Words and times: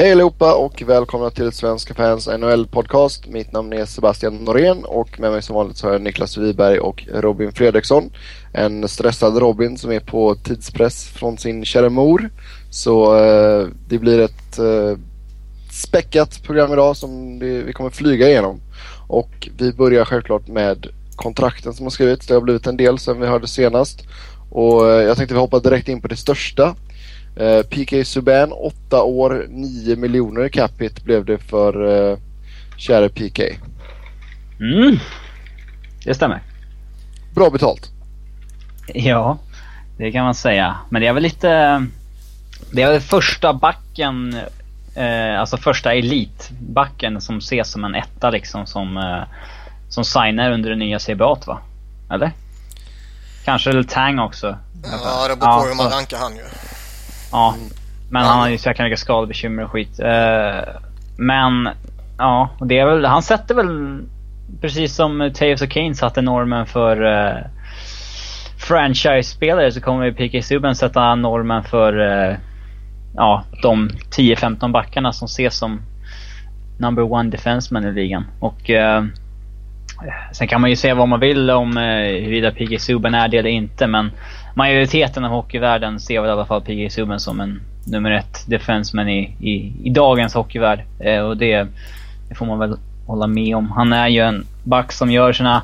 Hej 0.00 0.12
allihopa 0.12 0.54
och 0.54 0.82
välkomna 0.86 1.30
till 1.30 1.52
Svenska 1.52 1.94
fans 1.94 2.28
NHL-podcast. 2.28 3.28
Mitt 3.28 3.52
namn 3.52 3.72
är 3.72 3.84
Sebastian 3.84 4.36
Norén 4.36 4.84
och 4.84 5.20
med 5.20 5.32
mig 5.32 5.42
som 5.42 5.54
vanligt 5.54 5.76
så 5.76 5.86
har 5.86 5.92
jag 5.92 6.02
Niklas 6.02 6.36
Wiberg 6.36 6.78
och 6.78 7.06
Robin 7.12 7.52
Fredriksson. 7.52 8.10
En 8.52 8.88
stressad 8.88 9.38
Robin 9.38 9.78
som 9.78 9.92
är 9.92 10.00
på 10.00 10.34
tidspress 10.34 11.08
från 11.08 11.38
sin 11.38 11.64
kära 11.64 11.88
mor. 11.88 12.30
Så 12.70 13.18
eh, 13.18 13.68
det 13.88 13.98
blir 13.98 14.20
ett 14.20 14.58
eh, 14.58 14.98
späckat 15.70 16.42
program 16.42 16.72
idag 16.72 16.96
som 16.96 17.38
det, 17.38 17.62
vi 17.62 17.72
kommer 17.72 17.90
flyga 17.90 18.28
igenom. 18.28 18.60
Och 19.06 19.48
vi 19.58 19.72
börjar 19.72 20.04
självklart 20.04 20.48
med 20.48 20.86
kontrakten 21.16 21.74
som 21.74 21.86
har 21.86 21.90
skrivits. 21.90 22.26
Det 22.26 22.34
har 22.34 22.40
blivit 22.40 22.66
en 22.66 22.76
del 22.76 22.98
sen 22.98 23.20
vi 23.20 23.26
hörde 23.26 23.48
senast. 23.48 24.00
Och 24.50 24.90
eh, 24.90 25.02
jag 25.02 25.16
tänkte 25.16 25.34
vi 25.34 25.40
hoppar 25.40 25.60
direkt 25.60 25.88
in 25.88 26.00
på 26.00 26.08
det 26.08 26.16
största. 26.16 26.74
Eh, 27.40 27.62
PK 27.62 28.04
Subban 28.04 28.52
8 28.52 29.02
år 29.02 29.46
9 29.48 29.96
miljoner 29.96 30.48
capita 30.48 31.00
blev 31.04 31.24
det 31.24 31.38
för 31.38 31.82
uh, 31.82 32.18
käre 32.76 33.08
PK. 33.08 33.42
Mm, 34.60 34.98
det 36.04 36.14
stämmer. 36.14 36.42
Bra 37.34 37.50
betalt. 37.50 37.90
Ja, 38.94 39.38
det 39.96 40.12
kan 40.12 40.24
man 40.24 40.34
säga. 40.34 40.76
Men 40.88 41.02
det 41.02 41.08
är 41.08 41.12
väl 41.12 41.22
lite... 41.22 41.86
Det 42.72 42.82
är 42.82 42.92
väl 42.92 43.00
första 43.00 43.52
backen, 43.52 44.36
eh, 44.94 45.40
alltså 45.40 45.56
första 45.56 45.94
elitbacken 45.94 47.20
som 47.20 47.38
ses 47.38 47.70
som 47.70 47.84
en 47.84 47.94
etta 47.94 48.30
liksom 48.30 48.66
som, 48.66 48.96
eh, 48.96 49.22
som 49.88 50.04
signar 50.04 50.50
under 50.50 50.70
det 50.70 50.76
nya 50.76 50.98
CBA 50.98 51.38
va? 51.46 51.60
Eller? 52.10 52.32
Kanske 53.44 53.84
Tang 53.84 54.18
också. 54.18 54.58
Ja, 54.82 55.28
det 55.28 55.36
beror 55.36 55.62
på 55.62 55.68
hur 55.68 55.74
man 55.74 55.90
rankar 55.90 56.18
han 56.18 56.36
ju. 56.36 56.42
Ja, 57.32 57.54
men 58.10 58.22
han 58.22 58.38
har 58.38 58.48
ju 58.48 58.58
jäkla 58.66 58.84
mycket 58.84 58.98
skadebekymmer 58.98 59.64
och 59.64 59.70
skit. 59.70 60.00
Uh, 60.00 60.60
men, 61.16 61.68
ja, 62.18 62.50
det 62.60 62.78
är 62.78 62.86
väl, 62.86 63.04
han 63.04 63.22
sätter 63.22 63.54
väl 63.54 64.00
precis 64.60 64.94
som 64.94 65.30
Taves 65.34 65.62
och 65.62 65.70
Kane 65.70 65.94
satte 65.94 66.22
normen 66.22 66.66
för 66.66 67.02
uh, 67.02 67.38
franchise-spelare 68.58 69.72
så 69.72 69.80
kommer 69.80 70.12
PK 70.12 70.42
Subban 70.42 70.74
sätta 70.74 71.14
normen 71.14 71.62
för 71.62 71.98
uh, 71.98 72.36
ja, 73.16 73.44
de 73.62 73.88
10-15 74.16 74.72
backarna 74.72 75.12
som 75.12 75.26
ses 75.26 75.58
som 75.58 75.82
number 76.78 77.12
one 77.12 77.30
defenseman 77.30 77.84
i 77.84 77.92
ligan. 77.92 78.24
Och 78.40 78.70
uh, 78.70 79.04
Sen 80.32 80.48
kan 80.48 80.60
man 80.60 80.70
ju 80.70 80.76
säga 80.76 80.94
vad 80.94 81.08
man 81.08 81.20
vill 81.20 81.50
om 81.50 81.76
huruvida 81.76 82.50
PG 82.50 82.80
Subban 82.80 83.14
är 83.14 83.28
det 83.28 83.38
eller 83.38 83.50
inte 83.50 83.86
men 83.86 84.10
majoriteten 84.54 85.24
av 85.24 85.30
hockeyvärlden 85.30 86.00
ser 86.00 86.20
väl 86.20 86.28
i 86.28 86.32
alla 86.32 86.46
fall 86.46 86.62
PG 86.62 86.92
Subban 86.92 87.20
som 87.20 87.40
en 87.40 87.60
nummer 87.84 88.10
ett 88.10 88.44
defenseman 88.46 89.08
i, 89.08 89.36
i, 89.40 89.72
i 89.84 89.90
dagens 89.90 90.34
hockeyvärld. 90.34 90.82
Eh, 90.98 91.20
och 91.20 91.36
det, 91.36 91.66
det, 92.28 92.34
får 92.34 92.46
man 92.46 92.58
väl 92.58 92.76
hålla 93.06 93.26
med 93.26 93.56
om. 93.56 93.70
Han 93.70 93.92
är 93.92 94.08
ju 94.08 94.20
en 94.20 94.46
back 94.64 94.92
som 94.92 95.10
gör 95.10 95.32
sina... 95.32 95.62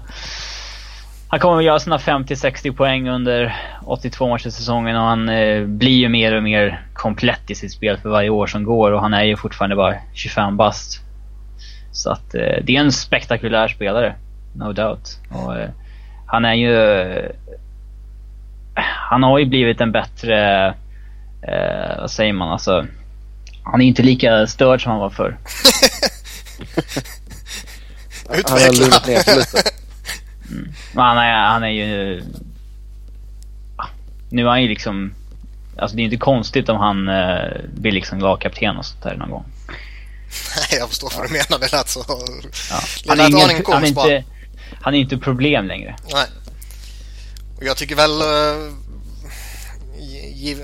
Han 1.29 1.41
kommer 1.41 1.57
att 1.57 1.65
göra 1.65 1.79
sina 1.79 1.97
50-60 1.97 2.77
poäng 2.77 3.09
under 3.09 3.57
82 3.85 4.29
matcher 4.29 4.51
säsongen 4.51 4.97
och 4.97 5.03
han 5.03 5.29
eh, 5.29 5.65
blir 5.65 5.97
ju 5.97 6.09
mer 6.09 6.37
och 6.37 6.43
mer 6.43 6.81
komplett 6.95 7.51
i 7.51 7.55
sitt 7.55 7.73
spel 7.73 7.97
för 7.97 8.09
varje 8.09 8.31
år 8.31 8.47
som 8.47 8.65
går 8.65 8.93
och 8.93 9.01
han 9.01 9.15
är 9.15 9.25
ju 9.25 9.37
fortfarande 9.37 9.77
bara 9.77 9.95
25 10.15 10.57
bast. 10.57 11.01
Så 11.93 12.11
att 12.11 12.35
eh, 12.35 12.57
det 12.63 12.77
är 12.77 12.81
en 12.81 12.93
spektakulär 12.93 13.69
spelare, 13.69 14.15
no 14.55 14.73
doubt. 14.73 15.21
Och, 15.31 15.59
eh, 15.59 15.69
han 16.27 16.45
är 16.45 16.55
ju 16.55 16.73
han 19.09 19.23
har 19.23 19.39
ju 19.39 19.45
blivit 19.45 19.81
en 19.81 19.93
bättre, 19.93 20.67
eh, 21.43 22.01
vad 22.01 22.11
säger 22.11 22.33
man, 22.33 22.53
alltså. 22.53 22.87
Han 23.63 23.81
är 23.81 23.87
inte 23.87 24.03
lika 24.03 24.47
störd 24.47 24.83
som 24.83 24.93
han 24.93 25.01
var 25.01 25.11
förr. 25.11 25.39
han 28.45 28.61
har 28.63 28.73
lite. 28.73 29.23
Mm. 30.51 30.73
Han, 30.95 31.19
är, 31.19 31.47
han 31.47 31.63
är 31.63 31.69
ju... 31.69 32.23
Nu 34.29 34.43
är 34.43 34.49
han 34.49 34.63
ju 34.63 34.69
liksom... 34.69 35.15
Alltså 35.79 35.97
det 35.97 36.03
är 36.03 36.05
inte 36.05 36.17
konstigt 36.17 36.69
om 36.69 36.77
han 36.77 37.09
eh, 37.09 37.61
blir 37.75 37.93
liksom 37.93 38.19
lagkapten 38.19 38.77
och 38.77 38.87
sånt 38.87 39.03
där 39.03 39.17
någon 39.17 39.31
gång. 39.31 39.45
Nej, 40.57 40.79
jag 40.79 40.89
förstår 40.89 41.13
vad 41.17 41.29
du 41.29 41.33
menar. 41.33 41.59
Det 41.59 41.73
lät 41.73 41.89
så... 41.89 42.05
Ja. 42.71 42.81
Han, 43.09 43.21
är 43.21 43.31
ingen, 43.31 43.65
han, 43.67 43.85
är 43.85 43.89
inte, 43.89 44.25
han 44.81 44.95
är 44.95 44.99
inte 44.99 45.19
problem 45.19 45.67
längre. 45.67 45.97
Nej. 46.13 46.27
Och 47.57 47.65
jag 47.65 47.77
tycker 47.77 47.95
väl... 47.97 48.11
Uh, 48.11 48.86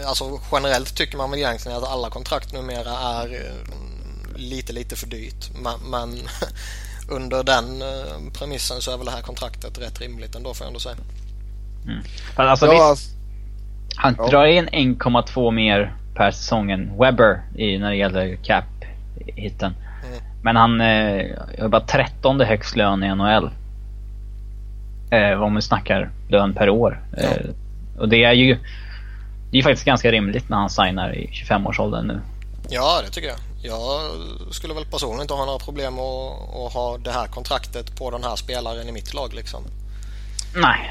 alltså 0.07 0.41
generellt 0.53 0.97
tycker 0.97 1.17
man 1.17 1.31
väl 1.31 1.39
egentligen 1.41 1.79
att 1.79 1.89
alla 1.89 2.11
kontrakt 2.11 2.53
numera 2.53 2.91
är 2.91 3.27
uh, 3.27 4.37
lite, 4.37 4.73
lite 4.73 4.97
för 4.97 5.07
dyrt. 5.07 5.51
Men, 5.63 5.91
men 5.91 6.19
under 7.09 7.45
den 7.45 7.83
uh, 7.83 8.33
premissen 8.39 8.81
så 8.81 8.93
är 8.93 8.97
väl 8.97 9.07
det 9.07 9.13
här 9.13 9.23
kontraktet 9.23 9.79
rätt 9.79 10.01
rimligt 10.01 10.35
ändå 10.35 10.55
får 10.55 10.65
jag 10.65 10.69
ändå 10.69 10.81
säga. 10.81 10.97
Mm. 11.85 12.03
Men 12.37 12.49
alltså 12.49 12.67
ja, 12.67 12.91
visst, 12.91 13.11
han 13.97 14.15
ja. 14.19 14.29
drar 14.29 14.45
in 14.45 14.69
1,2 14.69 15.51
mer 15.51 15.97
per 16.15 16.31
säsong 16.31 16.71
än 16.71 16.99
Webber 16.99 17.43
i, 17.55 17.79
när 17.79 17.91
det 17.91 17.97
gäller 17.97 18.37
cap-hitten. 18.37 19.75
Mm. 20.07 20.23
Men 20.43 20.57
han 20.57 20.81
eh, 20.81 21.27
har 21.61 21.69
bara 21.69 21.81
13 21.81 22.41
högst 22.41 22.77
lön 22.77 23.05
i 23.05 23.15
NHL. 23.15 23.51
Eh, 25.11 25.43
om 25.43 25.55
vi 25.55 25.63
snackar 25.63 26.11
lön 26.29 26.55
per 26.55 26.69
år. 26.69 27.01
Ja. 27.17 27.23
Eh, 27.23 27.47
och 27.99 28.09
det 28.09 28.25
är 28.25 28.33
ju 28.33 28.59
det 29.53 29.59
är 29.59 29.63
faktiskt 29.63 29.87
ganska 29.87 30.13
rimligt 30.13 30.49
när 30.49 30.57
han 30.57 30.71
signar 30.71 31.15
i 31.15 31.31
25-årsåldern 31.33 32.07
nu. 32.07 32.21
Ja, 32.69 33.01
det 33.05 33.11
tycker 33.11 33.29
jag. 33.29 33.39
Jag 33.63 34.01
skulle 34.51 34.75
väl 34.75 34.85
personligen 34.85 35.21
inte 35.21 35.35
ha 35.35 35.45
några 35.45 35.59
problem 35.59 35.95
att, 35.99 36.33
att 36.67 36.73
ha 36.73 36.99
det 36.99 37.11
här 37.11 37.27
kontraktet 37.27 37.99
på 37.99 38.11
den 38.11 38.25
här 38.25 38.37
spelaren 38.37 38.89
i 38.89 38.93
mitt 38.93 39.15
lag 39.15 39.35
liksom. 39.35 39.63
Nej. 40.55 40.91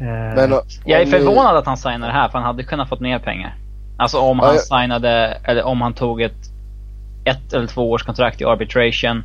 Eh, 0.00 0.34
Men, 0.34 0.60
jag 0.84 1.00
är 1.00 1.06
förvånad 1.06 1.56
att 1.56 1.66
han 1.66 1.76
signar 1.76 2.06
det 2.06 2.12
här 2.12 2.28
för 2.28 2.38
han 2.38 2.46
hade 2.46 2.62
kunnat 2.62 2.88
fått 2.88 3.00
mer 3.00 3.18
pengar. 3.18 3.56
Alltså 3.96 4.18
om 4.18 4.38
han 4.38 4.54
ja, 4.54 4.60
signade, 4.60 5.40
eller 5.44 5.62
om 5.62 5.80
han 5.80 5.94
tog 5.94 6.22
ett 6.22 6.50
ett 7.24 7.52
eller 7.52 7.66
två 7.66 7.90
års 7.90 8.02
kontrakt 8.02 8.40
i 8.40 8.44
arbitration 8.44 9.22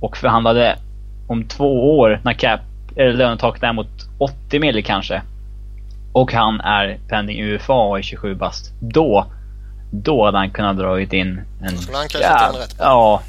och 0.00 0.16
förhandlade 0.16 0.78
om 1.26 1.44
två 1.44 1.98
år 1.98 2.20
när 2.24 2.32
cap 2.32 2.60
eller 2.96 3.12
lönetaket 3.12 3.62
är 3.62 3.72
mot 3.72 4.08
80 4.18 4.58
mil 4.58 4.84
kanske. 4.84 5.22
Och 6.16 6.32
han 6.32 6.60
är 6.60 6.98
pending 7.08 7.42
UFA 7.42 7.72
och 7.72 7.98
är 7.98 8.02
27 8.02 8.34
bast. 8.34 8.72
Då, 8.80 9.26
då 9.90 10.24
hade 10.24 10.38
han 10.38 10.50
kunnat 10.50 10.76
dragit 10.76 11.12
in 11.12 11.40
en... 11.62 11.74
Då 11.74 11.80
skulle 11.80 11.96
han 11.96 12.08
kanske 12.08 12.30
ja, 12.30 12.52
rätt 12.60 12.74
Ja. 12.78 13.22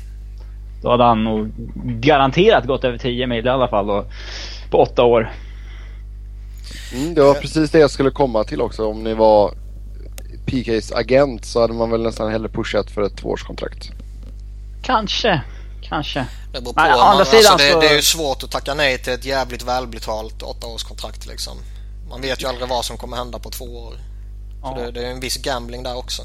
Då 0.82 0.92
hade 0.92 1.04
han 1.04 1.24
nog 1.24 1.52
garanterat 1.86 2.66
gått 2.66 2.84
över 2.84 2.98
10 2.98 3.28
mil 3.28 3.46
i 3.46 3.50
alla 3.50 3.68
fall 3.68 3.88
då, 3.88 4.06
på 4.72 4.78
åtta 4.78 5.04
år. 5.04 5.32
Mm, 6.94 7.14
det 7.14 7.22
var 7.22 7.34
precis 7.34 7.72
det 7.72 7.80
jag 7.80 7.92
skulle 7.92 8.12
komma 8.12 8.44
till 8.44 8.62
också. 8.62 8.86
Om 8.86 9.04
ni 9.04 9.14
var 9.14 9.52
PKs 10.46 10.92
agent 10.92 11.46
så 11.46 11.62
hade 11.62 11.74
man 11.74 11.92
väl 11.92 12.04
nästan 12.04 12.32
hellre 12.32 12.50
pushat 12.50 12.92
för 12.92 13.02
ett 13.02 13.18
tvåårskontrakt. 13.18 13.90
Kanske. 14.84 15.42
Kanske. 15.82 16.26
Det 16.54 16.62
beror 16.62 16.74
på. 16.74 16.82
Men, 16.82 16.92
man, 16.92 17.00
alltså, 17.00 17.36
det, 17.36 17.44
så... 17.44 17.80
det, 17.80 17.88
är 17.88 17.96
ju 17.96 18.02
svårt 18.02 18.44
att 18.44 18.52
tacka 18.52 18.74
nej 18.74 18.98
till 18.98 19.14
ett 19.14 19.26
jävligt 19.26 19.64
välbetalt 19.64 20.44
åttaårskontrakt 20.44 21.28
liksom. 21.28 21.58
Man 22.10 22.22
vet 22.22 22.44
ju 22.44 22.48
aldrig 22.48 22.70
vad 22.70 22.86
som 22.86 22.98
kommer 22.98 23.18
hända 23.18 23.40
på 23.40 23.50
två 23.50 23.66
år. 23.66 23.94
Ja. 24.62 24.70
Så 24.70 24.82
det, 24.82 24.92
det 24.92 25.08
är 25.08 25.12
en 25.12 25.20
viss 25.20 25.38
gambling 25.38 25.84
där 25.84 25.98
också. 25.98 26.24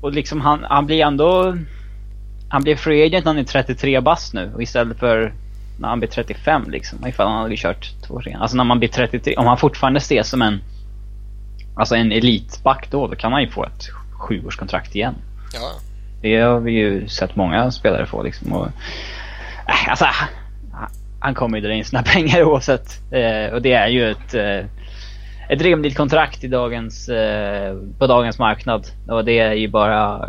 Och 0.00 0.12
liksom 0.12 0.40
han, 0.40 0.64
han 0.64 0.86
blir 0.86 1.04
ändå... 1.04 1.56
Han 2.50 2.62
blir 2.62 2.76
free 2.76 3.06
agent 3.06 3.24
när 3.24 3.32
han 3.32 3.38
är 3.38 3.44
33 3.44 4.00
bast 4.00 4.34
nu 4.34 4.52
och 4.54 4.62
istället 4.62 4.98
för 4.98 5.34
när 5.78 5.88
han 5.88 5.98
blir 5.98 6.08
35 6.08 6.70
liksom. 6.70 7.06
Ifall 7.06 7.28
han 7.28 7.42
hade 7.42 7.56
kört 7.56 7.92
två 8.06 8.14
år 8.14 8.36
Alltså 8.40 8.56
när 8.56 8.64
man 8.64 8.78
blir 8.78 8.88
33, 8.88 9.36
om 9.36 9.46
han 9.46 9.58
fortfarande 9.58 9.98
ses 9.98 10.28
som 10.28 10.42
en... 10.42 10.62
Alltså 11.76 11.94
en 11.94 12.12
elitback 12.12 12.88
då, 12.90 13.06
då 13.06 13.16
kan 13.16 13.32
han 13.32 13.42
ju 13.42 13.48
få 13.48 13.64
ett 13.64 13.88
sjuårskontrakt 14.12 14.94
igen. 14.94 15.14
Ja. 15.54 15.72
Det 16.22 16.40
har 16.40 16.60
vi 16.60 16.72
ju 16.72 17.08
sett 17.08 17.36
många 17.36 17.70
spelare 17.70 18.06
få 18.06 18.22
liksom. 18.22 18.52
Och, 18.52 18.66
äh, 19.66 19.88
alltså, 19.88 20.06
han 21.20 21.34
kommer 21.34 21.58
ju 21.58 21.66
dra 21.66 21.72
in 21.72 21.84
sina 21.84 22.02
pengar 22.14 22.42
oavsett. 22.42 23.12
Eh, 23.12 23.54
och 23.54 23.62
det 23.62 23.72
är 23.72 23.88
ju 23.88 24.10
ett, 24.10 24.34
eh, 24.34 24.64
ett 25.48 25.62
rimligt 25.62 25.96
kontrakt 25.96 26.44
i 26.44 26.48
dagens, 26.48 27.08
eh, 27.08 27.76
på 27.98 28.06
dagens 28.06 28.38
marknad. 28.38 28.86
Och 29.08 29.24
det 29.24 29.38
är 29.38 29.52
ju 29.52 29.68
bara 29.68 30.28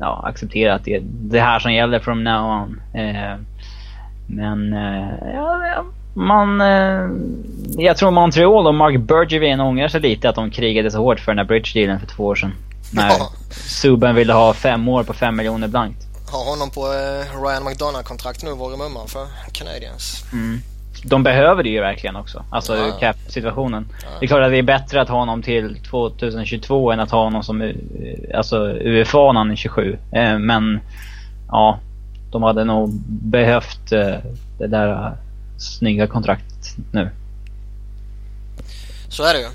ja, 0.00 0.22
acceptera 0.26 0.74
att 0.74 0.84
det 0.84 0.94
är 0.94 1.02
det 1.04 1.40
här 1.40 1.58
som 1.58 1.72
gäller 1.72 1.98
from 1.98 2.24
now 2.24 2.62
on. 2.62 2.80
Eh, 2.94 3.36
men 4.26 4.72
eh, 4.72 5.34
ja, 5.34 5.84
man... 6.14 6.60
Eh, 6.60 7.10
jag 7.78 7.96
tror 7.96 8.10
Montreal 8.10 8.66
och 8.66 8.74
Mark 8.74 9.00
Bergevin 9.00 9.60
ångrar 9.60 9.88
sig 9.88 10.00
lite 10.00 10.28
att 10.28 10.34
de 10.34 10.50
krigade 10.50 10.90
så 10.90 10.98
hårt 10.98 11.20
för 11.20 11.32
den 11.32 11.38
här 11.38 11.44
bridge-dealen 11.44 12.00
för 12.00 12.06
två 12.06 12.24
år 12.24 12.34
sedan. 12.34 12.52
När 12.92 13.08
ja. 13.08 13.30
Subban 13.50 14.14
ville 14.14 14.32
ha 14.32 14.54
fem 14.54 14.88
år 14.88 15.02
på 15.02 15.12
fem 15.12 15.36
miljoner 15.36 15.68
blankt. 15.68 16.09
Har 16.30 16.44
honom 16.44 16.70
på 16.70 16.80
eh, 16.92 17.42
Ryan 17.42 17.64
McDonough-kontrakt 17.64 18.42
nu, 18.42 18.50
vore 18.54 18.76
mumman 18.76 19.08
för 19.08 19.26
Canadiens. 19.52 20.24
Mm. 20.32 20.60
de 21.04 21.22
behöver 21.22 21.62
det 21.62 21.68
ju 21.68 21.80
verkligen 21.80 22.16
också. 22.16 22.44
Alltså 22.50 22.76
Ja. 22.76 22.92
cap-situationen. 23.00 23.88
Det 24.20 24.26
är 24.26 24.28
klart 24.28 24.42
att 24.42 24.50
det 24.50 24.58
är 24.58 24.62
bättre 24.62 25.00
att 25.00 25.08
ha 25.08 25.18
honom 25.18 25.42
till 25.42 25.82
2022 25.90 26.92
än 26.92 27.00
att 27.00 27.10
ha 27.10 27.24
honom 27.24 27.42
som 27.42 27.62
eh, 27.62 27.74
alltså, 28.34 28.56
UFA 28.66 29.32
när 29.32 29.40
han 29.40 29.50
är 29.50 29.56
27. 29.56 29.98
Eh, 30.12 30.38
men 30.38 30.80
ja, 31.48 31.78
de 32.32 32.42
hade 32.42 32.64
nog 32.64 32.90
behövt 33.08 33.92
eh, 33.92 34.14
det 34.58 34.66
där 34.66 35.16
snygga 35.58 36.06
kontraktet 36.06 36.76
nu. 36.92 37.10
Så 39.08 39.22
är 39.24 39.32
det 39.34 39.40
ju. 39.40 39.46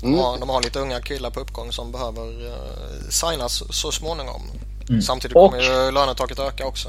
De 0.00 0.06
Mm. 0.06 0.18
har, 0.20 0.38
de 0.38 0.48
har 0.48 0.62
lite 0.62 0.78
unga 0.78 1.00
killar 1.00 1.30
på 1.30 1.40
uppgång 1.40 1.72
som 1.72 1.92
behöver 1.92 2.22
uh, 2.22 3.08
signas 3.08 3.62
så 3.70 3.92
småningom. 3.92 4.42
Mm. 4.88 5.02
Samtidigt 5.02 5.36
Och- 5.36 5.50
kommer 5.50 5.62
ju 5.62 5.90
lönetaket 5.90 6.38
öka 6.38 6.66
också. 6.66 6.88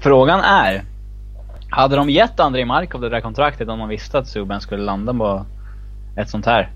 Frågan 0.00 0.40
är, 0.40 0.84
hade 1.70 1.96
de 1.96 2.10
gett 2.10 2.40
Andrei 2.40 2.64
Markov 2.64 3.00
det 3.00 3.08
där 3.08 3.20
kontraktet 3.20 3.68
om 3.68 3.78
de 3.78 3.88
visste 3.88 4.18
att 4.18 4.28
Subban 4.28 4.60
skulle 4.60 4.82
landa 4.82 5.14
på 5.14 5.46
ett 6.16 6.30
sånt 6.30 6.46
här? 6.46 6.70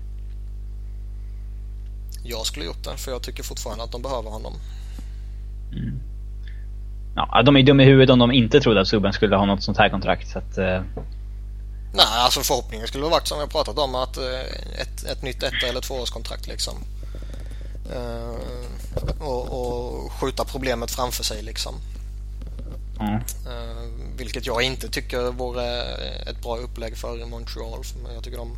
Jag 2.23 2.45
skulle 2.45 2.65
gjort 2.65 2.83
det 2.83 2.97
för 2.97 3.11
jag 3.11 3.21
tycker 3.21 3.43
fortfarande 3.43 3.83
att 3.83 3.91
de 3.91 4.01
behöver 4.01 4.29
honom. 4.29 4.53
Ja, 7.15 7.41
de 7.45 7.57
är 7.57 7.63
dumma 7.63 7.83
i 7.83 7.85
huvudet 7.85 8.09
om 8.13 8.19
de 8.19 8.31
inte 8.31 8.59
trodde 8.59 8.81
att 8.81 8.87
Subban 8.87 9.13
skulle 9.13 9.35
ha 9.35 9.45
något 9.45 9.63
sånt 9.63 9.77
här 9.77 9.89
kontrakt. 9.89 10.27
Så 10.29 10.39
att, 10.39 10.57
eh, 10.57 10.81
Nej, 11.93 12.05
alltså 12.23 12.39
förhoppningen 12.39 12.87
skulle 12.87 13.03
ha 13.03 13.11
varit 13.11 13.27
som 13.27 13.39
har 13.39 13.47
pratat 13.47 13.77
om 13.77 13.95
att 13.95 14.17
eh, 14.17 14.81
ett, 14.81 15.03
ett 15.11 15.21
nytt 15.23 15.43
ett 15.43 15.63
eller 15.69 15.81
tvåårskontrakt 15.81 16.47
liksom. 16.47 16.73
Eh, 17.95 18.35
och, 19.19 19.51
och 19.51 20.11
skjuta 20.11 20.45
problemet 20.45 20.91
framför 20.91 21.23
sig 21.23 21.41
liksom. 21.41 21.75
ja. 22.99 23.13
Eh, 23.51 23.89
vilket 24.17 24.45
jag 24.45 24.61
inte 24.61 24.89
tycker 24.89 25.31
vore 25.31 25.81
ett 26.29 26.41
bra 26.41 26.57
upplägg 26.57 26.97
för 26.97 27.25
Montreal. 27.25 27.83
Men 28.03 28.13
jag 28.13 28.23
tycker 28.23 28.37
de, 28.37 28.57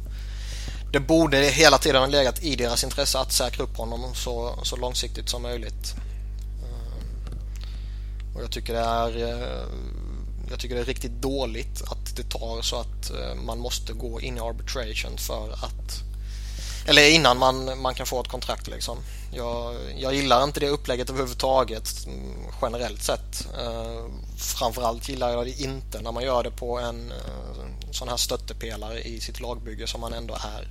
det 0.91 0.99
borde 0.99 1.37
hela 1.37 1.77
tiden 1.77 2.01
ha 2.01 2.07
legat 2.07 2.43
i 2.43 2.55
deras 2.55 2.83
intresse 2.83 3.19
att 3.19 3.31
säkra 3.31 3.63
upp 3.63 3.77
honom 3.77 4.15
så, 4.15 4.59
så 4.63 4.75
långsiktigt 4.75 5.29
som 5.29 5.41
möjligt. 5.41 5.95
Eh, 6.63 8.35
och 8.35 8.43
jag 8.43 8.51
tycker 8.51 8.73
det 8.73 8.79
är 8.79 9.17
eh, 9.17 9.67
jag 10.49 10.59
tycker 10.59 10.75
det 10.75 10.81
är 10.81 10.85
riktigt 10.85 11.21
dåligt 11.21 11.81
att 11.81 12.15
det 12.15 12.23
tar 12.23 12.61
så 12.61 12.75
att 12.75 13.11
man 13.45 13.59
måste 13.59 13.93
gå 13.93 14.21
in 14.21 14.37
i 14.37 14.39
arbitration 14.39 15.17
för 15.17 15.51
att 15.51 16.10
eller 16.87 17.09
innan 17.09 17.37
man, 17.37 17.81
man 17.81 17.93
kan 17.93 18.05
få 18.05 18.21
ett 18.21 18.27
kontrakt 18.27 18.67
liksom. 18.67 18.97
Jag, 19.33 19.75
jag 19.97 20.13
gillar 20.15 20.43
inte 20.43 20.59
det 20.59 20.69
upplägget 20.69 21.09
överhuvudtaget 21.09 22.05
mm, 22.07 22.19
generellt 22.61 23.03
sett. 23.03 23.47
Eh, 23.59 24.05
framförallt 24.37 25.09
gillar 25.09 25.29
jag 25.29 25.45
det 25.45 25.61
inte 25.61 26.01
när 26.01 26.11
man 26.11 26.23
gör 26.23 26.43
det 26.43 26.51
på 26.51 26.79
en 26.79 27.11
eh, 27.11 27.91
sån 27.91 28.07
här 28.07 28.17
stöttepelare 28.17 29.01
i 29.01 29.19
sitt 29.19 29.39
lagbygge 29.39 29.87
som 29.87 30.01
man 30.01 30.13
ändå 30.13 30.33
är. 30.33 30.67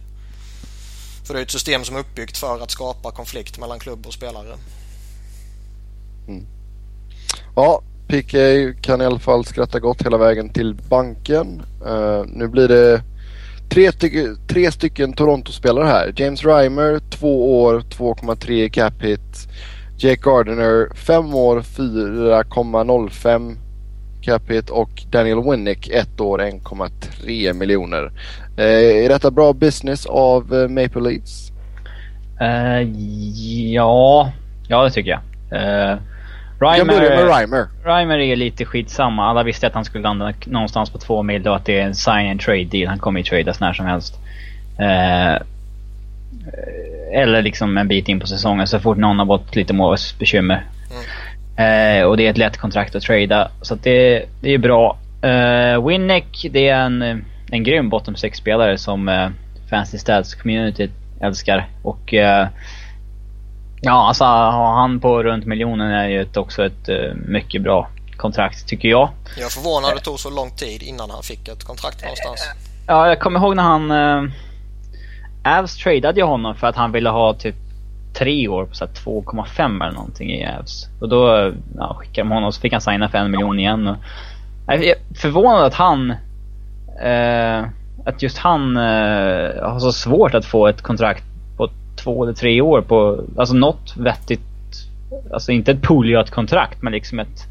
För 1.25 1.35
det 1.35 1.41
är 1.41 1.45
ett 1.45 1.51
system 1.51 1.85
som 1.85 1.97
är 1.97 2.01
uppbyggt 2.01 2.37
för 2.37 2.61
att 2.61 2.71
skapa 2.71 3.11
konflikt 3.11 3.59
mellan 3.59 3.79
klubb 3.79 4.07
och 4.07 4.15
spelare. 4.15 4.59
Mm. 6.29 6.47
Ja, 7.57 7.83
PK 8.09 8.39
kan 8.83 9.03
i 9.03 9.05
alla 9.05 9.19
fall 9.19 9.45
skratta 9.45 9.81
gott 9.81 10.03
hela 10.03 10.19
vägen 10.19 10.53
till 10.53 10.75
banken. 10.75 11.63
Uh, 11.87 12.25
nu 12.27 12.49
blir 12.49 12.69
det 12.69 13.03
tre, 13.71 13.91
styck- 13.91 14.37
tre 14.49 14.71
stycken 14.71 15.13
Toronto-spelare 15.13 15.87
här. 15.87 16.13
James 16.17 16.45
Reimer, 16.45 16.99
två 17.11 17.63
år, 17.63 17.81
2,3 17.81 18.69
cap 18.69 19.03
hit. 19.03 19.49
Jake 19.99 20.21
Gardiner, 20.23 20.95
fem 20.95 21.35
år, 21.35 21.61
4,05 21.61 23.57
cap 24.23 24.51
hit. 24.51 24.71
Och 24.71 24.91
Daniel 25.11 25.43
Winnick, 25.51 25.89
ett 25.89 26.21
år, 26.21 26.39
1,3 26.43 27.53
miljoner. 27.53 28.13
Eh, 28.57 29.05
är 29.05 29.09
detta 29.09 29.31
bra 29.31 29.53
business 29.53 30.07
av 30.07 30.55
eh, 30.55 30.69
Maple 30.69 31.01
Leafs? 31.01 31.53
Uh, 32.41 32.83
ja, 33.73 34.33
ja 34.69 34.85
det 34.85 34.91
tycker 34.91 35.11
jag. 35.11 35.21
Uh, 35.63 35.99
vi 36.61 36.79
kan 36.79 36.87
börja 36.87 37.11
med 37.11 37.37
Reimer. 37.37 37.67
Reimer 37.85 38.19
är 38.19 38.37
lite 38.37 38.65
skitsamma. 38.65 39.27
Alla 39.31 39.43
visste 39.43 39.67
att 39.67 39.75
han 39.75 39.85
skulle 39.85 40.03
landa 40.03 40.33
någonstans 40.47 40.91
på 40.91 40.99
två 40.99 41.23
mil 41.23 41.49
och 41.49 41.57
att 41.57 41.65
det 41.65 41.79
är 41.79 41.85
en 41.85 41.95
sign 41.95 42.31
and 42.31 42.41
trade 42.41 42.65
deal. 42.65 42.89
Han 42.89 42.99
kommer 42.99 43.21
ju 43.21 43.25
tradas 43.25 43.61
när 43.61 43.73
som 43.73 43.87
helst. 43.87 44.15
Eh, 44.79 45.43
eller 47.13 47.43
liksom 47.43 47.79
en 47.79 47.89
bit 47.89 48.09
in 48.09 48.21
på 48.21 48.27
säsongen 48.27 48.67
så 48.67 48.81
fort 48.81 48.97
någon 48.97 49.19
har 49.19 49.27
fått 49.27 49.57
lite 49.57 49.73
målsbekymmer. 49.73 50.65
Eh, 51.57 52.05
och 52.05 52.17
det 52.17 52.27
är 52.27 52.31
ett 52.31 52.39
lätt 52.39 52.57
kontrakt 52.57 52.95
att 52.95 53.03
trada. 53.03 53.51
Så 53.63 53.75
att 53.75 53.83
det, 53.83 54.25
det 54.41 54.55
är 54.55 54.59
bra. 54.59 54.99
Uh, 55.25 55.87
Winnick, 55.87 56.47
det 56.51 56.69
är 56.69 56.81
en, 56.81 57.25
en 57.51 57.65
grym 57.65 57.89
bottom 57.89 58.15
6-spelare 58.15 58.79
som 58.79 59.09
uh, 59.09 59.29
Fancy 59.71 59.99
Stats 59.99 60.35
Community 60.35 60.89
älskar. 61.21 61.69
Och 61.83 62.15
eh, 62.15 62.49
ja, 63.81 64.09
alltså 64.09 64.25
ha 64.25 64.75
han 64.81 65.01
på 65.01 65.23
runt 65.23 65.47
miljonen 65.47 65.91
är 65.91 66.09
ju 66.09 66.21
ett, 66.23 66.37
också 66.37 66.67
ett 66.67 66.89
eh, 66.89 67.15
mycket 67.15 67.63
bra 67.63 67.89
kontrakt 68.17 68.69
tycker 68.69 68.89
jag. 68.89 69.09
Jag 69.37 69.47
är 69.47 69.51
förvånad 69.51 69.91
att 69.91 69.97
det 69.97 70.05
tog 70.05 70.21
så 70.21 70.31
lång 70.31 70.51
tid 70.51 70.83
innan 70.83 71.11
han 71.11 71.23
fick 71.23 71.49
ett 71.49 71.65
kontrakt 71.65 72.03
någonstans. 72.03 72.41
Ja, 72.87 73.09
jag 73.09 73.21
kommer 73.21 73.41
ihåg 73.41 73.57
när 73.57 73.63
han... 73.63 73.91
Uh, 73.91 74.31
Avs 75.45 75.77
tradeade 75.77 76.21
ju 76.21 76.27
honom 76.27 76.55
för 76.55 76.67
att 76.67 76.77
han 76.77 76.93
ville 76.93 77.11
ha 77.11 77.35
typ 77.35 77.55
tre 78.15 78.49
år 78.49 78.65
på 78.65 78.75
så 78.75 78.85
här 78.85 78.93
2,5 78.93 79.85
eller 79.85 79.95
någonting 79.95 80.31
i 80.31 80.47
Avs. 80.47 80.89
Och 81.01 81.09
då 81.09 81.53
ja, 81.77 81.95
skickade 81.95 82.29
de 82.29 82.35
honom 82.35 82.53
så 82.53 82.61
fick 82.61 82.73
han 82.73 82.81
signa 82.81 83.09
för 83.09 83.19
en 83.19 83.31
miljon 83.31 83.59
igen. 83.59 83.89
Och, 83.89 83.97
jag 84.67 84.85
är 84.85 84.97
förvånad 85.15 85.65
att 85.65 85.75
han... 85.75 86.11
eh, 87.03 87.65
att 88.05 88.23
just 88.23 88.39
han 88.39 88.77
eh, 88.77 89.63
har 89.63 89.79
så 89.81 89.93
svårt 89.93 90.35
att 90.35 90.45
få 90.45 90.69
ett 90.69 90.83
kontrakt 90.83 91.25
två 92.03 92.25
eller 92.25 92.33
tre 92.35 92.61
år 92.61 92.83
på... 92.83 93.25
Alltså 93.37 93.55
något 93.55 93.97
vettigt... 93.97 94.41
Alltså 95.33 95.53
inte 95.53 95.71
ett 95.71 95.83
Pouliot-kontrakt 95.83 96.83
men 96.83 96.93
liksom 96.93 97.19
ett... 97.19 97.45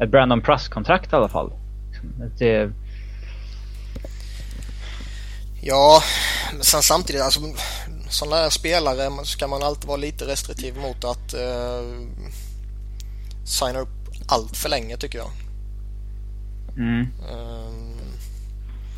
Ett 0.00 0.10
Brandon 0.10 0.40
Pruss-kontrakt 0.40 1.12
i 1.12 1.16
alla 1.16 1.28
fall. 1.28 1.52
Ett, 2.26 2.40
eh, 2.42 2.70
Ja, 5.66 6.02
men 6.52 6.62
sen 6.64 6.82
samtidigt, 6.82 7.22
alltså 7.22 7.40
sådana 8.08 8.36
där 8.36 8.50
spelare 8.50 9.24
ska 9.24 9.46
man 9.48 9.62
alltid 9.62 9.88
vara 9.88 9.96
lite 9.96 10.24
restriktiv 10.24 10.76
mot 10.76 11.04
att 11.04 11.34
eh, 11.34 11.82
signa 13.44 13.78
upp 13.80 13.88
allt 14.28 14.56
för 14.56 14.68
länge 14.68 14.96
tycker 14.96 15.18
jag. 15.18 15.30
mm. 16.76 17.00
Eh, 17.00 17.72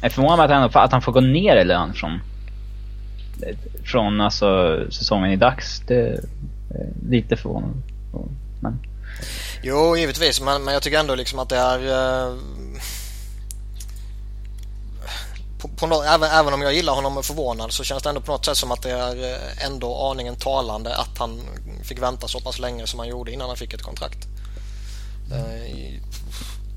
Jag 0.00 0.11
är 0.11 0.15
förvånad 0.15 0.41
att 0.41 0.73
han, 0.75 0.85
att 0.85 0.93
han 0.93 1.03
får 1.03 1.12
gå 1.12 1.21
ner 1.21 1.56
i 1.56 1.65
lön 1.65 1.93
från, 1.94 2.21
från 3.85 4.21
alltså, 4.21 4.79
säsongen 4.91 5.31
i 5.31 5.37
dags. 5.37 5.83
Det 5.87 5.94
är 6.00 6.21
lite 7.09 7.37
förvånande. 7.37 7.77
Men, 8.61 8.79
jo, 9.62 9.97
givetvis, 9.97 10.41
men, 10.41 10.65
men 10.65 10.75
jag 10.75 10.82
tycker 10.82 10.99
ändå 11.01 11.15
liksom 11.15 11.39
att 11.39 11.49
det 11.49 11.56
är 11.56 11.79
eh, 12.29 12.34
på, 15.58 15.69
på 15.69 15.87
nå- 15.87 16.03
även, 16.03 16.31
även 16.31 16.55
om 16.55 16.63
jag 16.63 16.75
gillar 16.75 16.93
honom 16.94 17.13
och 17.13 17.19
är 17.19 17.27
förvånad 17.27 17.72
så 17.72 17.84
känns 17.84 18.03
det 18.03 18.08
ändå 18.08 18.20
på 18.20 18.32
något 18.32 18.44
sätt 18.44 18.56
som 18.56 18.72
att 18.72 18.82
det 18.82 18.91
är 18.91 19.32
eh, 19.32 19.67
ändå 19.67 19.96
aningen 20.10 20.37
talande 20.37 20.96
att 20.96 21.19
han 21.19 21.41
fick 21.82 22.03
vänta 22.03 22.29
så 22.29 22.41
pass 22.41 22.58
länge 22.58 22.87
som 22.87 22.99
han 22.99 23.08
gjorde 23.08 23.32
innan 23.32 23.49
han 23.49 23.56
fick 23.56 23.75
ett 23.75 23.82
kontrakt. 23.82 24.27
Eh, 25.32 25.67
i- 25.67 26.01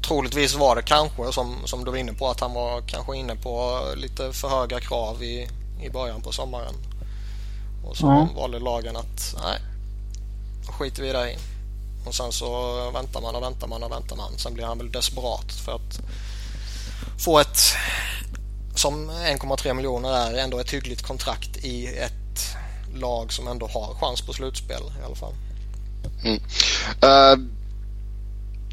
troligtvis 0.07 0.55
var 0.55 0.75
det 0.75 0.81
kanske 0.81 1.31
som, 1.33 1.55
som 1.65 1.85
du 1.85 1.91
var 1.91 1.97
inne 1.97 2.13
på 2.13 2.27
att 2.29 2.39
han 2.39 2.53
var 2.53 2.81
kanske 2.81 3.17
inne 3.17 3.35
på 3.35 3.81
lite 3.95 4.33
för 4.33 4.49
höga 4.49 4.79
krav 4.79 5.23
i, 5.23 5.47
i 5.81 5.89
början 5.89 6.21
på 6.21 6.31
sommaren. 6.31 6.73
Och 7.85 7.97
så 7.97 8.05
Ja. 8.05 8.27
valde 8.35 8.59
lagen 8.59 8.95
att 8.97 9.35
nej, 9.43 9.59
då 10.67 10.71
skiter 10.73 11.01
vi 11.03 11.09
i 11.09 11.13
dig. 11.13 11.37
Och 12.05 12.15
sen 12.15 12.31
så 12.31 12.91
väntar 12.91 13.21
man 13.21 13.35
och 13.35 13.43
väntar 13.43 13.67
man 13.67 13.83
och 13.83 13.91
väntar 13.91 14.15
man. 14.15 14.37
Sen 14.37 14.53
blir 14.53 14.65
han 14.65 14.77
väl 14.77 14.91
desperat 14.91 15.51
för 15.51 15.71
att 15.75 15.99
få 17.19 17.39
ett 17.39 17.59
som 18.75 19.09
1,3 19.09 19.73
miljoner 19.73 20.09
är 20.09 20.37
ändå 20.37 20.59
ett 20.59 20.73
hyggligt 20.73 21.01
kontrakt 21.01 21.57
i 21.57 21.87
ett 21.87 22.55
lag 22.93 23.33
som 23.33 23.47
ändå 23.47 23.67
har 23.67 23.93
chans 23.95 24.21
på 24.21 24.33
slutspel 24.33 24.81
i 25.01 25.05
alla 25.05 25.15
fall. 25.15 25.33
Uh, 27.03 27.45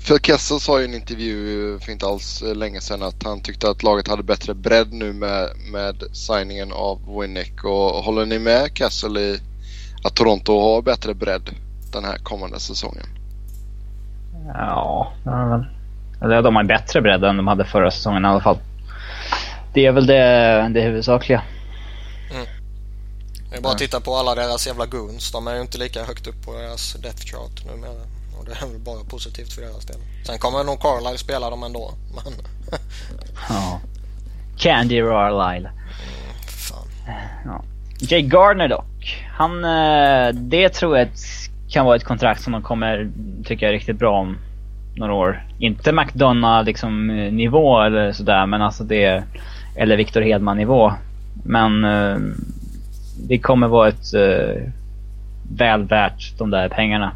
Phil 0.06 0.18
Kessel 0.20 0.60
sa 0.60 0.80
i 0.80 0.84
en 0.84 0.94
intervju 0.94 1.78
för 1.78 1.92
inte 1.92 2.06
alls 2.06 2.42
eh, 2.42 2.54
länge 2.54 2.80
sedan 2.80 3.02
att 3.02 3.22
han 3.22 3.40
tyckte 3.40 3.70
att 3.70 3.82
laget 3.82 4.08
hade 4.08 4.22
bättre 4.22 4.54
bredd 4.54 4.92
nu 4.92 5.12
med, 5.12 5.48
med 5.72 6.02
signingen 6.12 6.72
av 6.72 7.20
Winnick. 7.20 7.64
Och 7.64 7.90
håller 8.04 8.26
ni 8.26 8.38
med 8.38 8.70
Kessel 8.74 9.16
i 9.16 9.40
att 10.04 10.14
Toronto 10.14 10.60
har 10.60 10.82
bättre 10.82 11.14
bredd 11.14 11.50
den 11.92 12.04
här 12.04 12.18
kommande 12.18 12.60
säsongen? 12.60 13.06
ja. 14.54 15.12
Eller 16.22 16.42
de 16.42 16.56
har 16.56 16.64
bättre 16.64 17.00
bredd 17.00 17.24
än 17.24 17.36
de 17.36 17.46
hade 17.46 17.64
förra 17.64 17.90
säsongen 17.90 18.24
i 18.24 18.28
alla 18.28 18.40
fall. 18.40 18.58
Det 19.74 19.86
är 19.86 19.92
väl 19.92 20.06
det, 20.06 20.70
det 20.74 20.80
huvudsakliga. 20.80 21.42
Det 23.50 23.56
är 23.56 23.60
bara 23.60 23.72
att 23.72 23.78
titta 23.78 24.00
på 24.00 24.14
alla 24.14 24.34
deras 24.34 24.66
jävla 24.66 24.86
goons. 24.86 25.32
De 25.32 25.46
är 25.46 25.54
ju 25.54 25.60
inte 25.60 25.78
lika 25.78 26.04
högt 26.04 26.26
upp 26.26 26.44
på 26.44 26.52
deras 26.52 26.92
death 26.92 27.24
chart 27.24 27.64
numera. 27.66 28.15
Och 28.38 28.44
det 28.44 28.52
är 28.52 28.66
väl 28.66 28.78
bara 28.78 29.04
positivt 29.04 29.52
för 29.52 29.62
deras 29.62 29.84
del. 29.84 29.96
Sen 30.26 30.38
kommer 30.38 30.64
nog 30.64 30.80
Carlisle 30.80 31.18
spela 31.18 31.50
dem 31.50 31.62
ändå. 31.62 31.90
Men... 32.14 32.32
ja. 33.48 33.80
Candy 34.56 35.00
Carlisle. 35.00 35.68
Mm, 35.68 36.34
fan. 36.46 36.88
Ja. 37.44 37.64
Jay 37.98 38.22
Gardner 38.22 38.68
dock. 38.68 39.26
Han, 39.32 39.64
eh, 39.64 40.34
det 40.34 40.68
tror 40.68 40.98
jag 40.98 41.08
kan 41.68 41.86
vara 41.86 41.96
ett 41.96 42.04
kontrakt 42.04 42.42
som 42.42 42.52
de 42.52 42.62
kommer 42.62 43.10
tycka 43.44 43.72
riktigt 43.72 43.98
bra 43.98 44.20
om 44.20 44.38
några 44.96 45.14
år. 45.14 45.46
Inte 45.58 45.92
McDonough 45.92 46.64
liksom 46.64 47.06
nivå 47.36 47.82
eller 47.82 48.12
sådär 48.12 48.46
men 48.46 48.62
alltså 48.62 48.84
det... 48.84 49.24
Eller 49.76 49.96
Victor 49.96 50.20
Hedman 50.20 50.56
nivå. 50.56 50.92
Men 51.44 51.84
eh, 51.84 52.18
det 53.28 53.38
kommer 53.38 53.68
vara 53.68 53.88
ett 53.88 54.14
eh, 54.14 54.62
väl 55.56 55.84
värt 55.84 56.38
de 56.38 56.50
där 56.50 56.68
pengarna. 56.68 57.12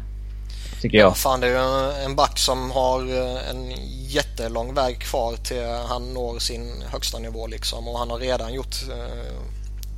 Tycker 0.81 0.97
jag. 0.97 1.09
Ja, 1.09 1.13
fan 1.13 1.39
det 1.39 1.47
är 1.47 1.51
ju 1.51 2.03
en 2.05 2.15
back 2.15 2.39
som 2.39 2.71
har 2.71 3.01
eh, 3.01 3.49
en 3.49 3.71
jättelång 4.07 4.73
väg 4.73 4.99
kvar 4.99 5.35
till 5.35 5.67
han 5.67 6.13
når 6.13 6.39
sin 6.39 6.83
högsta 6.91 7.19
nivå 7.19 7.47
liksom 7.47 7.87
och 7.87 7.99
han 7.99 8.09
har 8.09 8.19
redan 8.19 8.53
gjort 8.53 8.75
eh, 8.89 9.33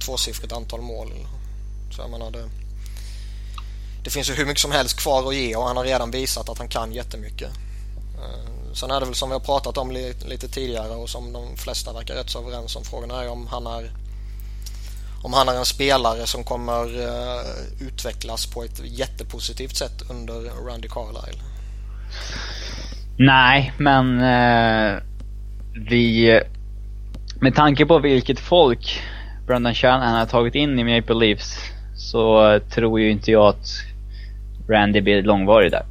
tvåsiffrigt 0.06 0.54
antal 0.54 0.82
mål. 0.82 1.14
Så 1.96 2.02
jag 2.02 2.10
menar 2.10 2.32
det, 2.32 2.50
det 4.04 4.10
finns 4.10 4.30
ju 4.30 4.34
hur 4.34 4.46
mycket 4.46 4.62
som 4.62 4.72
helst 4.72 5.00
kvar 5.00 5.30
att 5.30 5.36
ge 5.36 5.56
och 5.56 5.64
han 5.64 5.78
har 5.78 5.84
redan 5.84 6.12
visat 6.12 6.50
att 6.50 6.58
han 6.58 6.68
kan 6.68 6.94
jättemycket. 6.94 7.50
Eh, 8.18 8.74
sen 8.74 8.92
är 8.92 9.00
det 9.00 9.06
väl 9.06 9.16
som 9.16 9.30
vi 9.30 9.34
har 9.34 9.40
pratat 9.40 9.78
om 9.78 9.92
lite 10.26 10.48
tidigare 10.48 10.96
och 10.96 11.10
som 11.10 11.34
de 11.34 11.58
flesta 11.58 11.94
verkar 11.94 12.16
rätt 12.16 12.30
så 12.30 12.40
överens 12.40 12.76
om. 12.76 12.84
Frågan 12.84 13.12
är 13.12 13.30
om 13.30 13.48
han 13.48 13.68
är 13.68 13.92
om 15.24 15.34
han 15.34 15.50
är 15.50 15.54
en 15.54 15.66
spelare 15.66 16.28
som 16.28 16.44
kommer 16.44 16.84
uh, 16.84 17.88
utvecklas 17.88 18.46
på 18.46 18.64
ett 18.64 18.82
jättepositivt 18.84 19.76
sätt 19.76 20.02
under 20.10 20.66
Randy 20.68 20.88
Carlisle. 20.88 21.42
Nej, 23.18 23.74
men 23.78 24.22
uh, 24.22 25.02
vi... 25.90 26.42
Med 27.42 27.56
tanke 27.56 27.86
på 27.86 28.00
vilket 28.00 28.40
folk 28.40 29.02
Brendan 29.48 29.74
Shanahan 29.74 30.20
har 30.20 30.26
tagit 30.26 30.56
in 30.56 30.80
i 30.80 30.84
Maple 30.84 31.16
Leafs 31.16 31.58
så 31.96 32.60
tror 32.70 33.00
ju 33.00 33.12
inte 33.12 33.32
jag 33.32 33.48
att 33.48 33.68
Randy 34.70 35.02
blir 35.02 35.24
långvarig 35.24 35.72
där. 35.72 35.86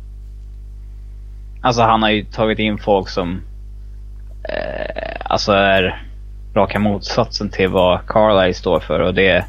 Alltså 1.62 1.82
han 1.82 2.02
har 2.02 2.10
ju 2.10 2.24
tagit 2.24 2.58
in 2.58 2.78
folk 2.78 3.08
som 3.08 3.42
eh, 4.48 5.16
alltså 5.24 5.52
är 5.52 6.11
raka 6.54 6.78
motsatsen 6.78 7.50
till 7.50 7.68
vad 7.68 8.06
Carlisle 8.06 8.54
står 8.54 8.80
för 8.80 9.00
och 9.00 9.14
det... 9.14 9.44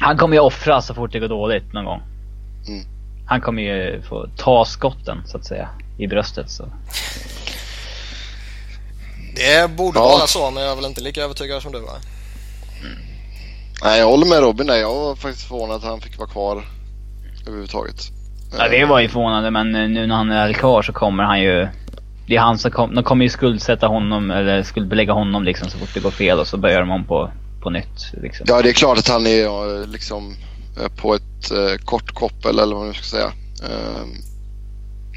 Han 0.00 0.16
kommer 0.16 0.36
ju 0.36 0.40
offra 0.40 0.82
så 0.82 0.94
fort 0.94 1.12
det 1.12 1.18
går 1.18 1.28
dåligt 1.28 1.72
någon 1.72 1.84
gång. 1.84 2.02
Mm. 2.68 2.84
Han 3.26 3.40
kommer 3.40 3.62
ju 3.62 4.02
få 4.02 4.26
ta 4.36 4.64
skotten 4.64 5.22
så 5.26 5.36
att 5.36 5.44
säga 5.44 5.68
i 5.98 6.06
bröstet 6.06 6.50
så. 6.50 6.64
Det 9.36 9.70
borde 9.76 9.98
ja. 9.98 10.02
vara 10.02 10.26
så 10.26 10.50
men 10.50 10.62
jag 10.62 10.72
är 10.72 10.76
väl 10.76 10.84
inte 10.84 11.00
lika 11.00 11.22
övertygad 11.22 11.62
som 11.62 11.72
du 11.72 11.80
va? 11.80 11.92
Mm. 12.80 12.98
Nej 13.84 13.98
jag 13.98 14.06
håller 14.06 14.26
med 14.26 14.40
Robin 14.40 14.66
där. 14.66 14.76
Jag 14.76 14.94
var 14.94 15.16
faktiskt 15.16 15.48
förvånad 15.48 15.76
att 15.76 15.84
han 15.84 16.00
fick 16.00 16.18
vara 16.18 16.28
kvar 16.28 16.64
överhuvudtaget. 17.46 18.00
Ja 18.58 18.68
det 18.68 18.84
var 18.84 19.00
ju 19.00 19.08
förvånande 19.08 19.50
men 19.50 19.72
nu 19.72 20.06
när 20.06 20.14
han 20.14 20.30
är 20.30 20.52
kvar 20.52 20.82
så 20.82 20.92
kommer 20.92 21.24
han 21.24 21.40
ju 21.40 21.68
det 22.26 22.36
är 22.36 22.40
han 22.40 22.58
som 22.58 22.70
kom, 22.70 22.94
de 22.94 23.04
kommer 23.04 23.24
ju 23.24 23.28
skuldsätta 23.28 23.86
honom 23.86 24.30
eller 24.30 24.62
skuldbelägga 24.62 25.12
honom 25.12 25.44
liksom 25.44 25.70
så 25.70 25.78
fort 25.78 25.94
det 25.94 26.00
går 26.00 26.10
fel 26.10 26.38
och 26.38 26.46
så 26.46 26.56
börjar 26.56 26.80
de 26.80 26.90
om 26.90 27.04
på, 27.04 27.30
på 27.62 27.70
nytt. 27.70 28.12
Liksom. 28.22 28.46
Ja 28.48 28.62
det 28.62 28.68
är 28.68 28.72
klart 28.72 28.98
att 28.98 29.08
han 29.08 29.26
är 29.26 29.86
liksom 29.86 30.36
eh, 30.80 30.88
på 30.96 31.14
ett 31.14 31.50
eh, 31.50 31.84
kort 31.84 32.14
koppel 32.14 32.58
eller 32.58 32.74
vad 32.74 32.84
man 32.84 32.94
ska 32.94 33.04
säga. 33.04 33.32
Eh, 33.64 34.06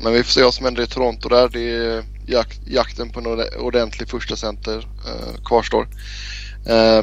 men 0.03 0.13
vi 0.13 0.23
får 0.23 0.31
se 0.31 0.43
vad 0.43 0.53
som 0.53 0.65
händer 0.65 0.83
i 0.83 0.87
Toronto 0.87 1.29
där. 1.29 1.49
Det 1.49 1.75
är 1.75 2.03
jak 2.27 2.59
jakten 2.65 3.09
på 3.09 3.19
en 3.19 3.27
ordentlig 3.59 4.09
första 4.09 4.35
center 4.35 4.77
eh, 4.77 5.43
kvarstår. 5.45 5.87
Eh, 6.67 7.01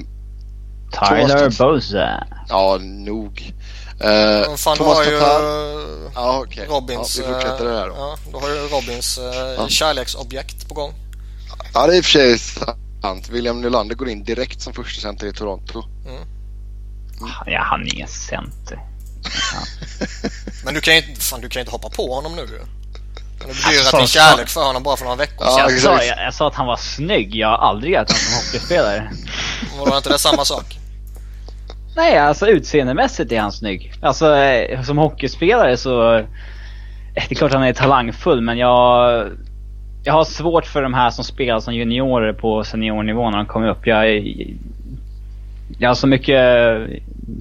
Tyler 0.92 1.58
Boza. 1.58 2.26
Ja, 2.48 2.78
nog. 2.80 3.52
Uh, 4.04 4.56
fan, 4.56 4.76
Thomas 4.76 4.98
har 4.98 5.04
ju 5.04 5.20
ja, 6.14 6.38
okay. 6.40 6.66
Robins, 6.66 7.18
ja, 7.18 7.26
vi 7.26 7.32
fortsätter 7.32 7.64
det 7.64 7.78
här 7.78 7.88
då. 7.88 7.94
Ja, 7.96 8.16
då 8.32 8.40
har 8.40 8.48
ju 8.48 8.54
Robins 8.54 9.18
uh, 9.18 9.24
ja. 9.24 9.68
kärleksobjekt 9.68 10.68
på 10.68 10.74
gång. 10.74 10.94
Ja, 11.74 11.86
det 11.86 11.92
är 11.92 11.96
i 11.96 12.00
och 12.00 12.04
för 12.04 12.10
sig 12.10 12.38
sant. 12.38 13.28
William 13.28 13.60
Nylander 13.60 13.94
går 13.94 14.08
in 14.08 14.24
direkt 14.24 14.60
som 14.60 14.72
första 14.72 15.00
center 15.00 15.26
i 15.26 15.32
Toronto. 15.32 15.82
Mm. 16.06 16.16
Mm. 16.16 17.30
Ja, 17.46 17.62
han 17.62 17.82
är 17.82 17.94
ingen 17.94 18.08
center. 18.08 18.78
Ja. 19.24 19.88
Men 20.64 20.74
du 20.74 20.80
kan 20.80 20.94
ju 20.94 21.02
inte, 21.02 21.20
fan, 21.20 21.40
du 21.40 21.48
kan 21.48 21.60
inte 21.60 21.72
hoppa 21.72 21.88
på 21.88 22.14
honom 22.14 22.36
nu 22.36 22.46
Du 22.46 22.60
bedyrat 23.46 23.98
din 23.98 24.06
kärlek 24.06 24.48
för 24.48 24.64
honom 24.64 24.82
bara 24.82 24.96
för 24.96 25.04
några 25.04 25.16
veckor 25.16 25.44
sedan. 25.44 25.58
jag, 25.58 25.80
sa, 25.80 26.04
jag, 26.04 26.18
jag, 26.18 26.34
sa 26.34 26.48
att 26.48 26.54
han 26.54 26.66
var 26.66 26.76
snygg. 26.76 27.34
Jag 27.34 27.48
har 27.48 27.58
aldrig 27.58 27.92
gett 27.92 28.10
honom 28.10 28.20
som 28.20 28.34
hockeyspelare. 28.34 29.12
Var 29.78 29.96
inte 29.96 30.08
det 30.08 30.18
samma 30.18 30.44
sak? 30.44 30.78
Nej, 31.96 32.18
alltså 32.18 32.46
utseendemässigt 32.46 33.32
är 33.32 33.40
han 33.40 33.52
snygg. 33.52 33.92
Alltså 34.00 34.36
eh, 34.36 34.82
som 34.82 34.98
hockeyspelare 34.98 35.76
så... 35.76 36.14
Eh, 36.14 36.24
det 37.14 37.30
är 37.30 37.34
klart 37.34 37.52
han 37.52 37.62
är 37.62 37.72
talangfull 37.72 38.40
men 38.40 38.58
jag... 38.58 39.28
Jag 40.04 40.12
har 40.12 40.24
svårt 40.24 40.66
för 40.66 40.82
de 40.82 40.94
här 40.94 41.10
som 41.10 41.24
spelar 41.24 41.60
som 41.60 41.74
juniorer 41.74 42.32
på 42.32 42.64
seniornivå 42.64 43.30
när 43.30 43.36
de 43.38 43.46
kommer 43.46 43.68
upp. 43.68 43.86
Jag, 43.86 44.36
jag 45.78 45.90
har 45.90 45.94
så 45.94 46.06
mycket 46.06 46.40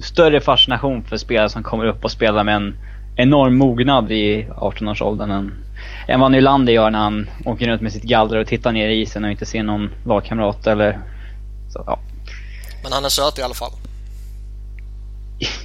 större 0.02 0.40
fascination 0.40 1.04
för 1.04 1.16
spelare 1.16 1.48
som 1.48 1.62
kommer 1.62 1.84
upp 1.84 2.04
och 2.04 2.10
spelar 2.10 2.44
med 2.44 2.56
en 2.56 2.74
enorm 3.16 3.56
mognad 3.56 4.12
i 4.12 4.46
18-årsåldern 4.56 5.30
än, 5.30 5.54
än 6.08 6.20
vad 6.20 6.30
Nylander 6.32 6.72
gör 6.72 6.90
när 6.90 6.98
han 6.98 7.30
åker 7.44 7.68
runt 7.68 7.82
med 7.82 7.92
sitt 7.92 8.02
galler 8.02 8.38
och 8.38 8.46
tittar 8.46 8.72
ner 8.72 8.88
i 8.88 9.00
isen 9.00 9.24
och 9.24 9.30
inte 9.30 9.46
ser 9.46 9.62
någon 9.62 9.90
lagkamrat 10.06 10.66
eller... 10.66 10.98
Så, 11.68 11.84
ja. 11.86 11.98
Men 12.82 12.92
han 12.92 13.04
är 13.04 13.08
söt 13.08 13.38
i 13.38 13.42
alla 13.42 13.54
fall. 13.54 13.72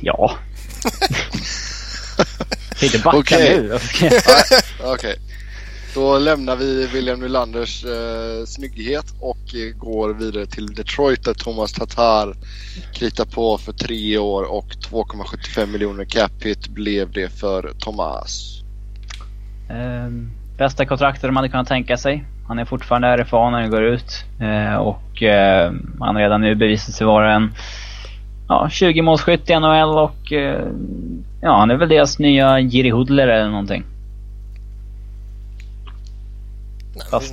Ja. 0.01 0.31
Inte 2.83 2.99
backa 2.99 3.17
okay. 3.17 3.61
nu. 3.61 3.73
Okej. 3.73 4.11
Okay. 4.93 5.15
Då 5.97 6.17
lämnar 6.17 6.55
vi 6.55 6.87
William 6.87 7.19
Nylanders 7.19 7.85
eh, 7.85 8.45
snygghet 8.45 9.05
och 9.19 9.55
eh, 9.55 9.77
går 9.77 10.13
vidare 10.13 10.45
till 10.45 10.75
Detroit 10.75 11.25
där 11.25 11.33
Thomas 11.33 11.73
Tatar 11.73 12.35
kritar 12.93 13.25
på 13.25 13.57
för 13.57 13.73
tre 13.73 14.17
år 14.17 14.43
och 14.43 14.65
2,75 14.65 15.65
miljoner 15.65 16.05
capita 16.05 16.71
blev 16.71 17.11
det 17.11 17.29
för 17.29 17.71
Thomas. 17.79 18.61
Eh, 19.69 20.09
bästa 20.57 20.85
kontraktet 20.85 21.21
de 21.21 21.35
hade 21.35 21.49
kunnat 21.49 21.67
tänka 21.67 21.97
sig. 21.97 22.25
Han 22.47 22.59
är 22.59 22.65
fortfarande 22.65 23.17
RFA 23.17 23.49
när 23.49 23.61
det 23.61 23.69
går 23.69 23.83
ut 23.83 24.25
eh, 24.39 24.75
och 24.75 25.23
eh, 25.23 25.71
han 25.99 26.15
har 26.15 26.21
redan 26.21 26.41
nu 26.41 26.55
bevisat 26.55 26.95
sig 26.95 27.07
vara 27.07 27.33
en 27.33 27.53
ja, 28.47 28.69
20 28.69 29.01
målskytt 29.01 29.49
i 29.49 29.53
NHL 29.53 29.97
och 29.97 30.31
eh, 30.31 30.67
ja, 31.41 31.57
han 31.57 31.71
är 31.71 31.75
väl 31.75 31.89
deras 31.89 32.19
nya 32.19 32.59
Jiri 32.59 32.89
Hudler 32.89 33.27
eller 33.27 33.49
någonting. 33.49 33.83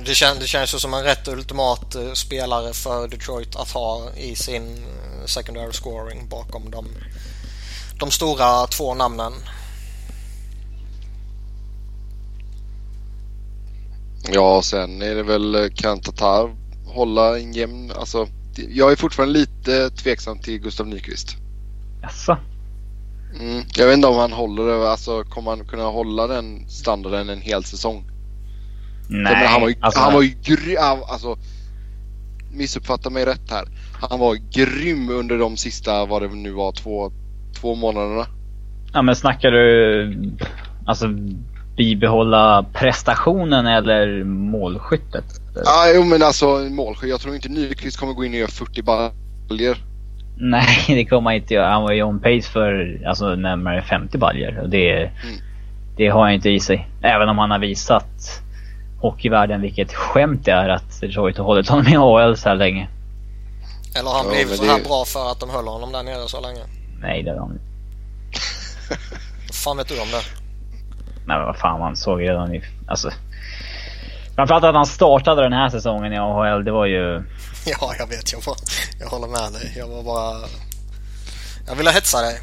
det, 0.05 0.15
kän, 0.15 0.39
det 0.39 0.47
känns 0.47 0.73
ju 0.73 0.79
som 0.79 0.93
en 0.93 1.03
rätt 1.03 1.27
ultimat 1.27 1.95
uh, 1.95 2.13
spelare 2.13 2.73
för 2.73 3.07
Detroit 3.07 3.55
att 3.55 3.71
ha 3.71 4.09
i 4.17 4.35
sin 4.35 4.63
uh, 4.63 5.25
secondary 5.25 5.73
scoring 5.73 6.27
bakom 6.29 6.71
de, 6.71 6.85
de 7.99 8.11
stora 8.11 8.67
två 8.67 8.93
namnen. 8.93 9.33
Ja, 14.33 14.61
sen 14.63 15.01
är 15.01 15.15
det 15.15 15.23
väl 15.23 15.71
kan 15.75 16.01
Tatar 16.01 16.55
hålla 16.85 17.39
en 17.39 17.53
jämn, 17.53 17.91
alltså 17.99 18.27
jag 18.69 18.91
är 18.91 18.95
fortfarande 18.95 19.39
lite 19.39 19.89
tveksam 19.89 20.39
till 20.39 20.59
Gustav 20.59 20.87
Nyqvist. 20.87 21.37
Jaså? 22.01 22.37
Mm, 23.39 23.63
jag 23.75 23.85
vet 23.85 23.95
inte 23.95 24.07
om 24.07 24.17
han 24.17 24.31
håller 24.31 24.65
det. 24.65 24.91
Alltså 24.91 25.23
kommer 25.23 25.51
han 25.51 25.65
kunna 25.65 25.83
hålla 25.83 26.27
den 26.27 26.69
standarden 26.69 27.29
en 27.29 27.41
hel 27.41 27.63
säsong? 27.63 28.03
Nej. 29.09 29.33
Men 29.33 29.47
han 29.47 29.61
var 29.61 29.69
ju, 29.69 29.75
alltså... 29.79 29.99
han 29.99 30.13
var 30.13 30.21
ju 30.21 30.33
grym. 30.43 30.77
Alltså, 31.07 31.37
missuppfatta 32.51 33.09
mig 33.09 33.25
rätt 33.25 33.51
här. 33.51 33.65
Han 34.09 34.19
var 34.19 34.35
grym 34.35 35.09
under 35.09 35.37
de 35.37 35.57
sista, 35.57 36.05
vad 36.05 36.21
det 36.21 36.27
nu 36.27 36.51
var, 36.51 36.71
två, 36.71 37.11
två 37.61 37.75
månaderna. 37.75 38.25
Ja 38.93 39.01
men 39.01 39.15
snackar 39.15 39.51
du 39.51 40.37
alltså 40.85 41.07
bibehålla 41.77 42.65
prestationen 42.73 43.67
eller 43.67 44.23
målskyttet? 44.23 45.25
Ja, 45.63 45.91
jo 45.95 46.03
men 46.03 46.23
alltså 46.23 46.57
målskytt. 46.57 47.09
Jag 47.09 47.21
tror 47.21 47.35
inte 47.35 47.49
Nyqvist 47.49 47.97
kommer 47.97 48.13
gå 48.13 48.25
in 48.25 48.31
och 48.31 48.37
göra 48.37 48.51
40 48.51 48.81
baljor. 48.81 49.77
Nej, 50.37 50.85
det 50.87 51.05
kommer 51.05 51.29
han 51.29 51.35
inte 51.35 51.53
göra. 51.53 51.69
Han 51.69 51.83
var 51.83 51.91
ju 51.91 52.03
on 52.03 52.19
pace 52.19 52.51
för 52.51 53.01
alltså, 53.07 53.35
närmare 53.35 53.81
50 53.81 54.17
baljor. 54.17 54.59
Och 54.59 54.69
det, 54.69 54.97
mm. 54.97 55.35
det 55.97 56.07
har 56.07 56.21
han 56.23 56.33
inte 56.33 56.49
i 56.49 56.59
sig. 56.59 56.89
Även 57.01 57.29
om 57.29 57.37
han 57.37 57.51
har 57.51 57.59
visat 57.59 58.41
hockeyvärlden 59.01 59.61
vilket 59.61 59.93
skämt 59.93 60.45
det 60.45 60.51
är 60.51 60.69
att 60.69 61.01
Detroit 61.01 61.37
har 61.37 61.45
hållit 61.45 61.69
honom 61.69 61.87
i 61.87 61.95
AHL 61.95 62.37
så 62.37 62.49
här 62.49 62.55
länge. 62.55 62.89
Eller 63.99 64.09
har 64.09 64.17
han 64.17 64.25
ja, 64.25 64.31
blivit 64.31 64.57
så 64.57 64.65
här 64.65 64.77
det... 64.77 64.87
bra 64.87 65.05
för 65.05 65.31
att 65.31 65.39
de 65.39 65.49
höll 65.49 65.67
honom 65.67 65.91
där 65.91 66.03
nere 66.03 66.27
så 66.27 66.41
länge? 66.41 66.61
Nej, 67.01 67.23
det 67.23 67.31
har 67.31 67.39
han 67.39 67.51
inte. 67.51 67.65
fan 69.53 69.77
vet 69.77 69.87
du 69.87 70.01
om 70.01 70.07
det? 70.07 70.21
Nej 71.27 71.37
men 71.37 71.45
vad 71.45 71.57
fan 71.57 71.79
man 71.79 71.95
såg 71.95 72.21
redan 72.21 72.55
i... 72.55 72.61
Alltså... 72.87 73.11
Framförallt 74.35 74.63
att 74.65 74.75
han 74.75 74.85
startade 74.85 75.43
den 75.43 75.53
här 75.53 75.69
säsongen 75.69 76.13
i 76.13 76.17
AHL, 76.17 76.65
det 76.65 76.71
var 76.71 76.85
ju... 76.85 77.23
Ja, 77.65 77.95
jag 77.99 78.07
vet. 78.07 78.31
Jag, 78.31 78.45
var, 78.45 78.55
jag 78.99 79.07
håller 79.07 79.27
med 79.27 79.53
dig. 79.53 79.73
Jag 79.77 79.87
var 79.87 80.03
bara... 80.03 80.47
Jag 81.67 81.75
ville 81.75 81.91
hetsa 81.91 82.21
dig. 82.21 82.39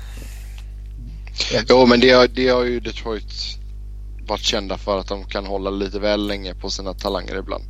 Jo, 1.68 1.87
men 1.87 2.00
det, 2.00 2.34
det 2.34 2.49
har 2.49 2.62
ju 2.62 2.80
Detroit 2.80 3.32
varit 4.26 4.42
kända 4.42 4.78
för 4.78 4.99
att 4.99 5.08
de 5.08 5.25
kan 5.25 5.46
hålla 5.46 5.70
lite 5.70 5.99
väl 5.99 6.26
länge 6.26 6.54
på 6.54 6.70
sina 6.70 6.94
talanger 6.94 7.38
ibland. 7.38 7.64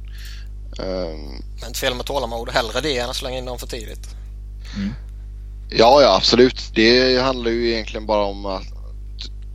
Um, 0.79 1.43
Men 1.61 1.69
inte 1.69 1.81
fel 1.81 1.95
med 1.95 2.07
tålamod. 2.07 2.51
Hellre 2.51 2.81
det 2.81 2.99
än 2.99 3.11
att 3.11 3.17
slänga 3.17 3.39
in 3.39 3.45
dem 3.45 3.59
för 3.59 3.67
tidigt. 3.67 4.09
ja, 5.71 6.03
ja 6.03 6.17
absolut. 6.17 6.71
Det 6.75 7.19
handlar 7.23 7.51
ju 7.51 7.71
egentligen 7.73 8.07
bara 8.07 8.25
om 8.25 8.47
att 8.47 8.63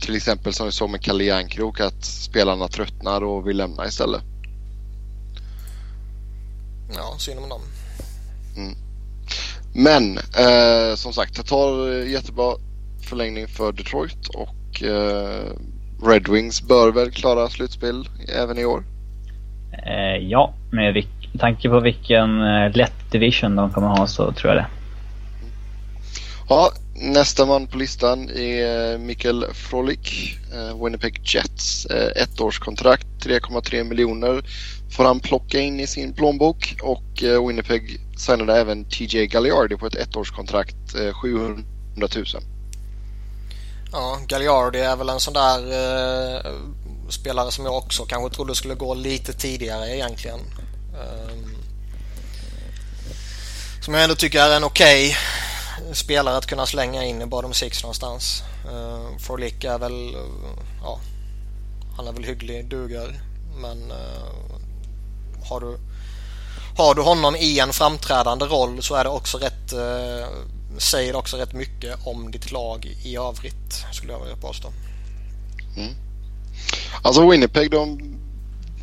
till 0.00 0.16
exempel 0.16 0.54
som 0.54 0.66
vi 0.66 0.72
såg 0.72 0.90
med 0.90 1.02
Kalle 1.02 1.24
Järnkrok 1.24 1.80
att 1.80 2.04
spelarna 2.04 2.68
tröttnar 2.68 3.24
och 3.24 3.48
vill 3.48 3.56
lämna 3.56 3.86
istället. 3.86 4.22
Ja, 6.96 7.14
synd 7.18 7.38
om 7.38 7.48
dem. 7.48 7.60
Men 9.72 10.18
eh, 10.18 10.94
som 10.94 11.12
sagt, 11.12 11.36
det 11.36 11.42
tar 11.42 11.88
jättebra 12.04 12.54
förlängning 13.08 13.48
för 13.48 13.72
Detroit 13.72 14.28
och 14.28 14.82
eh, 14.82 15.52
Red 16.02 16.28
Wings 16.28 16.62
bör 16.62 16.92
väl 16.92 17.10
klara 17.10 17.48
slutspel 17.48 18.08
även 18.34 18.58
i 18.58 18.64
år. 18.64 18.84
Eh, 19.86 20.26
ja, 20.28 20.54
med 20.70 21.06
tanke 21.38 21.68
på 21.68 21.80
vilken 21.80 22.40
eh, 22.42 22.76
lätt 22.76 23.10
division 23.10 23.56
de 23.56 23.72
kommer 23.72 23.88
ha 23.88 24.06
så 24.06 24.32
tror 24.32 24.54
jag 24.54 24.62
det. 24.62 24.66
Ja, 26.48 26.72
nästa 27.00 27.46
man 27.46 27.66
på 27.66 27.78
listan 27.78 28.30
är 28.30 28.92
eh, 28.92 28.98
Mikael 28.98 29.46
Frolik, 29.54 30.38
eh, 30.52 30.84
Winnipeg 30.84 31.20
Jets. 31.24 31.86
Eh, 31.86 32.22
ettårskontrakt, 32.22 33.06
3,3 33.20 33.84
miljoner 33.84 34.44
får 34.96 35.04
han 35.04 35.20
plocka 35.20 35.60
in 35.60 35.80
i 35.80 35.86
sin 35.86 36.14
plånbok 36.14 36.76
och 36.82 37.22
Winnipeg 37.48 38.00
signade 38.18 38.60
även 38.60 38.84
TJ 38.84 39.26
Galliardi 39.26 39.76
på 39.76 39.86
ett 39.86 39.94
ettårskontrakt, 39.94 40.76
700 41.22 41.62
000. 41.96 42.24
Ja, 43.92 44.20
Gagliardi 44.26 44.78
är 44.78 44.96
väl 44.96 45.08
en 45.08 45.20
sån 45.20 45.34
där 45.34 45.58
eh, 45.58 46.52
spelare 47.08 47.50
som 47.50 47.64
jag 47.64 47.76
också 47.76 48.04
kanske 48.04 48.36
trodde 48.36 48.54
skulle 48.54 48.74
gå 48.74 48.94
lite 48.94 49.32
tidigare 49.32 49.96
egentligen. 49.96 50.38
Um, 50.38 51.56
som 53.80 53.94
jag 53.94 54.02
ändå 54.02 54.14
tycker 54.14 54.40
är 54.40 54.56
en 54.56 54.64
okej 54.64 55.08
okay 55.08 55.16
spelare 55.92 56.36
att 56.36 56.46
kunna 56.46 56.66
slänga 56.66 57.04
in 57.04 57.22
i 57.22 57.26
bottom 57.26 57.54
six 57.54 57.82
någonstans. 57.82 58.42
Uh, 58.66 59.18
Frolic 59.18 59.64
är 59.64 59.78
väl, 59.78 60.16
uh, 60.16 60.58
ja, 60.82 61.00
han 61.96 62.06
är 62.06 62.12
väl 62.12 62.24
hygglig, 62.24 62.68
duger. 62.68 63.20
Men 63.60 63.90
uh, 63.90 65.48
har 65.48 65.60
du 65.60 65.78
har 66.76 66.94
du 66.94 67.02
honom 67.02 67.36
i 67.36 67.58
en 67.58 67.72
framträdande 67.72 68.44
roll 68.44 68.82
så 68.82 68.94
är 68.94 69.04
det 69.04 69.10
också 69.10 69.38
rätt 69.38 69.72
uh, 69.72 70.26
säger 70.78 71.16
också 71.16 71.36
rätt 71.36 71.52
mycket 71.52 72.06
om 72.06 72.30
ditt 72.30 72.52
lag 72.52 72.96
i 73.04 73.16
övrigt 73.16 73.84
skulle 73.92 74.12
jag 74.12 74.20
vilja 74.20 74.36
påstå. 74.36 74.68
Mm. 75.76 75.94
Alltså 77.02 77.30
Winnipeg 77.30 77.70
de 77.70 78.14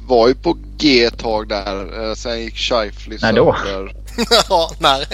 var 0.08 0.28
ju 0.28 0.36
på 0.36 0.58
G 0.78 1.04
ett 1.04 1.20
tag 1.20 1.48
där. 1.50 2.10
Eh, 2.10 2.16
sen 2.16 2.42
gick 2.42 2.58
Scheifly 2.58 3.18
När 3.22 3.34
då? 3.34 3.56
sönder. 3.64 3.96
ja, 4.50 4.72
när? 4.80 5.08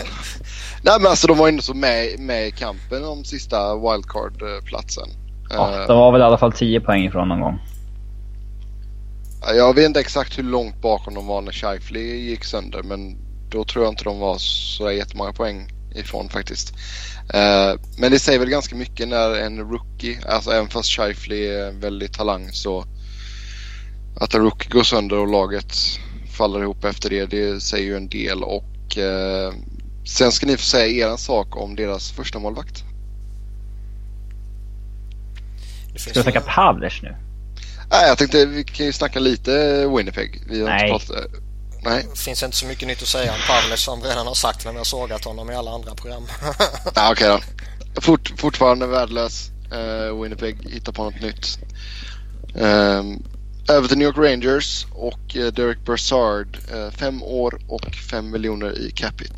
Nej 0.83 0.95
men 0.99 1.07
alltså 1.09 1.27
de 1.27 1.37
var 1.37 1.47
ändå 1.47 1.61
så 1.61 1.73
med, 1.73 2.19
med 2.19 2.47
i 2.47 2.51
kampen 2.51 3.05
om 3.05 3.23
sista 3.23 3.75
wildcard-platsen. 3.75 5.09
Ja, 5.49 5.85
de 5.87 5.97
var 5.97 6.11
väl 6.11 6.21
i 6.21 6.23
alla 6.23 6.37
fall 6.37 6.51
10 6.51 6.81
poäng 6.81 7.05
ifrån 7.05 7.27
någon 7.27 7.41
gång. 7.41 7.59
Eh, 9.49 9.55
Jag 9.57 9.75
vet 9.75 9.85
inte 9.85 9.99
exakt 9.99 10.37
hur 10.37 10.43
långt 10.43 10.81
bakom 10.81 11.13
de 11.13 11.27
var 11.27 11.41
när 11.41 11.51
Scheifly 11.51 12.15
gick 12.29 12.43
sönder 12.43 12.83
men 12.83 13.17
då 13.49 13.63
tror 13.63 13.85
jag 13.85 13.91
inte 13.91 14.03
de 14.03 14.19
var 14.19 14.37
så 14.37 14.91
jättemånga 14.91 15.33
poäng 15.33 15.67
ifrån 15.95 16.29
faktiskt. 16.29 16.73
Eh, 17.33 17.79
men 17.97 18.11
det 18.11 18.19
säger 18.19 18.39
väl 18.39 18.49
ganska 18.49 18.75
mycket 18.75 19.07
när 19.07 19.33
en 19.39 19.59
rookie, 19.59 20.19
alltså 20.29 20.51
även 20.51 20.69
fast 20.69 20.89
Scheifly 20.89 21.45
är 21.47 21.71
väldigt 21.71 22.13
talang 22.13 22.49
så 22.51 22.85
att 24.19 24.33
en 24.33 24.41
rookie 24.41 24.69
går 24.71 24.83
sönder 24.83 25.17
och 25.17 25.27
laget 25.27 25.73
faller 26.37 26.61
ihop 26.61 26.83
efter 26.83 27.09
det, 27.09 27.25
det 27.25 27.61
säger 27.61 27.85
ju 27.85 27.97
en 27.97 28.09
del 28.09 28.43
och 28.43 28.97
eh, 28.97 29.53
sen 30.05 30.31
ska 30.31 30.45
ni 30.45 30.57
få 30.57 30.63
säga 30.63 31.11
er 31.11 31.17
sak 31.17 31.57
om 31.57 31.75
deras 31.75 32.11
första 32.11 32.39
målvakt. 32.39 32.83
Ska 35.95 36.11
vi 36.13 36.21
snacka 36.23 36.41
Pavlers 36.41 37.01
nu? 37.01 37.15
Nej, 37.91 38.07
jag 38.07 38.17
tänkte 38.17 38.45
vi 38.45 38.63
kan 38.63 38.85
ju 38.85 38.93
snacka 38.93 39.19
lite 39.19 39.85
Winnipeg. 39.97 40.43
Vi 40.49 40.61
har 40.61 40.69
Nej. 40.69 40.89
Inte 40.89 41.05
pratat, 41.05 41.31
nej. 41.83 42.05
Det 42.11 42.19
finns 42.19 42.43
inte 42.43 42.57
så 42.57 42.65
mycket 42.65 42.87
nytt 42.87 43.01
att 43.01 43.07
säga 43.07 43.31
om 43.31 43.37
Pavles 43.47 43.81
som 43.81 44.01
redan 44.01 44.27
har 44.27 44.33
sagt 44.33 44.65
när 44.65 44.71
vi 44.71 44.77
har 44.77 44.85
sågat 44.85 45.23
honom 45.25 45.51
i 45.51 45.55
alla 45.55 45.71
andra 45.71 45.95
program. 45.95 46.23
Ja, 46.95 47.11
okej 47.11 47.27
då. 47.27 48.01
Fort, 48.01 48.33
fortfarande 48.37 48.87
värdelös. 48.87 49.51
Uh, 49.73 50.21
Winnipeg 50.21 50.57
hittar 50.69 50.91
på 50.91 51.03
något 51.03 51.21
nytt. 51.21 51.59
Ehm, 52.55 53.23
över 53.69 53.87
till 53.87 53.97
New 53.97 54.07
York 54.07 54.17
Rangers 54.17 54.85
och 54.91 55.35
eh, 55.37 55.47
Derek 55.53 55.85
Brassard. 55.85 56.57
eh, 56.73 56.91
fem 56.91 57.23
år 57.23 57.61
och 57.67 57.95
fem 58.11 58.31
miljoner 58.31 58.79
i 58.79 58.91
capita. 58.91 59.33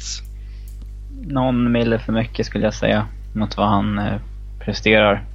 Någon 1.21 1.71
mille 1.71 1.99
för 1.99 2.13
mycket 2.13 2.45
skulle 2.45 2.63
jag 2.63 2.73
säga. 2.73 3.08
Mot 3.34 3.58
vad 3.58 3.67
han 3.67 3.99
eh, 3.99 4.21
presterar. 4.60 5.26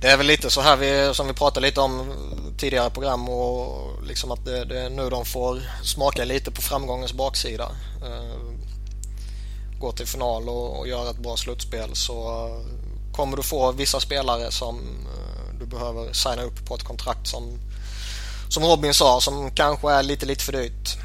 Det 0.00 0.08
är 0.08 0.16
väl 0.16 0.26
lite 0.26 0.50
så 0.50 0.60
här 0.60 0.76
vi, 0.76 1.14
som 1.14 1.26
vi 1.26 1.32
pratade 1.32 1.66
lite 1.66 1.80
om 1.80 2.12
tidigare 2.58 2.90
program 2.90 3.28
och 3.28 4.02
liksom 4.06 4.32
att 4.32 4.44
det, 4.44 4.64
det 4.64 4.80
är 4.80 4.90
nu 4.90 5.10
de 5.10 5.24
får 5.24 5.58
smaka 5.82 6.24
lite 6.24 6.50
på 6.50 6.62
framgångens 6.62 7.12
baksida. 7.12 7.64
Eh, 8.02 8.54
gå 9.80 9.92
till 9.92 10.06
final 10.06 10.48
och, 10.48 10.78
och 10.78 10.88
göra 10.88 11.10
ett 11.10 11.18
bra 11.18 11.36
slutspel 11.36 11.88
så 11.92 12.48
kommer 13.12 13.36
du 13.36 13.42
få 13.42 13.72
vissa 13.72 14.00
spelare 14.00 14.50
som 14.50 14.76
eh, 14.76 15.58
du 15.60 15.66
behöver 15.66 16.12
signa 16.12 16.42
upp 16.42 16.66
på 16.68 16.74
ett 16.74 16.84
kontrakt 16.84 17.26
som 17.26 17.42
som 18.48 18.64
Robin 18.64 18.94
sa 18.94 19.20
som 19.20 19.50
kanske 19.50 19.92
är 19.92 20.02
lite 20.02 20.26
lite 20.26 20.44
för 20.44 20.52
dyrt. 20.52 20.98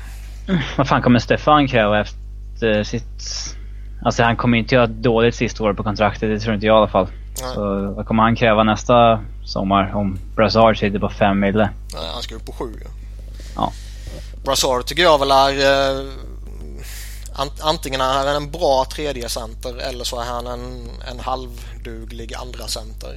Vad 0.78 0.88
fan 0.88 1.02
kommer 1.02 1.20
Stefan 1.20 1.68
kräva 1.68 2.02
efter 2.02 2.19
sitt... 2.86 3.24
Alltså 4.06 4.24
han 4.24 4.38
kommer 4.38 4.58
inte 4.58 4.76
göra 4.76 4.86
ett 4.86 5.04
dåligt 5.04 5.36
sista 5.36 5.64
år 5.64 5.74
på 5.74 5.84
kontraktet, 5.84 6.30
det 6.30 6.40
tror 6.40 6.56
inte 6.56 6.66
jag 6.68 6.76
i 6.76 6.78
alla 6.78 6.88
fall. 6.88 7.08
Nej. 7.42 7.54
Så 7.54 7.92
vad 7.96 8.06
kommer 8.06 8.24
han 8.24 8.36
kräva 8.36 8.64
nästa 8.64 9.20
sommar 9.46 9.96
om 9.96 10.20
Brassard 10.36 10.78
sitter 10.80 11.00
på 11.00 11.10
5 11.10 11.40
mille? 11.40 11.70
Nej, 11.94 12.04
han 12.14 12.22
ska 12.22 12.36
upp 12.36 12.46
på 12.46 12.52
sju. 12.52 12.74
Ja. 13.56 13.72
Brassard 14.46 14.86
tycker 14.86 15.04
jag 15.04 15.20
väl 15.20 15.32
är 15.32 15.50
eh, 15.50 16.06
ant- 17.36 17.62
antingen 17.64 18.02
är 18.02 18.14
han 18.14 18.36
en 18.44 18.52
bra 18.52 18.86
tredje 18.96 19.30
center 19.30 19.78
eller 19.90 20.04
så 20.04 20.22
är 20.22 20.26
han 20.26 20.48
en, 20.48 20.90
en 21.12 21.20
halvduglig 21.20 22.34
andra 22.34 22.68
center. 22.68 23.10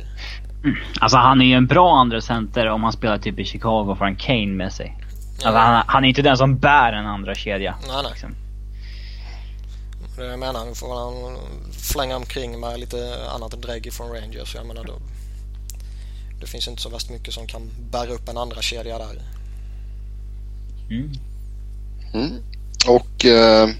Alltså 1.01 1.17
han 1.19 1.41
är 1.41 1.45
ju 1.45 1.55
en 1.55 1.67
bra 1.67 1.97
andra 2.01 2.21
center 2.21 2.69
om 2.69 2.83
han 2.83 2.93
spelar 2.93 3.19
typ 3.19 3.39
i 3.39 3.45
Chicago 3.45 3.91
och 3.91 3.99
får 3.99 4.05
en 4.07 4.17
Kane 4.17 4.47
med 4.47 4.73
sig. 4.73 4.99
Alltså, 5.45 5.59
han, 5.61 5.83
han 5.87 6.05
är 6.05 6.09
inte 6.09 6.23
den 6.23 6.37
som 6.37 6.59
bär 6.59 6.93
en 6.93 7.07
andra 7.07 7.35
kedja. 7.35 7.75
Nej, 7.87 7.97
nej. 8.03 8.11
Liksom. 8.13 8.35
Det 10.17 10.27
jag 10.27 10.39
menar, 10.39 10.65
nu 10.65 10.75
får 10.75 10.95
han 10.95 11.39
flänga 11.73 12.17
omkring 12.17 12.61
med 12.61 12.81
lite 12.81 13.31
annat 13.31 13.55
än 13.55 13.61
drägg 13.61 13.93
från 13.93 14.13
Rangers. 14.13 14.55
Jag 14.55 14.67
menar 14.67 14.85
då, 14.85 14.99
det 16.41 16.47
finns 16.47 16.69
inte 16.69 16.83
så 16.83 16.89
värst 16.89 17.11
mycket 17.11 17.35
som 17.35 17.47
kan 17.47 17.71
bära 17.91 18.13
upp 18.13 18.29
en 18.29 18.37
andra 18.37 18.63
kedja 18.63 18.99
där. 18.99 19.23
Mm. 20.91 21.13
Mm. 22.15 22.43
Och 22.89 23.25
eh, 23.25 23.71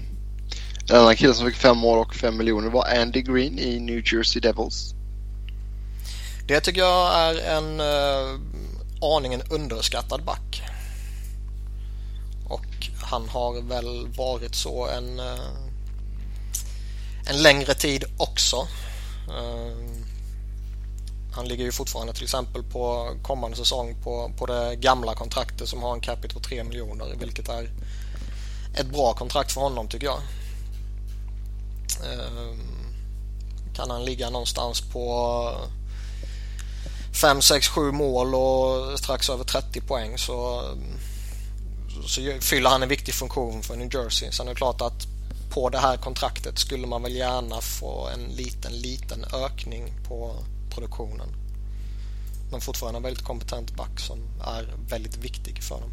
en 0.89 0.95
annan 0.95 1.15
kille 1.15 1.33
som 1.33 1.47
fick 1.47 1.55
fem 1.55 1.83
år 1.83 1.97
och 1.97 2.15
fem 2.15 2.37
miljoner 2.37 2.69
var 2.69 3.01
Andy 3.01 3.21
Green 3.21 3.59
i 3.59 3.79
New 3.79 4.13
Jersey 4.13 4.41
Devils. 4.41 4.93
Det 6.47 6.59
tycker 6.59 6.81
jag 6.81 7.13
är 7.15 7.57
en 7.57 7.79
uh, 7.79 8.39
aningen 9.01 9.41
underskattad 9.49 10.23
back. 10.23 10.61
Och 12.45 12.89
han 13.01 13.29
har 13.29 13.61
väl 13.61 14.07
varit 14.17 14.55
så 14.55 14.87
en, 14.87 15.19
uh, 15.19 15.72
en 17.25 17.41
längre 17.41 17.73
tid 17.73 18.03
också. 18.17 18.67
Eh, 19.29 19.93
han 21.33 21.47
ligger 21.47 21.63
ju 21.63 21.71
fortfarande 21.71 22.13
till 22.13 22.23
exempel 22.23 22.63
på 22.63 23.13
kommande 23.21 23.57
säsong 23.57 23.95
på, 24.03 24.31
på 24.37 24.45
det 24.45 24.75
gamla 24.75 25.15
kontraktet 25.15 25.69
som 25.69 25.83
har 25.83 25.93
en 25.93 26.01
capita 26.01 26.27
typ 26.27 26.33
på 26.33 26.49
3 26.49 26.63
miljoner 26.63 27.15
vilket 27.19 27.49
är 27.49 27.69
ett 28.75 28.87
bra 28.87 29.13
kontrakt 29.13 29.51
för 29.51 29.61
honom 29.61 29.87
tycker 29.87 30.05
jag. 30.05 30.19
Eh, 32.03 32.57
kan 33.75 33.89
han 33.89 34.05
ligga 34.05 34.29
någonstans 34.29 34.81
på 34.81 35.49
5, 37.21 37.41
6, 37.41 37.67
7 37.67 37.91
mål 37.91 38.35
och 38.35 38.99
strax 38.99 39.29
över 39.29 39.43
30 39.43 39.81
poäng 39.81 40.17
så, 40.17 40.63
så 42.07 42.21
fyller 42.41 42.69
han 42.69 42.83
en 42.83 42.89
viktig 42.89 43.13
funktion 43.13 43.63
för 43.63 43.75
New 43.75 43.95
Jersey. 43.95 44.31
Sen 44.31 44.47
är 44.47 44.51
det 44.51 44.55
klart 44.55 44.81
att 44.81 45.07
på 45.53 45.69
det 45.69 45.77
här 45.77 45.97
kontraktet 45.97 46.59
skulle 46.59 46.87
man 46.87 47.03
väl 47.03 47.15
gärna 47.15 47.61
få 47.61 48.09
en 48.13 48.35
liten, 48.35 48.71
liten 48.71 49.25
ökning 49.45 49.93
på 50.07 50.35
produktionen. 50.69 51.27
Men 52.51 52.61
fortfarande 52.61 52.97
en 52.97 53.03
väldigt 53.03 53.23
kompetent 53.23 53.75
back 53.75 53.99
som 53.99 54.19
är 54.41 54.75
väldigt 54.89 55.17
viktig 55.17 55.63
för 55.63 55.75
dem. 55.75 55.91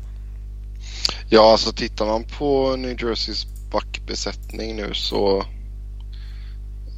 Ja, 1.29 1.53
alltså 1.53 1.73
tittar 1.73 2.07
man 2.07 2.25
på 2.25 2.77
New 2.77 3.03
Jerseys 3.03 3.46
backbesättning 3.73 4.77
nu 4.77 4.94
så 4.94 5.44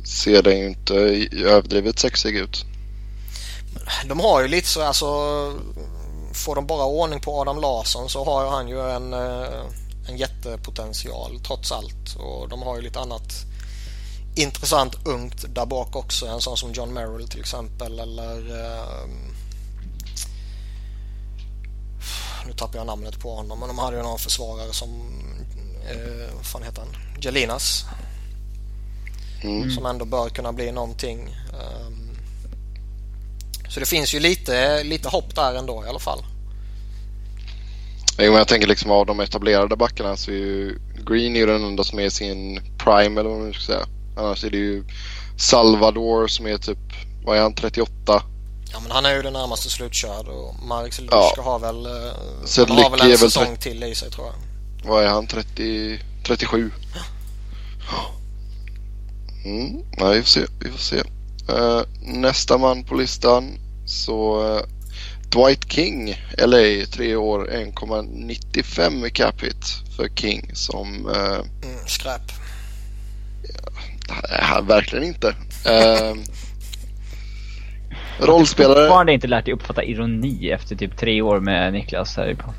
ser 0.05 0.42
den 0.42 0.59
ju 0.59 0.66
inte 0.66 0.94
överdrivet 1.44 1.98
sexig 1.98 2.37
ut. 2.37 2.64
De 4.07 4.20
har 4.20 4.42
ju 4.42 4.48
lite 4.48 4.68
så 4.68 4.83
alltså 4.83 5.07
får 6.33 6.55
de 6.55 6.66
bara 6.66 6.85
ordning 6.85 7.20
på 7.20 7.40
Adam 7.40 7.61
Larsson 7.61 8.09
så 8.09 8.25
har 8.25 8.51
han 8.51 8.68
ju 8.68 8.90
en, 8.90 9.12
eh, 9.12 9.64
en 10.08 10.16
jättepotential 10.16 11.40
trots 11.46 11.72
allt 11.72 12.16
och 12.16 12.48
de 12.48 12.62
har 12.62 12.76
ju 12.76 12.82
lite 12.82 13.00
annat 13.00 13.32
intressant 14.34 14.94
ungt 15.04 15.54
där 15.54 15.66
bak 15.66 15.96
också. 15.96 16.26
En 16.26 16.40
sån 16.40 16.56
som 16.56 16.72
John 16.72 16.92
Merrill 16.92 17.28
till 17.28 17.40
exempel 17.40 18.00
eller 18.00 18.38
uh, 18.38 19.08
nu 22.46 22.52
tappar 22.52 22.78
jag 22.78 22.86
namnet 22.86 23.20
på 23.20 23.34
honom 23.34 23.58
men 23.58 23.68
de 23.68 23.78
hade 23.78 23.96
ju 23.96 24.02
någon 24.02 24.18
försvarare 24.18 24.72
som 24.72 24.90
uh, 25.94 26.34
vad 26.36 26.46
fan 26.46 26.62
heter 26.62 26.82
han? 26.82 27.22
Jelinas 27.22 27.84
mm. 29.42 29.70
som 29.70 29.86
ändå 29.86 30.04
bör 30.04 30.28
kunna 30.28 30.52
bli 30.52 30.72
någonting. 30.72 31.36
Um, 31.52 32.18
så 33.68 33.80
det 33.80 33.86
finns 33.86 34.14
ju 34.14 34.20
lite, 34.20 34.84
lite 34.84 35.08
hopp 35.08 35.34
där 35.34 35.54
ändå 35.54 35.84
i 35.86 35.88
alla 35.88 35.98
fall. 35.98 36.24
Jo, 38.18 38.31
men 38.31 38.38
jag 38.38 38.48
tänker 38.48 38.68
liksom 38.68 38.90
av 38.90 39.07
de 39.07 39.20
etablerade 39.20 39.77
backarna 39.77 40.16
så 40.16 40.31
är 40.31 40.35
ju 40.35 40.79
Green 41.07 41.37
är 41.37 41.46
den 41.46 41.64
enda 41.64 41.85
som 41.85 41.98
är 41.98 42.09
sin 42.09 42.61
prime 42.79 43.20
eller 43.20 43.31
vad 43.31 43.40
man 43.40 43.53
ska 43.53 43.62
säga. 43.62 43.87
Annars 44.16 44.44
är 44.44 44.51
det 44.51 44.57
ju 44.57 44.85
Salvador 45.37 46.27
som 46.27 46.46
är 46.46 46.59
typ, 46.59 46.79
vad 47.25 47.37
är 47.37 47.42
han, 47.42 47.55
38? 47.55 48.22
Ja 48.72 48.81
men 48.81 48.90
han 48.90 49.07
är 49.07 49.14
ju 49.14 49.22
den 49.22 49.33
närmaste 49.33 49.70
slutkörd 49.70 50.29
och 50.29 50.55
Marek 50.68 50.92
Sedlyska 50.92 51.16
ja. 51.37 51.42
har 51.42 51.59
väl, 51.59 51.87
så 52.44 52.66
han 52.66 52.79
har 52.79 52.90
väl 52.90 53.11
en 53.11 53.18
säsong 53.18 53.57
till 53.57 53.85
i 53.85 53.94
sig 53.94 54.11
tror 54.11 54.27
jag. 54.27 54.35
Vad 54.90 55.05
är 55.05 55.09
han, 55.09 55.27
30, 55.27 56.01
37? 56.25 56.70
Ja. 56.94 57.01
Mm, 59.44 59.83
nej, 59.98 60.16
vi 60.16 60.22
får 60.22 60.29
se. 60.29 60.46
Vi 60.61 60.70
får 60.70 60.79
se. 60.79 61.03
Uh, 61.51 61.83
nästa 62.01 62.59
man 62.59 62.85
på 62.85 62.94
listan 62.94 63.59
så 63.87 64.42
uh, 64.42 64.62
Dwight 65.32 65.72
King, 65.72 66.14
LA, 66.38 66.86
tre 66.92 67.16
år, 67.16 67.48
1,95 67.50 69.06
i 69.06 69.10
cap 69.10 69.42
hit 69.42 69.66
för 69.96 70.08
King 70.08 70.50
som... 70.54 71.06
Uh, 71.06 71.34
mm, 71.34 71.86
skräp. 71.86 72.22
Ja, 74.28 74.60
verkligen 74.60 75.04
inte. 75.04 75.28
Uh, 75.28 76.14
rollspelare... 78.18 78.72
Jag 78.72 78.80
har 78.80 78.86
fortfarande 78.86 79.12
inte 79.12 79.26
lärt 79.26 79.44
dig 79.44 79.54
uppfatta 79.54 79.84
ironi 79.84 80.50
efter 80.50 80.76
typ 80.76 80.96
tre 80.96 81.22
år 81.22 81.40
med 81.40 81.72
Niklas 81.72 82.16
här 82.16 82.34
på. 82.34 82.54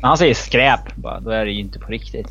När 0.00 0.08
han 0.08 0.18
säger 0.18 0.34
skräp 0.34 0.96
bara, 0.96 1.20
då 1.20 1.30
är 1.30 1.44
det 1.44 1.52
ju 1.52 1.60
inte 1.60 1.78
på 1.78 1.86
riktigt. 1.86 2.28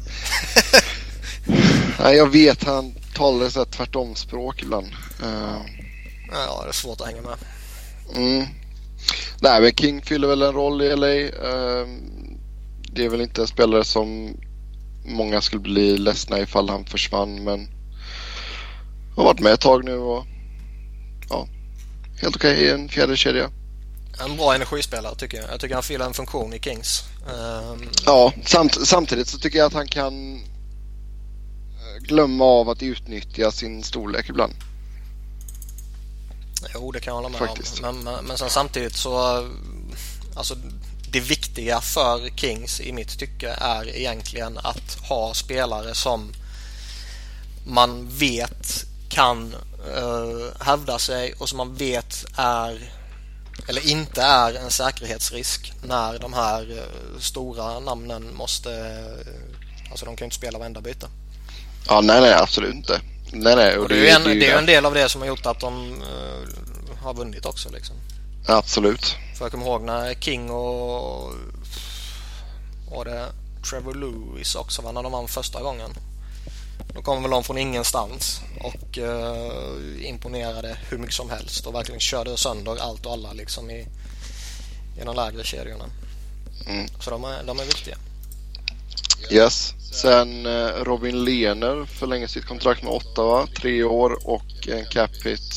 Nej, 1.99 2.17
jag 2.17 2.31
vet. 2.31 2.63
Han 2.63 2.93
talar 3.13 3.49
så 3.49 3.59
här 3.59 3.65
tvärtomspråk 3.65 4.61
ibland. 4.61 4.87
Uh... 5.23 5.61
Ja, 6.31 6.61
det 6.63 6.69
är 6.69 6.73
svårt 6.73 7.01
att 7.01 7.07
hänga 7.07 7.21
med. 7.21 7.35
Mm. 8.15 8.45
Nej, 9.41 9.61
men 9.61 9.71
King 9.71 10.01
fyller 10.01 10.27
väl 10.27 10.41
en 10.41 10.53
roll 10.53 10.81
i 10.81 10.95
LA. 10.95 11.07
Uh, 11.07 11.87
det 12.93 13.05
är 13.05 13.09
väl 13.09 13.21
inte 13.21 13.41
en 13.41 13.47
spelare 13.47 13.83
som 13.83 14.37
många 15.05 15.41
skulle 15.41 15.61
bli 15.61 15.97
ledsna 15.97 16.39
ifall 16.39 16.69
han 16.69 16.85
försvann, 16.85 17.43
men 17.43 17.67
har 19.15 19.23
varit 19.23 19.39
med 19.39 19.53
ett 19.53 19.61
tag 19.61 19.85
nu 19.85 19.97
och 19.97 20.25
ja, 21.29 21.47
helt 22.21 22.35
okej 22.35 22.53
okay 22.53 22.65
i 22.65 22.71
en 22.71 22.89
fjärde 22.89 23.17
kedja. 23.17 23.49
En 24.25 24.37
bra 24.37 24.55
energispelare 24.55 25.15
tycker 25.15 25.37
jag. 25.37 25.51
Jag 25.51 25.59
tycker 25.59 25.75
han 25.75 25.83
fyller 25.83 26.05
en 26.05 26.13
funktion 26.13 26.53
i 26.53 26.59
Kings. 26.59 27.03
Um... 27.25 27.89
Ja, 28.05 28.33
samt, 28.45 28.87
samtidigt 28.87 29.27
så 29.27 29.37
tycker 29.37 29.57
jag 29.57 29.65
att 29.65 29.73
han 29.73 29.87
kan 29.87 30.41
glömma 31.99 32.43
av 32.43 32.69
att 32.69 32.83
utnyttja 32.83 33.51
sin 33.51 33.83
storlek 33.83 34.29
ibland. 34.29 34.53
Jo, 36.73 36.91
det 36.91 36.99
kan 36.99 37.11
jag 37.11 37.15
hålla 37.15 37.29
med 37.29 37.39
Faktiskt. 37.39 37.83
om. 37.83 38.03
Men, 38.03 38.03
men, 38.03 38.25
men 38.25 38.37
samtidigt 38.37 38.95
så... 38.95 39.47
Alltså, 40.35 40.55
det 41.11 41.19
viktiga 41.19 41.81
för 41.81 42.29
Kings 42.35 42.81
i 42.81 42.93
mitt 42.93 43.19
tycke 43.19 43.49
är 43.49 43.95
egentligen 43.95 44.57
att 44.57 44.97
ha 45.09 45.33
spelare 45.33 45.95
som 45.95 46.33
man 47.67 48.07
vet 48.09 48.85
kan 49.09 49.55
uh, 49.97 50.63
hävda 50.63 50.99
sig 50.99 51.33
och 51.33 51.49
som 51.49 51.57
man 51.57 51.75
vet 51.75 52.25
är 52.37 52.91
eller 53.67 53.87
inte 53.87 54.21
är 54.21 54.53
en 54.53 54.71
säkerhetsrisk 54.71 55.73
när 55.83 56.19
de 56.19 56.33
här 56.33 56.71
uh, 56.71 57.19
stora 57.19 57.79
namnen 57.79 58.35
måste... 58.35 58.69
Uh, 58.69 59.91
alltså 59.91 60.05
de 60.05 60.15
kan 60.15 60.25
ju 60.25 60.27
inte 60.27 60.35
spela 60.35 60.59
varenda 60.59 60.81
byte. 60.81 61.07
Ja, 61.87 62.01
nej, 62.01 62.21
nej, 62.21 62.33
absolut 62.33 62.73
inte. 62.73 63.01
Nej, 63.31 63.55
nej. 63.55 63.77
Och, 63.77 63.83
och 63.83 63.89
det, 63.89 63.95
det, 63.95 64.09
är 64.09 64.15
en, 64.15 64.39
det, 64.39 64.47
är 64.47 64.57
en 64.57 64.65
del 64.65 64.85
av 64.85 64.93
det 64.93 65.09
som 65.09 65.21
har 65.21 65.27
gjort 65.27 65.45
att 65.45 65.59
de 65.59 65.93
uh, 65.93 66.47
har 67.03 67.13
vunnit 67.13 67.45
också. 67.45 67.69
Liksom. 67.69 67.95
Absolut. 68.45 69.15
För 69.37 69.45
jag 69.45 69.51
kommer 69.51 69.65
ihåg 69.65 69.81
när 69.81 70.13
King 70.13 70.49
och 70.49 71.33
var 72.91 73.05
det 73.05 73.25
Trevor 73.69 73.93
Lewis 73.95 74.55
också 74.55 74.91
när 74.91 75.03
de 75.03 75.11
vann 75.11 75.27
första 75.27 75.61
gången. 75.61 75.91
Då 76.93 77.01
kom 77.01 77.21
väl 77.21 77.31
de 77.31 77.43
från 77.43 77.57
ingenstans 77.57 78.41
och 78.59 78.97
uh, 78.97 80.05
imponerade 80.05 80.77
hur 80.89 80.97
mycket 80.97 81.15
som 81.15 81.29
helst 81.29 81.65
och 81.67 81.75
verkligen 81.75 81.99
körde 81.99 82.37
sönder 82.37 82.77
allt 82.81 83.05
och 83.05 83.13
alla 83.13 83.33
liksom 83.33 83.69
i, 83.69 83.87
i 85.01 85.05
de 85.05 85.15
lägre 85.15 85.43
kedjorna. 85.43 85.85
Mm. 86.67 86.87
Så 86.99 87.09
de 87.09 87.23
är, 87.23 87.43
de 87.43 87.59
är 87.59 87.65
viktiga. 87.65 87.97
Yes. 89.31 89.73
Sen 89.91 90.45
eh, 90.45 90.83
Robin 90.83 91.25
Lehner 91.25 91.85
förlänger 91.85 92.27
sitt 92.27 92.45
kontrakt 92.45 92.83
med 92.83 92.93
Ottawa, 92.93 93.47
tre 93.47 93.83
år 93.83 94.27
och 94.27 94.67
en 94.67 94.85
cap 94.85 95.11
hit 95.25 95.53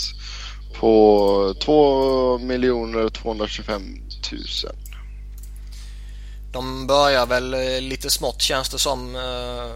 på 0.79 1.55
2 1.61 2.39
225 3.11 3.83
000. 4.33 4.43
De 6.53 6.87
börjar 6.87 7.27
väl 7.27 7.55
eh, 7.55 7.81
lite 7.81 8.11
smått 8.11 8.43
känns 8.43 8.69
det 8.69 8.79
som 8.79 9.17
eh, 9.17 9.73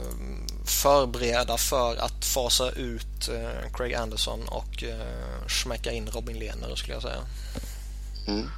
förbereda 0.64 1.57
för 1.57 1.97
att 1.97 2.25
fasa 2.25 2.71
ut 2.71 3.31
Craig 3.75 3.94
Anderson 3.94 4.49
och 4.49 4.85
smäcka 5.49 5.92
in 5.92 6.09
Robin 6.11 6.38
Lehner 6.38 6.75
skulle 6.77 6.94
jag 6.94 7.03
säga. 7.03 7.21
Mm. 8.27 8.51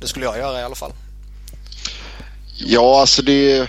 Det 0.00 0.06
skulle 0.06 0.24
jag 0.24 0.38
göra 0.38 0.60
i 0.60 0.64
alla 0.64 0.74
fall. 0.74 0.92
Ja, 2.56 3.00
alltså 3.00 3.22
det 3.22 3.68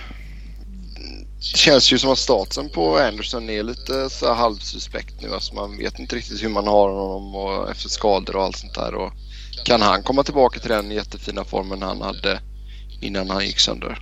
det 1.52 1.58
känns 1.58 1.92
ju 1.92 1.98
som 1.98 2.12
att 2.12 2.18
statusen 2.18 2.68
på 2.68 2.98
Anderson 2.98 3.50
är 3.50 3.62
lite 3.62 4.10
så 4.10 4.34
halvsuspekt 4.34 5.22
nu. 5.22 5.34
Alltså 5.34 5.54
man 5.54 5.78
vet 5.78 5.98
inte 5.98 6.16
riktigt 6.16 6.42
hur 6.42 6.48
man 6.48 6.66
har 6.66 6.88
honom 6.88 7.34
och 7.34 7.70
efter 7.70 7.88
skador 7.88 8.36
och 8.36 8.42
allt 8.42 8.56
sånt 8.56 8.74
där. 8.74 8.94
Och 8.94 9.12
kan 9.64 9.82
han 9.82 10.02
komma 10.02 10.22
tillbaka 10.22 10.60
till 10.60 10.70
den 10.70 10.90
jättefina 10.90 11.44
formen 11.44 11.82
han 11.82 12.00
hade 12.00 12.40
innan 13.00 13.30
han 13.30 13.46
gick 13.46 13.58
sönder? 13.58 13.98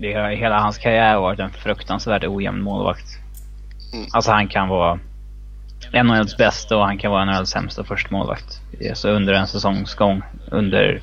Det 0.00 0.14
har 0.14 0.30
hela 0.30 0.60
hans 0.60 0.78
karriär 0.78 1.16
varit 1.16 1.40
en 1.40 1.50
fruktansvärt 1.50 2.24
ojämn 2.24 2.62
målvakt. 2.62 3.06
Mm. 3.92 4.06
Alltså 4.12 4.30
han 4.30 4.48
kan 4.48 4.68
vara 4.68 4.98
NHLs 6.04 6.36
bästa 6.36 6.76
och 6.76 6.84
han 6.84 6.98
kan 6.98 7.10
vara 7.10 7.24
NHLs 7.24 7.50
sämsta 7.50 7.84
förstmålvakt. 7.84 8.60
Så 8.94 9.08
under 9.08 9.32
en 9.32 9.46
säsongsgång. 9.46 10.22
Under 10.50 11.02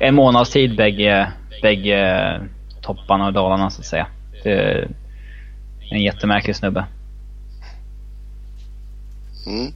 en 0.00 0.14
månads 0.14 0.50
tid 0.50 0.76
bägge, 0.76 1.32
bägge 1.62 2.40
topparna 2.88 3.26
och 3.26 3.32
dalarna 3.32 3.70
så 3.70 3.80
att 3.80 3.86
säga. 3.86 4.06
Det 4.42 4.52
är 4.52 4.88
en 5.90 6.02
jättemärklig 6.02 6.56
snubbe. 6.56 6.86
Mm. 9.46 9.72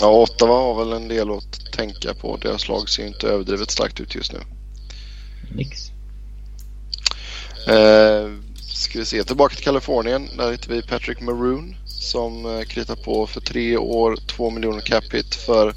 Ja, 0.00 0.08
Ottawa 0.08 0.54
har 0.54 0.84
väl 0.84 0.92
en 0.92 1.08
del 1.08 1.30
att 1.30 1.72
tänka 1.72 2.14
på. 2.14 2.36
Deras 2.36 2.68
lag 2.68 2.88
ser 2.88 3.06
inte 3.06 3.26
överdrivet 3.26 3.70
starkt 3.70 4.00
ut 4.00 4.14
just 4.14 4.32
nu. 4.32 4.38
Nix. 5.54 5.90
Eh, 7.68 8.30
ska 8.58 8.98
vi 8.98 9.04
se, 9.04 9.24
tillbaka 9.24 9.54
till 9.54 9.64
Kalifornien. 9.64 10.28
Där 10.36 10.50
hittar 10.50 10.68
vi 10.68 10.82
Patrick 10.82 11.20
Maroon 11.20 11.76
som 11.86 12.46
eh, 12.46 12.62
kritar 12.62 12.96
på 12.96 13.26
för 13.26 13.40
tre 13.40 13.76
år, 13.76 14.16
två 14.26 14.50
miljoner 14.50 14.80
cap 14.80 15.04
hit 15.12 15.34
för 15.34 15.74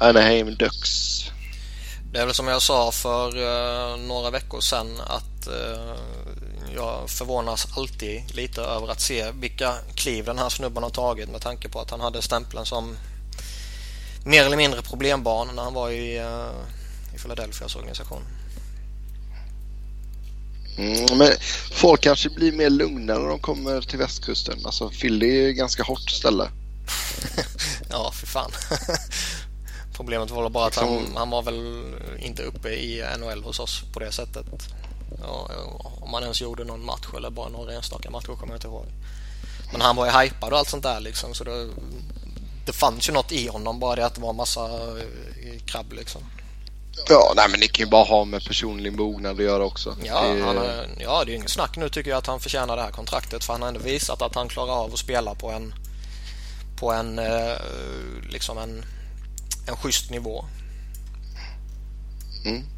Anaheim 0.00 0.54
Ducks. 0.54 1.24
Det 2.12 2.20
är 2.20 2.26
väl 2.26 2.34
som 2.34 2.48
jag 2.48 2.62
sa 2.62 2.92
för 2.92 3.36
uh, 3.36 3.96
några 3.96 4.30
veckor 4.30 4.60
sedan 4.60 4.86
att 5.06 5.33
uh, 5.48 5.94
jag 6.74 7.10
förvånas 7.10 7.68
alltid 7.76 8.34
lite 8.34 8.62
över 8.62 8.88
att 8.88 9.00
se 9.00 9.30
vilka 9.30 9.74
kliv 9.94 10.24
den 10.24 10.38
här 10.38 10.48
snubben 10.48 10.82
har 10.82 10.90
tagit 10.90 11.28
med 11.28 11.40
tanke 11.40 11.68
på 11.68 11.80
att 11.80 11.90
han 11.90 12.00
hade 12.00 12.22
stämpeln 12.22 12.66
som 12.66 12.96
mer 14.24 14.44
eller 14.44 14.56
mindre 14.56 14.82
problembarn 14.82 15.56
när 15.56 15.62
han 15.62 15.74
var 15.74 15.90
i, 15.90 16.20
uh, 16.20 17.14
i 17.14 17.18
Philadelphias 17.18 17.76
organisation. 17.76 18.22
Mm, 20.78 21.18
men 21.18 21.28
folk 21.72 22.00
kanske 22.00 22.30
blir 22.30 22.52
mer 22.52 22.70
lugna 22.70 23.18
när 23.18 23.28
de 23.28 23.38
kommer 23.38 23.80
till 23.80 23.98
västkusten. 23.98 24.58
Alltså 24.64 24.90
Philly 24.90 25.44
är 25.44 25.50
ett 25.50 25.56
ganska 25.56 25.82
hårt 25.82 26.10
ställe. 26.10 26.48
ja, 27.90 28.12
för 28.12 28.26
fan. 28.26 28.50
Problemet 29.94 30.30
var 30.30 30.50
bara 30.50 30.66
att 30.66 30.76
han, 30.76 31.12
han 31.16 31.30
var 31.30 31.42
väl 31.42 31.84
inte 32.18 32.42
uppe 32.42 32.68
i 32.68 33.04
NHL 33.18 33.42
hos 33.42 33.60
oss 33.60 33.82
på 33.92 34.00
det 34.00 34.12
sättet. 34.12 34.46
Ja, 35.22 35.50
om 36.00 36.10
man 36.10 36.22
ens 36.22 36.40
gjorde 36.40 36.64
någon 36.64 36.84
match 36.84 37.06
eller 37.16 37.30
bara 37.30 37.48
några 37.48 37.72
enstaka 37.72 38.10
matcher 38.10 38.26
kommer 38.26 38.52
jag 38.52 38.56
inte 38.56 38.66
ihåg. 38.66 38.86
Men 39.72 39.80
han 39.80 39.96
var 39.96 40.06
ju 40.06 40.12
hypad 40.12 40.52
och 40.52 40.58
allt 40.58 40.68
sånt 40.68 40.82
där 40.82 41.00
liksom 41.00 41.34
så 41.34 41.44
det, 41.44 41.68
det 42.66 42.72
fanns 42.72 43.08
ju 43.08 43.12
något 43.12 43.32
i 43.32 43.48
honom 43.48 43.80
bara 43.80 43.96
det 43.96 44.06
att 44.06 44.14
det 44.14 44.20
var 44.20 44.32
massa 44.32 44.64
eh, 44.98 45.60
krabb 45.66 45.92
liksom. 45.92 46.22
Ja, 47.08 47.32
nej 47.36 47.46
men 47.50 47.60
det 47.60 47.68
kan 47.68 47.84
ju 47.84 47.90
bara 47.90 48.04
ha 48.04 48.24
med 48.24 48.44
personlig 48.44 48.92
mognad 48.92 49.32
att 49.32 49.44
göra 49.44 49.64
också. 49.64 49.96
Ja, 50.04 50.22
det... 50.22 50.42
Han 50.42 50.56
är, 50.56 50.88
ja, 50.98 51.24
det 51.24 51.32
är 51.32 51.36
inget 51.36 51.50
snack 51.50 51.76
nu 51.76 51.88
tycker 51.88 52.10
jag 52.10 52.18
att 52.18 52.26
han 52.26 52.40
förtjänar 52.40 52.76
det 52.76 52.82
här 52.82 52.90
kontraktet 52.90 53.44
för 53.44 53.52
han 53.52 53.62
har 53.62 53.68
ändå 53.68 53.80
visat 53.80 54.22
att 54.22 54.34
han 54.34 54.48
klarar 54.48 54.72
av 54.72 54.92
att 54.92 54.98
spela 54.98 55.34
på 55.34 55.50
en 55.50 55.74
på 56.76 56.92
en 56.92 57.18
eh, 57.18 57.56
liksom 58.30 58.58
en, 58.58 58.84
en 59.68 59.76
schysst 59.76 60.10
nivå. 60.10 60.44
Mm. 62.44 62.73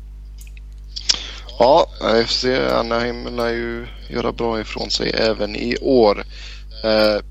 Ja, 1.59 1.87
se. 2.27 2.69
Anaheim 2.69 3.37
lär 3.37 3.49
ju 3.49 3.87
göra 4.09 4.33
bra 4.33 4.61
ifrån 4.61 4.91
sig 4.91 5.11
även 5.11 5.57
i 5.57 5.77
år. 5.81 6.25
Eh, 6.85 7.23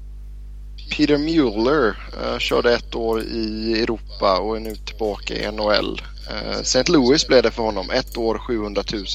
Peter 0.89 1.17
Mueller 1.17 1.87
uh, 1.87 2.37
körde 2.39 2.73
ett 2.73 2.95
år 2.95 3.21
i 3.21 3.73
Europa 3.81 4.39
och 4.39 4.55
är 4.55 4.59
nu 4.59 4.75
tillbaka 4.75 5.33
i 5.33 5.51
NHL. 5.51 6.01
Eh, 6.31 6.59
St. 6.59 6.83
Louis 6.91 7.27
blev 7.27 7.43
det 7.43 7.51
för 7.51 7.63
honom. 7.63 7.89
Ett 7.89 8.17
år 8.17 8.37
700 8.37 8.83
000. 8.93 9.05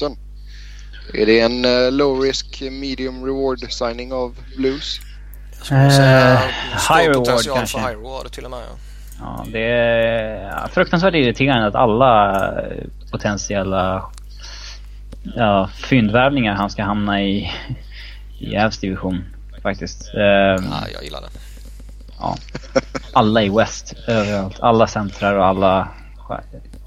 Är 1.13 1.25
det 1.25 1.39
en 1.39 1.61
low 1.97 2.21
risk 2.21 2.61
medium 2.61 3.25
reward 3.25 3.71
signing 3.71 4.13
av 4.13 4.35
Blues? 4.57 4.99
Jag 5.69 5.93
säga 5.93 6.39
high 6.89 7.09
reward 7.09 7.55
kanske. 7.55 7.79
high 7.79 7.87
reward 7.87 8.31
till 8.31 8.45
och 8.45 8.51
med. 8.51 8.59
Ja. 8.59 8.75
ja 9.19 9.45
det 9.51 9.65
är 9.65 10.67
fruktansvärt 10.67 11.13
irriterande 11.13 11.67
att 11.67 11.75
alla 11.75 12.53
potentiella 13.11 14.11
ja, 15.23 15.69
fyndvärvningar 15.73 16.53
han 16.53 16.69
ska 16.69 16.83
hamna 16.83 17.21
i, 17.21 17.51
i 18.39 18.55
division 18.81 19.23
faktiskt. 19.63 20.11
ja, 20.13 20.87
jag 20.93 21.03
gillar 21.03 21.21
det 21.21 21.41
ja, 22.21 22.37
alla 23.13 23.43
i 23.43 23.49
West 23.49 23.93
överallt. 24.07 24.59
Alla 24.59 24.87
centrar 24.87 25.35
och 25.35 25.45
alla 25.45 25.87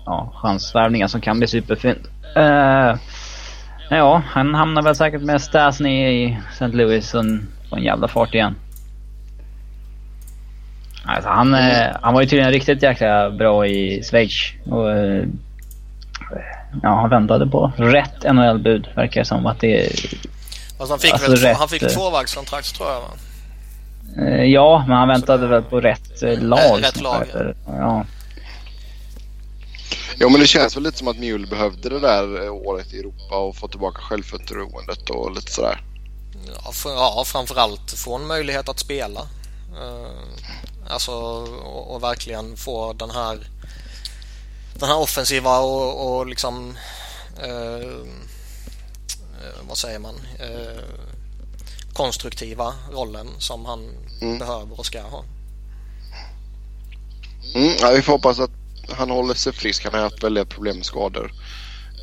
ja, 0.06 0.32
chansvärvningar 0.34 1.06
som 1.06 1.20
kan 1.20 1.38
bli 1.38 1.48
superfynd. 1.48 2.08
Uh, 2.36 2.96
ja, 3.90 4.22
han 4.26 4.54
hamnar 4.54 4.82
väl 4.82 4.96
säkert 4.96 5.22
med 5.22 5.42
Stasny 5.42 6.06
i 6.08 6.38
St. 6.52 6.66
Louis 6.66 7.14
och 7.14 7.24
får 7.70 7.76
en 7.76 7.82
jävla 7.82 8.08
fart 8.08 8.34
igen. 8.34 8.54
Alltså, 11.06 11.28
han, 11.28 11.54
mm. 11.54 11.96
han 12.02 12.14
var 12.14 12.20
ju 12.20 12.26
tydligen 12.26 12.52
riktigt 12.52 12.82
jäkla 12.82 13.30
bra 13.30 13.66
i 13.66 14.02
Schweiz. 14.02 14.52
Och, 14.64 14.88
uh, 14.88 15.24
ja, 16.82 17.00
han 17.00 17.10
väntade 17.10 17.46
på 17.46 17.72
rätt 17.76 18.22
NHL-bud 18.22 18.88
verkar 18.94 19.20
det 19.20 19.26
som. 19.26 19.46
Att 19.46 19.60
det, 19.60 19.86
alltså 20.78 20.92
han 20.92 20.98
fick, 20.98 21.12
alltså 21.12 21.30
väl, 21.30 21.38
rätt, 21.38 21.56
han 21.56 21.68
fick 21.68 21.88
tvåvägskontrakt 21.88 22.76
tror 22.76 22.90
jag 22.90 23.00
va? 23.00 23.10
Eh, 24.18 24.44
ja, 24.44 24.84
men 24.88 24.96
han 24.96 25.08
väntade 25.08 25.46
väl 25.46 25.62
på 25.62 25.80
rätt 25.80 26.22
eh, 26.22 26.42
lag. 26.42 26.82
Rätt 26.82 27.00
lag. 27.00 27.26
Ja. 27.66 28.04
Ja 30.18 30.28
men 30.28 30.40
det 30.40 30.46
känns 30.46 30.76
väl 30.76 30.82
lite 30.82 30.98
som 30.98 31.08
att 31.08 31.18
Mule 31.18 31.46
behövde 31.46 31.88
det 31.88 32.00
där 32.00 32.44
eh, 32.44 32.52
året 32.52 32.92
i 32.92 32.98
Europa 32.98 33.36
och 33.36 33.56
få 33.56 33.68
tillbaka 33.68 34.02
självförtroendet 34.02 35.10
och 35.10 35.34
lite 35.34 35.52
sådär. 35.52 35.80
Ja, 36.46 36.72
för, 36.72 36.90
ja 36.90 37.22
framförallt 37.26 37.90
få 37.90 38.16
en 38.16 38.26
möjlighet 38.26 38.68
att 38.68 38.78
spela. 38.78 39.20
Uh, 39.20 40.92
alltså 40.92 41.12
och, 41.12 41.94
och, 41.94 42.02
verkligen 42.02 42.56
få 42.56 42.92
den 42.92 43.10
här 43.10 43.38
den 44.74 44.88
här 44.88 44.98
offensiva 44.98 45.58
och, 45.58 46.16
och 46.18 46.26
liksom 46.26 46.76
uh, 47.46 48.06
vad 49.68 49.76
säger 49.76 49.98
man? 49.98 50.14
Uh, 50.14 50.84
konstruktiva 51.92 52.74
rollen 52.92 53.28
som 53.38 53.64
han 53.64 53.90
mm. 54.20 54.38
behöver 54.38 54.78
och 54.78 54.86
ska 54.86 55.02
ha. 55.02 55.24
Mm, 57.54 57.72
ja, 57.80 57.90
vi 57.96 58.02
får 58.02 58.12
hoppas 58.12 58.40
att 58.40 58.50
han 58.90 59.10
håller 59.10 59.34
sig 59.34 59.52
frisk. 59.52 59.84
Han 59.84 59.94
har 59.94 60.00
haft 60.00 60.24
väldiga 60.24 60.44
problem 60.44 60.76
med 60.76 60.86
skador. 60.86 61.32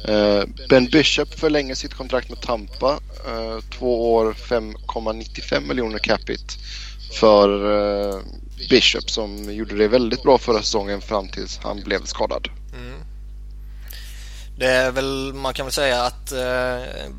Uh, 0.09 0.43
ben 0.69 0.85
Bishop 0.85 1.39
förlänger 1.39 1.75
sitt 1.75 1.93
kontrakt 1.93 2.29
med 2.29 2.41
Tampa. 2.41 2.99
Uh, 3.27 3.59
två 3.77 4.13
år 4.13 4.33
5,95 4.33 5.67
miljoner 5.67 5.99
capita 5.99 6.53
för 7.19 7.65
uh, 7.65 8.21
Bishop 8.69 9.09
som 9.09 9.53
gjorde 9.53 9.75
det 9.75 9.87
väldigt 9.87 10.23
bra 10.23 10.37
förra 10.37 10.61
säsongen 10.61 11.01
fram 11.01 11.27
tills 11.27 11.59
han 11.63 11.81
blev 11.83 12.05
skadad. 12.05 12.49
Det 14.61 14.67
är 14.67 14.91
väl, 14.91 15.33
man 15.33 15.53
kan 15.53 15.65
väl 15.65 15.73
säga 15.73 16.01
att 16.01 16.31
eh, 16.31 17.11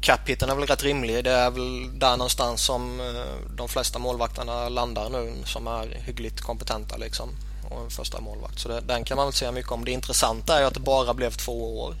Cap-hiten 0.00 0.50
är 0.50 0.54
väl 0.54 0.66
rätt 0.66 0.84
rimlig. 0.84 1.24
Det 1.24 1.30
är 1.30 1.50
väl 1.50 1.98
där 1.98 2.16
någonstans 2.16 2.64
som 2.64 3.00
eh, 3.00 3.56
de 3.56 3.68
flesta 3.68 3.98
målvakterna 3.98 4.68
landar 4.68 5.10
nu 5.10 5.32
som 5.44 5.66
är 5.66 5.86
hyggligt 6.06 6.40
kompetenta 6.40 6.96
liksom. 6.96 7.28
Och 7.70 7.84
en 7.84 7.90
första 7.90 8.20
målvakt. 8.20 8.58
Så 8.58 8.68
det, 8.68 8.80
den 8.86 9.04
kan 9.04 9.16
man 9.16 9.26
väl 9.26 9.32
säga 9.32 9.52
mycket 9.52 9.72
om. 9.72 9.84
Det 9.84 9.90
intressanta 9.90 10.56
är 10.56 10.60
ju 10.60 10.66
att 10.66 10.74
det 10.74 10.80
bara 10.80 11.14
blev 11.14 11.30
två 11.30 11.80
år. 11.80 11.94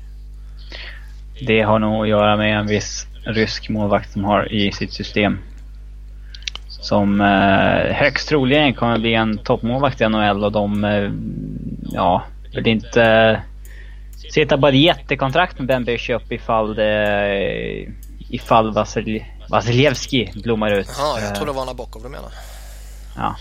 Det 1.46 1.62
har 1.62 1.78
nog 1.78 2.02
att 2.02 2.08
göra 2.08 2.36
med 2.36 2.58
en 2.58 2.66
viss 2.66 3.06
rysk 3.24 3.68
målvakt 3.68 4.12
som 4.12 4.24
har 4.24 4.52
i 4.52 4.72
sitt 4.72 4.92
system. 4.92 5.38
Som 6.68 7.20
eh, 7.20 7.94
högst 7.94 8.28
troligen 8.28 8.74
kommer 8.74 8.98
bli 8.98 9.14
en 9.14 9.38
toppmålvakt 9.38 10.00
i 10.00 10.08
NHL 10.08 10.44
och 10.44 10.52
de, 10.52 10.84
eh, 10.84 11.10
ja, 11.92 12.24
vill 12.54 12.66
inte 12.66 13.42
sitta 14.34 14.58
på 14.58 14.68
ett 14.68 14.74
jättekontrakt 14.74 15.58
med 15.58 15.68
Ben 15.68 15.84
Bishop 15.84 16.32
ifall 16.32 16.74
det... 16.74 17.86
Ifall 18.28 18.72
Vasil, 18.72 19.24
Vasiljevski 19.48 20.32
blommar 20.34 20.70
ut. 20.70 20.88
Ja, 20.98 21.20
jag 21.20 21.34
tror 21.34 21.46
det 21.46 21.52
var 21.52 21.66
Nabokov 21.66 22.02
du 22.02 22.08
menar. 22.08 22.30
Ja. 23.16 23.36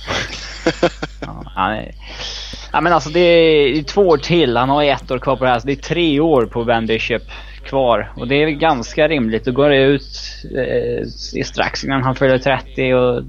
ja, 1.55 1.81
ja 2.71 2.81
men 2.81 2.93
alltså 2.93 3.09
det 3.09 3.19
är, 3.19 3.83
två 3.83 4.01
år 4.01 4.17
till. 4.17 4.57
Han 4.57 4.69
har 4.69 4.83
ett 4.83 5.11
år 5.11 5.19
kvar 5.19 5.35
på 5.35 5.43
det 5.43 5.49
här. 5.49 5.59
Så 5.59 5.67
det 5.67 5.73
är 5.73 5.75
tre 5.75 6.19
år 6.19 6.45
på 6.45 6.63
Ben 6.63 6.85
Bishop 6.85 7.21
kvar. 7.65 8.11
Och 8.15 8.27
det 8.27 8.35
är 8.35 8.47
ganska 8.47 9.07
rimligt. 9.07 9.45
Då 9.45 9.51
går 9.51 9.69
det 9.69 9.81
ut 9.81 10.19
eh, 10.57 11.07
strax 11.43 11.83
innan 11.83 12.03
han 12.03 12.15
fyller 12.15 12.37
30 12.37 12.93
och 12.93 13.23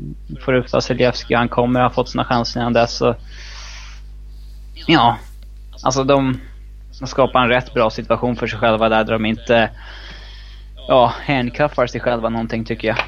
får 0.44 0.54
ut 0.54 0.72
Vasiljevski. 0.72 1.34
Han 1.34 1.48
kommer 1.48 1.80
ha 1.80 1.90
fått 1.90 2.08
sina 2.08 2.24
chanser 2.24 2.60
innan 2.60 2.72
dess. 2.72 2.96
Så, 2.96 3.16
ja, 4.86 5.18
alltså 5.82 6.04
de 6.04 6.40
som 6.98 7.06
skapar 7.06 7.42
en 7.42 7.48
rätt 7.48 7.74
bra 7.74 7.90
situation 7.90 8.36
för 8.36 8.46
sig 8.46 8.58
själva 8.58 8.88
där 8.88 9.04
de 9.04 9.26
inte 9.26 9.70
ja, 10.88 11.14
handcuffar 11.26 11.86
sig 11.86 12.00
själva 12.00 12.28
någonting 12.28 12.64
tycker 12.64 12.88
jag. 12.88 12.98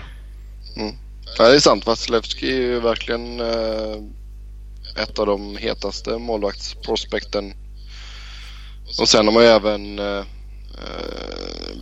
Mm. 0.76 0.96
Ja, 1.38 1.48
det 1.48 1.54
är 1.54 1.60
sant. 1.60 1.86
Vasilevski 1.86 2.52
är 2.52 2.60
ju 2.60 2.80
verkligen 2.80 3.40
eh, 3.40 3.96
ett 5.02 5.18
av 5.18 5.26
de 5.26 5.56
hetaste 5.56 6.18
målvaktsprospekten. 6.18 7.54
Och 9.00 9.08
sen 9.08 9.26
har 9.26 9.34
man 9.34 9.42
ju 9.42 9.48
även 9.48 9.98
eh, 9.98 10.18
eh 10.18 10.24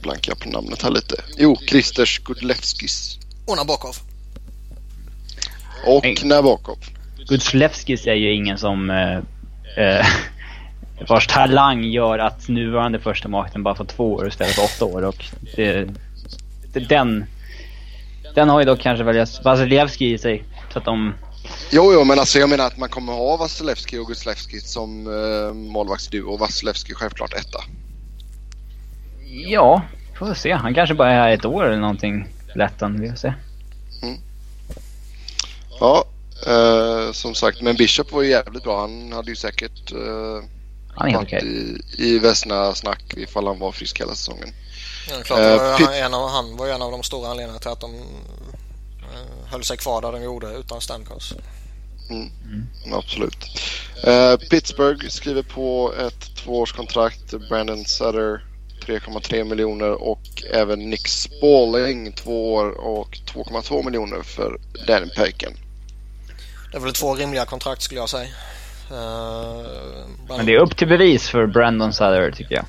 blanka 0.02 0.34
på 0.34 0.48
namnet 0.48 0.82
här 0.82 0.90
lite. 0.90 1.16
Jo, 1.38 1.56
Kristers 1.56 2.18
Gudlevskis. 2.18 3.18
Och 3.46 3.56
Nabokov. 3.56 3.96
Och 5.86 6.24
Nabokov. 6.24 6.78
Gudlevskis 7.28 8.06
är 8.06 8.14
ju 8.14 8.34
ingen 8.34 8.58
som 8.58 8.90
eh, 8.90 9.18
eh 9.76 10.06
vars 11.08 11.26
talang 11.26 11.84
gör 11.84 12.18
att 12.18 12.48
nuvarande 12.48 13.00
första 13.00 13.28
makten 13.28 13.62
bara 13.62 13.74
får 13.74 13.84
två 13.84 14.12
år 14.12 14.28
istället 14.28 14.54
för 14.54 14.64
åtta 14.64 14.84
år. 14.84 15.04
Och 15.04 15.24
det, 15.56 15.88
det, 16.72 16.80
den, 16.80 17.24
den 18.34 18.48
har 18.48 18.60
ju 18.60 18.66
dock 18.66 18.80
kanske 18.80 19.26
Vasilevski 19.44 20.12
i 20.12 20.18
sig. 20.18 20.44
Så 20.72 20.78
att 20.78 20.84
de... 20.84 21.14
Jo, 21.70 21.92
jo, 21.92 22.04
men 22.04 22.18
alltså 22.18 22.38
jag 22.38 22.48
menar 22.48 22.66
att 22.66 22.78
man 22.78 22.88
kommer 22.88 23.12
ha 23.12 23.36
Vasilevski 23.36 23.98
och 23.98 24.06
Guslevski 24.06 24.60
som 24.60 25.06
eh, 25.06 25.54
målvaktsduo 25.54 26.32
och 26.32 26.38
Vasilevski 26.38 26.94
självklart 26.94 27.32
etta. 27.32 27.58
Ja, 29.26 29.82
får 30.18 30.26
vi 30.26 30.34
se. 30.34 30.52
Han 30.52 30.74
kanske 30.74 30.94
bara 30.94 31.10
är 31.10 31.14
här 31.14 31.32
ett 31.32 31.44
år 31.44 31.64
eller 31.64 31.80
någonting. 31.80 32.28
Lättan, 32.54 33.00
vi 33.00 33.08
får 33.08 33.16
se. 33.16 33.34
Mm. 34.02 34.16
Ja, 35.80 36.04
eh, 36.46 37.12
som 37.12 37.34
sagt, 37.34 37.62
men 37.62 37.76
Bishop 37.76 38.12
var 38.12 38.22
ju 38.22 38.30
jävligt 38.30 38.62
bra. 38.62 38.80
Han 38.80 39.12
hade 39.12 39.30
ju 39.30 39.36
säkert 39.36 39.92
eh, 39.92 40.48
han 40.96 41.10
är 41.10 41.22
okej. 41.22 41.44
I, 41.98 42.04
i 42.04 42.18
Vesna 42.18 42.74
snack 42.74 43.14
ifall 43.16 43.46
han 43.46 43.58
var 43.58 43.72
frisk 43.72 44.00
hela 44.00 44.14
säsongen. 44.14 44.48
Ja, 45.10 45.22
klart, 45.24 45.38
uh, 45.38 45.86
var 45.86 45.94
en 45.94 46.14
av, 46.14 46.28
han 46.28 46.56
var 46.56 46.66
ju 46.66 46.72
en 46.72 46.82
av 46.82 46.90
de 46.90 47.02
stora 47.02 47.28
anledningarna 47.28 47.58
till 47.58 47.70
att 47.70 47.80
de 47.80 47.94
uh, 47.94 48.00
höll 49.46 49.64
sig 49.64 49.76
kvar 49.76 50.02
där 50.02 50.12
de 50.12 50.22
gjorde 50.22 50.46
utan 50.46 50.80
Stamkos. 50.80 51.34
Mm. 52.10 52.30
Mm. 52.44 52.68
Absolut. 52.92 53.38
Uh, 54.06 54.36
Pittsburgh 54.36 55.08
skriver 55.08 55.42
på 55.42 55.94
ett 55.98 56.36
tvåårskontrakt. 56.36 57.34
Brandon 57.48 57.84
Sutter 57.84 58.44
3,3 58.86 59.44
miljoner 59.44 60.02
och 60.02 60.42
även 60.52 60.90
Nick 60.90 61.08
Spalling 61.08 62.12
två 62.12 62.54
år 62.54 62.70
och 62.70 63.18
2,2 63.26 63.84
miljoner 63.84 64.22
för 64.22 64.58
Danny 64.86 65.10
Paken. 65.16 65.52
Det 66.70 66.76
är 66.76 66.80
väl 66.80 66.92
två 66.92 67.14
rimliga 67.14 67.44
kontrakt 67.44 67.82
skulle 67.82 68.00
jag 68.00 68.08
säga. 68.08 68.28
Uh, 68.94 70.36
Men 70.36 70.46
det 70.46 70.54
är 70.54 70.58
upp 70.58 70.76
till 70.76 70.88
bevis 70.88 71.28
för 71.28 71.46
Brandon 71.46 71.92
Sutter 71.92 72.30
tycker 72.30 72.54
jag. 72.54 72.64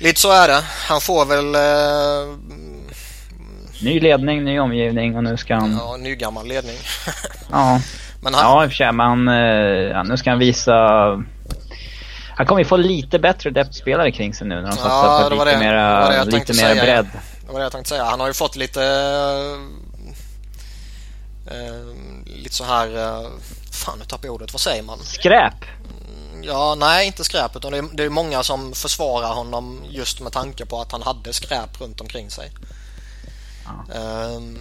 Lite 0.00 0.20
så 0.20 0.32
är 0.32 0.48
det. 0.48 0.62
Han 0.88 1.00
får 1.00 1.26
väl... 1.26 1.46
Uh, 1.54 2.36
ny 3.82 4.00
ledning, 4.00 4.44
ny 4.44 4.58
omgivning 4.58 5.16
och 5.16 5.24
nu 5.24 5.36
ska 5.36 5.54
han... 5.54 5.72
Ja, 5.80 5.96
ny 5.96 6.14
gammal 6.14 6.46
ledning. 6.46 6.76
ja. 7.50 7.80
Men 8.20 8.34
han... 8.34 8.42
Ja, 8.44 8.64
i 8.64 8.66
och 8.66 8.70
för 8.70 8.76
sig. 8.76 8.92
Men 8.92 9.28
uh, 9.28 10.04
nu 10.04 10.16
ska 10.16 10.30
han 10.30 10.38
visa... 10.38 10.74
Han 12.36 12.46
kommer 12.46 12.60
ju 12.60 12.64
få 12.64 12.76
lite 12.76 13.18
bättre 13.18 13.50
depth-spelare 13.50 14.12
kring 14.12 14.34
sig 14.34 14.46
nu 14.46 14.54
när 14.54 14.70
de 14.70 14.72
satsar 14.72 15.30
på 15.30 15.34
lite, 15.34 15.44
det, 15.44 15.58
mera, 15.58 16.24
det 16.24 16.30
lite 16.30 16.54
mer 16.54 16.74
bredd. 16.74 17.08
Det 17.46 17.52
var 17.52 17.58
det 17.58 17.64
jag 17.64 17.72
tänkte 17.72 17.88
säga. 17.88 18.04
Han 18.04 18.20
har 18.20 18.26
ju 18.26 18.32
fått 18.32 18.56
lite... 18.56 18.80
Uh, 21.50 21.96
lite 22.24 22.54
så 22.54 22.64
här... 22.64 22.88
Fan, 23.82 23.98
nu 23.98 24.04
tappade 24.04 24.26
jag 24.26 24.34
ordet. 24.34 24.52
Vad 24.52 24.60
säger 24.60 24.82
man? 24.82 24.98
Skräp? 25.04 25.54
Mm, 26.32 26.44
ja, 26.44 26.74
nej 26.74 27.06
inte 27.06 27.24
skräp 27.24 27.56
utan 27.56 27.72
det 27.72 27.78
är, 27.78 27.88
det 27.92 28.04
är 28.04 28.08
många 28.08 28.42
som 28.42 28.74
försvarar 28.74 29.34
honom 29.34 29.84
just 29.88 30.20
med 30.20 30.32
tanke 30.32 30.66
på 30.66 30.80
att 30.80 30.92
han 30.92 31.02
hade 31.02 31.32
skräp 31.32 31.80
runt 31.80 32.00
omkring 32.00 32.30
sig. 32.30 32.50
Ja. 33.64 34.00
Um, 34.00 34.58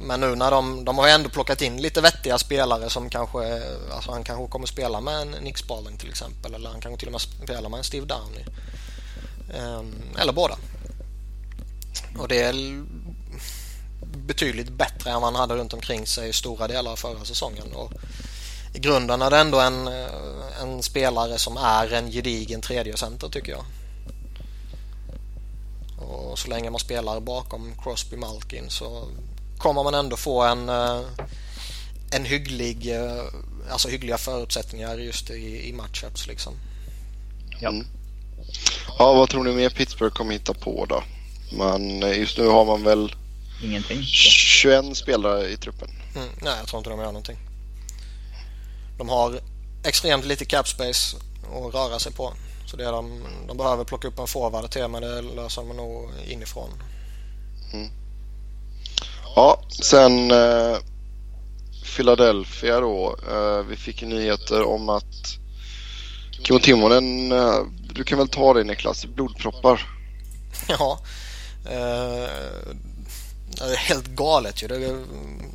men 0.00 0.20
nu 0.20 0.34
när 0.34 0.50
de, 0.50 0.84
de 0.84 0.98
har 0.98 1.08
ändå 1.08 1.28
plockat 1.28 1.62
in 1.62 1.82
lite 1.82 2.00
vettiga 2.00 2.38
spelare 2.38 2.90
som 2.90 3.10
kanske, 3.10 3.62
alltså 3.94 4.10
han 4.10 4.24
kanske 4.24 4.52
kommer 4.52 4.66
spela 4.66 5.00
med 5.00 5.20
en 5.20 5.30
Nick 5.30 5.58
Spalding 5.58 5.98
till 5.98 6.08
exempel 6.08 6.54
eller 6.54 6.70
han 6.70 6.80
kanske 6.80 6.98
till 6.98 7.08
och 7.08 7.12
med 7.12 7.20
spela 7.20 7.68
med 7.68 7.78
en 7.78 7.84
Steve 7.84 8.06
Downey. 8.06 8.44
Um, 9.64 9.94
eller 10.18 10.32
båda. 10.32 10.56
Och 12.18 12.28
det 12.28 12.42
är 12.42 12.84
betydligt 14.16 14.68
bättre 14.70 15.10
än 15.10 15.20
vad 15.20 15.32
han 15.32 15.40
hade 15.40 15.54
runt 15.54 15.72
omkring 15.72 16.06
sig 16.06 16.28
i 16.28 16.32
stora 16.32 16.68
delar 16.68 16.92
av 16.92 16.96
förra 16.96 17.24
säsongen. 17.24 17.72
Och 17.74 17.92
I 18.74 18.78
grunden 18.78 19.22
är 19.22 19.30
det 19.30 19.38
ändå 19.38 19.60
en, 19.60 19.88
en 20.60 20.82
spelare 20.82 21.38
som 21.38 21.56
är 21.56 21.92
en 21.92 22.10
gedigen 22.10 22.60
tredje 22.60 22.96
center 22.96 23.28
tycker 23.28 23.52
jag. 23.52 23.64
Och 25.98 26.38
så 26.38 26.48
länge 26.48 26.70
man 26.70 26.80
spelar 26.80 27.20
bakom 27.20 27.72
Crosby 27.82 28.16
Malkin 28.16 28.70
så 28.70 29.08
kommer 29.58 29.82
man 29.82 29.94
ändå 29.94 30.16
få 30.16 30.42
en, 30.42 30.68
en 32.10 32.24
hygglig, 32.24 32.92
alltså 33.70 33.88
hyggliga 33.88 34.18
förutsättningar 34.18 34.98
just 34.98 35.30
i, 35.30 35.68
i 35.68 35.72
matchups 35.72 36.26
liksom. 36.26 36.54
Ja. 37.60 37.68
Mm. 37.68 37.86
Ja, 38.98 39.12
vad 39.12 39.30
tror 39.30 39.44
ni 39.44 39.52
mer 39.52 39.70
Pittsburgh 39.70 40.14
kommer 40.14 40.32
hitta 40.32 40.54
på 40.54 40.86
då? 40.86 41.02
Men 41.52 42.00
just 42.00 42.38
nu 42.38 42.46
har 42.46 42.64
man 42.64 42.82
väl 42.82 43.14
Ingenting. 43.62 44.02
21 44.02 44.96
spelare 44.96 45.48
i 45.48 45.56
truppen. 45.56 45.90
Mm, 46.16 46.28
nej, 46.42 46.54
jag 46.58 46.66
tror 46.68 46.78
inte 46.78 46.90
de 46.90 46.98
gör 46.98 47.06
någonting. 47.06 47.38
De 48.98 49.08
har 49.08 49.40
extremt 49.84 50.24
lite 50.24 50.44
cap 50.44 50.68
space 50.68 51.16
att 51.52 51.74
röra 51.74 51.98
sig 51.98 52.12
på. 52.12 52.32
Så 52.66 52.76
det 52.76 52.84
är 52.84 52.92
de, 52.92 53.22
de 53.48 53.56
behöver 53.56 53.84
plocka 53.84 54.08
upp 54.08 54.18
en 54.18 54.26
forward 54.26 54.70
till 54.70 54.88
men 54.88 55.02
det 55.02 55.22
löser 55.22 55.62
de 55.62 55.76
nog 55.76 56.10
inifrån. 56.26 56.70
Mm. 57.72 57.90
Ja, 59.36 59.62
sen 59.82 60.30
eh, 60.30 60.76
Philadelphia 61.96 62.80
då. 62.80 63.16
Eh, 63.30 63.62
vi 63.68 63.76
fick 63.76 64.02
nyheter 64.02 64.62
om 64.62 64.88
att 64.88 65.38
Kimmo 66.42 66.58
Timonen, 66.58 67.32
eh, 67.32 67.58
du 67.94 68.04
kan 68.04 68.18
väl 68.18 68.28
ta 68.28 68.54
det 68.54 68.64
Niklas, 68.64 69.06
blodproppar? 69.06 69.88
Ja. 70.68 70.98
Det 73.58 73.64
är 73.64 73.76
helt 73.76 74.06
galet 74.06 74.62
ju. 74.62 74.68
Det 74.68 75.04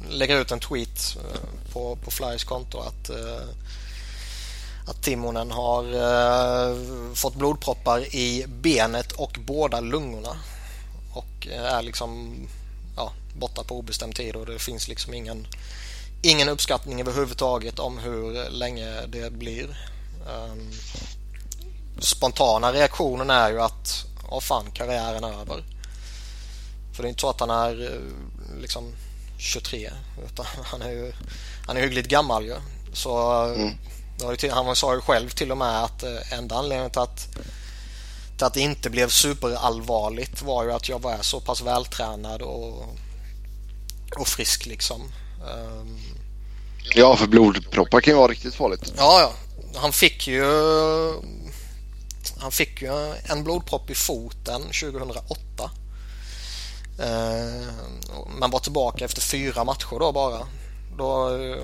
lägger 0.10 0.42
ut 0.42 0.52
en 0.52 0.60
tweet 0.60 1.18
eh, 1.18 1.72
på, 1.74 1.96
på 1.96 2.12
Flyers 2.12 2.44
konto 2.44 2.80
att, 2.80 3.10
eh, 3.10 3.48
att 4.86 5.02
Timonen 5.02 5.52
har 5.52 5.84
eh, 5.84 6.78
fått 7.14 7.36
blodproppar 7.36 8.16
i 8.16 8.46
benet 8.48 9.12
och 9.12 9.38
båda 9.46 9.80
lungorna. 9.80 10.38
Och 11.14 11.48
eh, 11.48 11.64
är 11.64 11.82
liksom 11.82 12.36
ja, 12.96 13.12
borta 13.40 13.64
på 13.64 13.78
obestämd 13.78 14.16
tid 14.16 14.36
och 14.36 14.46
det 14.46 14.60
finns 14.60 14.88
liksom 14.88 15.14
ingen, 15.14 15.48
ingen 16.22 16.50
uppskattning 16.50 17.02
överhuvudtaget 17.02 17.80
om 17.80 17.98
hur 17.98 18.50
länge 18.50 19.06
det 19.08 19.34
blir. 19.34 19.78
Um, 20.28 20.72
spontana 22.00 22.74
reaktionen 22.74 23.30
är 23.30 23.50
ju 23.52 23.62
att 23.62 24.06
åh 24.30 24.40
fan, 24.40 24.72
karriären 24.72 25.24
är 25.24 25.42
över. 25.42 25.64
För 27.00 27.04
det 27.04 27.08
är 27.08 27.10
inte 27.10 27.22
så 27.22 27.30
att 27.30 27.40
han 27.40 27.50
är 27.50 27.94
eh, 27.94 28.62
liksom 28.62 28.94
23 29.38 29.92
utan 30.26 30.46
han 30.64 30.82
är 30.82 30.90
ju 30.90 31.14
han 31.68 31.78
är 31.78 31.82
hyggligt 31.82 32.08
gammal 32.08 32.46
ju. 32.46 32.56
Så 32.94 33.44
mm. 33.44 33.74
han 34.52 34.76
sa 34.76 34.96
ju 34.96 35.02
själv 35.02 35.30
till 35.30 35.52
och 35.52 35.58
med 35.58 35.84
att 35.84 36.04
eh, 36.04 36.34
enda 36.34 36.56
anledningen 36.56 36.92
till 36.92 37.02
att, 37.02 37.28
till 38.38 38.46
att 38.46 38.54
det 38.54 38.60
inte 38.60 38.90
blev 38.90 39.10
superallvarligt 39.10 40.42
var 40.42 40.64
ju 40.64 40.72
att 40.72 40.90
jag 40.90 41.02
var 41.02 41.18
så 41.22 41.40
pass 41.40 41.62
vältränad 41.62 42.42
och, 42.42 42.84
och 44.16 44.28
frisk 44.28 44.66
liksom. 44.66 45.02
Um, 45.56 46.00
ja, 46.96 47.16
för 47.16 47.28
blodproppar 47.28 48.02
kan 48.02 48.14
ju 48.14 48.18
vara 48.18 48.32
riktigt 48.32 48.56
farligt. 48.56 48.94
Ja, 48.98 49.20
ja. 49.22 49.34
Han 49.80 49.94
fick 49.94 50.28
ju 50.28 50.44
han 52.40 52.52
fick 52.52 52.82
ju 52.82 53.14
en 53.24 53.44
blodpropp 53.44 53.90
i 53.90 53.96
foten 53.96 54.62
2008. 54.62 55.72
Eh, 57.00 57.74
man 58.40 58.52
var 58.52 58.60
tillbaka 58.60 59.06
efter 59.06 59.22
fyra 59.22 59.64
matcher 59.64 60.00
då 60.00 60.12
bara. 60.12 60.48
Då, 60.98 61.36
eh, 61.36 61.64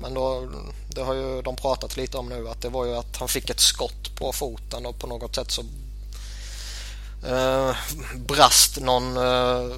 men 0.00 0.14
då, 0.14 0.48
det 0.88 1.02
har 1.02 1.14
ju 1.14 1.42
de 1.42 1.56
pratat 1.56 1.96
lite 1.96 2.16
om 2.18 2.28
nu 2.28 2.48
att 2.48 2.62
det 2.62 2.68
var 2.68 2.86
ju 2.86 2.96
att 2.96 3.16
han 3.16 3.28
fick 3.28 3.50
ett 3.50 3.60
skott 3.60 4.16
på 4.16 4.32
foten 4.32 4.86
och 4.86 4.98
på 4.98 5.06
något 5.06 5.34
sätt 5.34 5.50
så 5.50 5.62
eh, 7.26 7.76
brast 8.16 8.80
någon 8.80 9.16
eh, 9.16 9.76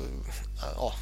ja, 0.77 0.93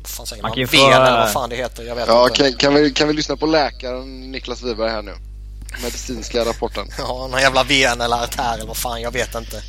vad 0.00 0.08
fan 0.08 0.26
säger 0.26 0.42
man? 0.42 0.50
man 0.50 0.66
Ven 0.66 0.92
eller 0.92 1.18
vad 1.18 1.32
fan 1.32 1.50
det 1.50 1.56
heter. 1.56 1.82
Jag 1.82 1.94
vet 1.94 2.08
ja, 2.08 2.28
inte. 2.28 2.42
Kan, 2.42 2.52
kan, 2.52 2.74
vi, 2.74 2.90
kan 2.90 3.08
vi 3.08 3.14
lyssna 3.14 3.36
på 3.36 3.46
läkaren 3.46 4.30
Niklas 4.30 4.62
Wiberg 4.62 4.90
här 4.90 5.02
nu? 5.02 5.14
Medicinska 5.82 6.44
rapporten. 6.44 6.88
Ja, 6.98 7.26
någon 7.30 7.40
jävla 7.40 7.62
ven 7.62 8.00
eller 8.00 8.22
artär 8.22 8.54
eller 8.54 8.66
vad 8.66 8.76
fan, 8.76 9.00
jag 9.00 9.10
vet 9.10 9.34
inte. 9.34 9.62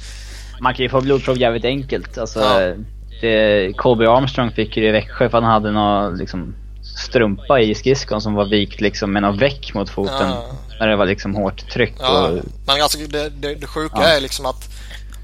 Man 0.62 0.74
kan 0.74 0.84
ju 0.84 0.90
få 0.90 1.02
blodprov 1.02 1.38
jävligt 1.38 1.66
enkelt. 1.66 2.18
Alltså, 2.18 2.40
ja. 2.40 2.74
det, 3.22 3.74
Colby 3.78 4.06
Armstrong 4.06 4.52
fick 4.52 4.78
ju 4.78 4.84
det 4.84 4.90
i 4.90 4.92
Växjö 4.92 5.30
för 5.30 5.42
han 5.42 5.52
hade 5.52 5.72
någon 5.72 6.18
liksom, 6.18 6.56
strumpa 6.98 7.60
i 7.60 7.76
skridskon 7.76 8.22
som 8.22 8.34
var 8.34 8.46
vikt 8.46 8.82
liksom, 8.82 9.14
med 9.14 9.22
någon 9.22 9.38
väck 9.38 9.74
mot 9.74 9.90
foten. 9.90 10.30
Ja. 10.30 10.46
När 10.80 10.88
det 10.88 10.96
var 10.96 11.06
liksom 11.06 11.36
hårt 11.36 11.70
tryck. 11.70 11.96
Ja. 12.00 12.28
Och... 12.28 12.40
Men 12.66 12.82
alltså 12.82 12.98
det, 12.98 13.30
det, 13.30 13.56
det 13.56 13.68
sjuka 13.68 13.98
ja. 13.98 14.08
är 14.08 14.22
liksom 14.22 14.46
att 14.46 14.70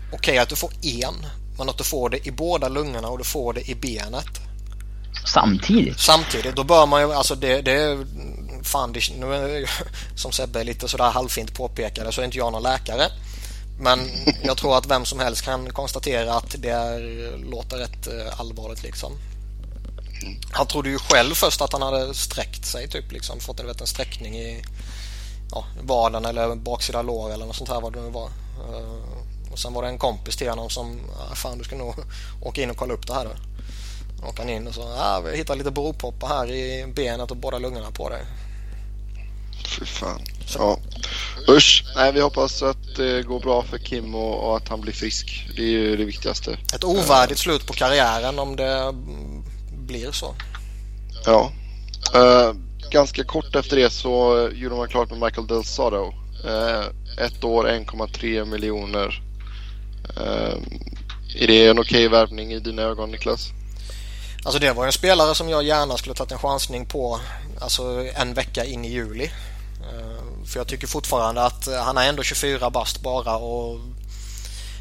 okej 0.07 0.17
okay, 0.17 0.37
att 0.37 0.49
du 0.49 0.55
får 0.55 0.69
en, 0.81 1.15
men 1.57 1.69
att 1.69 1.77
du 1.77 1.83
får 1.83 2.09
det 2.09 2.27
i 2.27 2.31
båda 2.31 2.69
lungorna 2.69 3.07
och 3.07 3.17
du 3.17 3.23
får 3.23 3.53
det 3.53 3.69
i 3.69 3.75
benet. 3.75 4.41
Samtidigt? 5.25 5.99
Samtidigt. 5.99 6.55
Då 6.55 6.63
bör 6.63 6.85
man 6.85 7.01
ju, 7.01 7.13
alltså 7.13 7.35
det, 7.35 7.61
det 7.61 7.97
fan, 8.63 8.93
det, 8.93 8.99
nu 9.19 9.65
som 10.15 10.31
Sebbe 10.31 10.63
lite 10.63 10.87
sådär 10.87 11.09
halvfint 11.09 11.53
påpekade 11.53 12.11
så 12.11 12.21
är 12.21 12.25
inte 12.25 12.37
jag 12.37 12.51
någon 12.51 12.63
läkare. 12.63 13.03
Men 13.79 13.99
jag 14.43 14.57
tror 14.57 14.77
att 14.77 14.85
vem 14.85 15.05
som 15.05 15.19
helst 15.19 15.41
kan 15.41 15.73
konstatera 15.73 16.33
att 16.33 16.55
det 16.57 16.69
är, 16.69 17.37
låter 17.37 17.77
rätt 17.77 18.07
eh, 18.07 18.39
allvarligt 18.39 18.83
liksom. 18.83 19.11
Han 20.51 20.67
trodde 20.67 20.89
ju 20.89 20.97
själv 20.97 21.33
först 21.33 21.61
att 21.61 21.73
han 21.73 21.81
hade 21.81 22.13
sträckt 22.13 22.65
sig 22.65 22.87
typ 22.87 23.11
liksom. 23.11 23.39
Fått 23.39 23.59
en, 23.59 23.67
vet, 23.67 23.81
en 23.81 23.87
sträckning 23.87 24.35
i 24.35 24.63
ja, 25.51 25.65
vaden 25.81 26.25
eller 26.25 26.55
baksida 26.55 27.01
lår 27.01 27.33
eller 27.33 27.45
något 27.45 27.55
sånt 27.55 27.69
här 27.69 27.81
vad 27.81 27.93
det 27.93 28.01
nu 28.01 28.09
var. 28.09 28.29
Eh, 28.69 29.51
och 29.51 29.59
sen 29.59 29.73
var 29.73 29.83
det 29.83 29.87
en 29.87 29.97
kompis 29.97 30.37
till 30.37 30.49
honom 30.49 30.69
som, 30.69 30.99
ah, 31.31 31.35
fan 31.35 31.57
du 31.57 31.63
ska 31.63 31.75
nog 31.75 31.95
åka 32.41 32.61
in 32.61 32.69
och 32.69 32.77
kolla 32.77 32.93
upp 32.93 33.07
det 33.07 33.13
här 33.13 33.25
då. 33.25 34.31
han 34.37 34.49
in 34.49 34.67
och 34.67 34.73
så, 34.73 34.81
ah, 34.81 35.19
vi 35.19 35.37
hittar 35.37 35.55
lite 35.55 35.71
bropoppar 35.71 36.27
här 36.27 36.51
i 36.51 36.85
benet 36.95 37.31
och 37.31 37.37
båda 37.37 37.59
lungorna 37.59 37.91
på 37.91 38.09
dig. 38.09 38.21
Fy 39.63 39.85
fan. 39.85 40.21
Ja. 40.57 40.79
Usch. 41.49 41.83
Nej, 41.95 42.11
vi 42.11 42.21
hoppas 42.21 42.63
att 42.63 42.95
det 42.95 43.23
går 43.23 43.39
bra 43.39 43.63
för 43.63 43.77
Kim 43.77 44.15
och, 44.15 44.49
och, 44.49 44.57
att 44.57 44.67
han 44.67 44.81
blir 44.81 44.93
frisk. 44.93 45.47
Det 45.55 45.61
är 45.61 45.67
ju 45.67 45.97
det 45.97 46.05
viktigaste. 46.05 46.57
Ett 46.73 46.83
ovärdigt 46.83 47.39
slut 47.39 47.65
på 47.65 47.73
karriären 47.73 48.39
om 48.39 48.55
det 48.55 48.93
blir 49.71 50.11
så. 50.11 50.35
Ja. 51.25 51.51
Uh, 52.15 52.55
ganska 52.91 53.23
kort 53.23 53.55
efter 53.55 53.75
det 53.75 53.89
så 53.89 54.49
gjorde 54.53 54.75
man 54.75 54.87
klart 54.87 55.09
med 55.09 55.19
Michael 55.19 55.47
Del 55.47 55.63
Soto. 55.63 56.13
Uh, 56.45 56.85
ett 57.17 57.43
år, 57.43 57.67
1,3 57.67 58.45
miljoner. 58.45 59.21
Uh, 60.17 60.57
är 61.35 61.47
det 61.47 61.67
en 61.67 61.79
okej 61.79 62.07
okay 62.07 62.07
värvning 62.07 62.53
i 62.53 62.59
dina 62.59 62.81
ögon 62.81 63.11
Niklas? 63.11 63.49
Alltså 64.43 64.59
det 64.59 64.73
var 64.73 64.85
en 64.85 64.91
spelare 64.91 65.35
som 65.35 65.49
jag 65.49 65.63
gärna 65.63 65.97
skulle 65.97 66.15
tagit 66.15 66.31
en 66.31 66.39
chansning 66.39 66.85
på 66.85 67.19
alltså 67.61 67.83
en 68.15 68.33
vecka 68.33 68.65
in 68.65 68.85
i 68.85 68.91
juli. 68.91 69.31
För 70.45 70.59
jag 70.59 70.67
tycker 70.67 70.87
fortfarande 70.87 71.41
att 71.41 71.67
han 71.85 71.97
är 71.97 72.09
ändå 72.09 72.23
24 72.23 72.69
bast 72.69 73.01
bara 73.01 73.35
och 73.35 73.79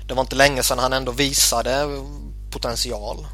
det 0.08 0.14
var 0.14 0.20
inte 0.20 0.36
länge 0.36 0.62
sedan 0.62 0.78
han 0.78 0.92
ändå 0.92 1.12
visade 1.12 1.86
potential. 2.50 3.26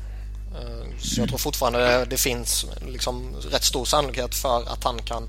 Eh, 0.55 0.99
så 0.99 1.21
jag 1.21 1.29
tror 1.29 1.39
fortfarande 1.39 2.05
det 2.05 2.17
finns 2.17 2.67
liksom 2.87 3.35
rätt 3.51 3.65
stor 3.65 3.85
sannolikhet 3.85 4.35
för 4.35 4.73
att 4.73 4.85
han 4.85 5.03
kan 5.03 5.29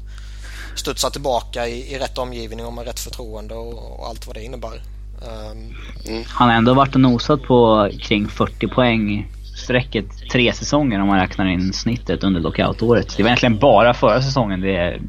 studsa 0.75 1.09
tillbaka 1.09 1.67
i, 1.67 1.93
i 1.93 1.99
rätt 1.99 2.17
omgivning 2.17 2.65
och 2.65 2.73
med 2.73 2.85
rätt 2.85 2.99
förtroende 2.99 3.53
och, 3.55 3.99
och 3.99 4.07
allt 4.07 4.27
vad 4.27 4.35
det 4.35 4.43
innebär. 4.43 4.81
Um, 5.21 5.75
mm. 6.07 6.23
Han 6.27 6.49
har 6.49 6.55
ändå 6.55 6.73
varit 6.73 6.95
och 6.95 7.01
nosat 7.01 7.43
på 7.43 7.89
kring 8.01 8.27
40 8.27 8.67
poäng 8.67 9.31
strecket 9.55 10.05
tre 10.31 10.53
säsonger 10.53 11.01
om 11.01 11.07
man 11.07 11.19
räknar 11.19 11.45
in 11.45 11.73
snittet 11.73 12.23
under 12.23 12.41
lockoutåret. 12.41 13.17
Det 13.17 13.23
var 13.23 13.29
egentligen 13.29 13.59
bara 13.59 13.93
förra 13.93 14.21
säsongen 14.21 14.61
det 14.61 15.01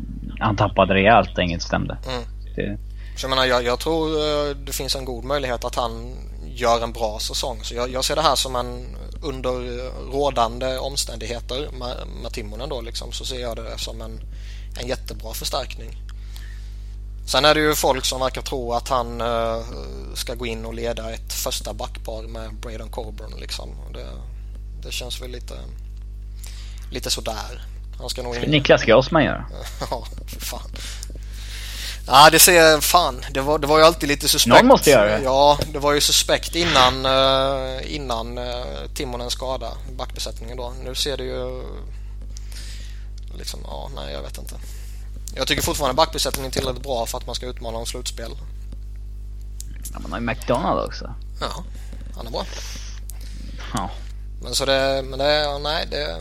han 0.42 0.56
tappade 0.56 0.94
rejält 0.94 1.38
och 1.38 1.44
inget 1.44 1.62
stämde. 1.62 1.98
Mm. 2.08 2.22
Det... 2.56 2.78
Så 3.16 3.24
jag, 3.24 3.30
menar, 3.30 3.44
jag, 3.44 3.64
jag, 3.64 3.80
tror 3.80 4.08
eh, 4.08 4.56
det 4.56 4.72
finns 4.72 4.96
en 4.96 5.04
god 5.04 5.24
möjlighet 5.24 5.64
att 5.64 5.74
han 5.74 6.16
gör 6.44 6.84
en 6.84 6.92
bra 6.92 7.18
säsong. 7.18 7.60
Så 7.62 7.74
jag, 7.74 7.90
jag 7.90 8.04
ser 8.04 8.16
det 8.16 8.22
här 8.22 8.34
som 8.34 8.56
en 8.56 8.96
under 9.22 9.52
rådande 10.12 10.78
omständigheter 10.78 11.68
med, 11.78 11.96
med 12.22 12.32
Timonen 12.32 12.68
då 12.68 12.80
liksom, 12.80 13.12
så 13.12 13.24
ser 13.24 13.40
jag 13.40 13.56
det 13.56 13.78
som 13.78 14.02
en, 14.02 14.20
en 14.80 14.88
jättebra 14.88 15.32
förstärkning. 15.32 15.96
Sen 17.26 17.44
är 17.44 17.54
det 17.54 17.60
ju 17.60 17.74
folk 17.74 18.04
som 18.04 18.20
verkar 18.20 18.42
tro 18.42 18.72
att 18.72 18.88
han 18.88 19.20
uh, 19.20 19.62
ska 20.14 20.34
gå 20.34 20.46
in 20.46 20.64
och 20.64 20.74
leda 20.74 21.12
ett 21.12 21.32
första 21.32 21.74
backpar 21.74 22.22
med 22.22 22.54
Braden 22.54 22.88
Coburn 22.90 23.34
liksom. 23.40 23.68
Det, 23.92 24.06
det 24.82 24.92
känns 24.92 25.22
väl 25.22 25.30
lite, 25.30 25.54
lite 26.90 27.10
sådär. 27.10 27.62
Han 28.02 28.10
ska 28.10 28.22
nog 28.22 28.36
in... 28.36 28.50
Niklas 28.50 28.82
Grossman 28.82 29.24
göra. 29.30 29.44
ja, 29.90 30.06
för 30.26 30.40
fan. 30.40 30.70
Ja, 32.06 32.28
det 32.30 32.38
ser 32.38 32.80
fan. 32.80 33.24
Det 33.30 33.40
var, 33.40 33.58
det 33.58 33.66
var 33.66 33.78
ju 33.78 33.84
alltid 33.84 34.08
lite 34.08 34.28
suspekt. 34.28 34.56
Någon 34.56 34.66
måste 34.66 34.90
göra 34.90 35.18
det. 35.18 35.24
Ja, 35.24 35.58
det 35.72 35.78
var 35.78 35.92
ju 35.92 36.00
suspekt 36.00 36.56
innan, 36.56 37.06
uh, 37.06 37.94
innan 37.94 38.38
uh, 38.38 38.64
Timonens 38.94 39.32
skada, 39.32 39.72
backbesättningen 39.96 40.56
då. 40.56 40.72
Nu 40.84 40.94
ser 40.94 41.16
det 41.16 41.24
ju 41.24 41.62
liksom, 43.38 43.60
ja, 43.64 43.90
nej 43.94 44.12
jag 44.12 44.22
vet 44.22 44.38
inte. 44.38 44.54
Jag 45.36 45.46
tycker 45.46 45.62
fortfarande 45.62 45.94
backbesättningen 45.94 46.50
är 46.50 46.52
tillräckligt 46.52 46.82
bra 46.82 47.06
för 47.06 47.18
att 47.18 47.26
man 47.26 47.34
ska 47.34 47.46
utmana 47.46 47.78
om 47.78 47.86
slutspel. 47.86 48.30
Ja, 49.92 49.98
man 49.98 50.12
har 50.12 50.18
ju 50.18 50.26
McDonald 50.26 50.80
också. 50.80 51.14
Ja, 51.40 51.64
han 52.16 52.26
är 52.26 52.30
bra. 52.30 52.44
Ja. 53.74 53.90
Men 54.42 54.54
så 54.54 54.64
det, 54.64 55.02
men 55.04 55.18
det, 55.18 55.58
nej 55.58 55.86
det... 55.90 56.20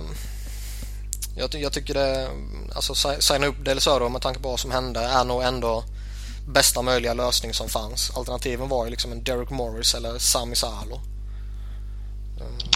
Jag, 1.35 1.55
jag 1.55 1.73
tycker 1.73 1.93
det, 1.93 2.27
alltså 2.75 2.95
signa 3.19 3.47
upp 3.47 3.65
Del 3.65 3.81
Söder 3.81 4.09
med 4.09 4.21
tanke 4.21 4.39
på 4.39 4.49
vad 4.49 4.59
som 4.59 4.71
hände 4.71 4.99
är 4.99 5.23
nog 5.23 5.43
ändå 5.43 5.83
bästa 6.47 6.81
möjliga 6.81 7.13
lösning 7.13 7.53
som 7.53 7.69
fanns. 7.69 8.11
Alternativen 8.15 8.69
var 8.69 8.85
ju 8.85 8.91
liksom 8.91 9.11
en 9.11 9.23
Derek 9.23 9.49
Morris 9.49 9.95
eller 9.95 10.19
Sami 10.19 10.55
Salo. 10.55 11.01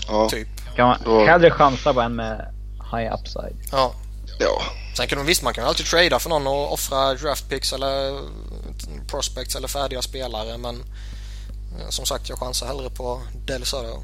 Ja. 0.07 0.29
Typ. 0.29 0.47
Kan 0.75 0.87
man 0.87 1.27
hellre 1.27 1.51
chansa 1.51 1.93
på 1.93 2.01
en 2.01 2.15
med 2.15 2.53
high 2.91 3.13
upside? 3.13 3.55
Ja. 3.71 3.93
Ja. 4.39 4.61
Sen 4.97 5.07
kan 5.07 5.17
man 5.17 5.27
visst, 5.27 5.43
man 5.43 5.53
kan 5.53 5.65
alltid 5.65 5.85
trada 5.85 6.19
för 6.19 6.29
någon 6.29 6.47
och 6.47 6.73
offra 6.73 7.13
draft 7.13 7.49
picks 7.49 7.73
eller 7.73 8.19
prospects 9.07 9.55
eller 9.55 9.67
färdiga 9.67 10.01
spelare 10.01 10.57
men 10.57 10.75
eh, 11.79 11.89
som 11.89 12.05
sagt 12.05 12.29
jag 12.29 12.39
chansar 12.39 12.67
hellre 12.67 12.89
på 12.89 13.21
Del 13.45 13.65
Söder. 13.65 13.99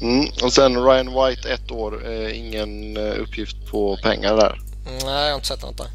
Mm. 0.00 0.28
Och 0.42 0.52
sen 0.52 0.84
Ryan 0.84 1.06
White 1.06 1.52
ett 1.52 1.70
år. 1.70 2.10
Eh, 2.10 2.38
ingen 2.38 2.96
eh, 2.96 3.20
uppgift 3.20 3.56
på 3.70 3.96
pengar 4.02 4.36
där. 4.36 4.60
Nej, 4.84 5.00
jag 5.04 5.30
har 5.30 5.34
inte 5.34 5.46
sett 5.46 5.62
något 5.62 5.78
där. 5.78 5.90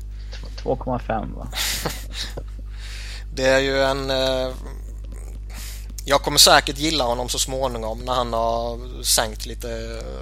2,5 0.64 1.36
va? 1.36 1.47
det 3.36 3.47
är 3.47 3.60
ju 3.60 3.82
en... 3.82 4.10
Eh, 4.10 4.49
jag 6.08 6.22
kommer 6.22 6.38
säkert 6.38 6.78
gilla 6.78 7.03
honom 7.03 7.30
så 7.30 7.39
småningom 7.39 7.99
när 7.99 8.14
han 8.14 8.34
har 8.34 9.03
sänkt 9.03 9.45
lite 9.45 9.70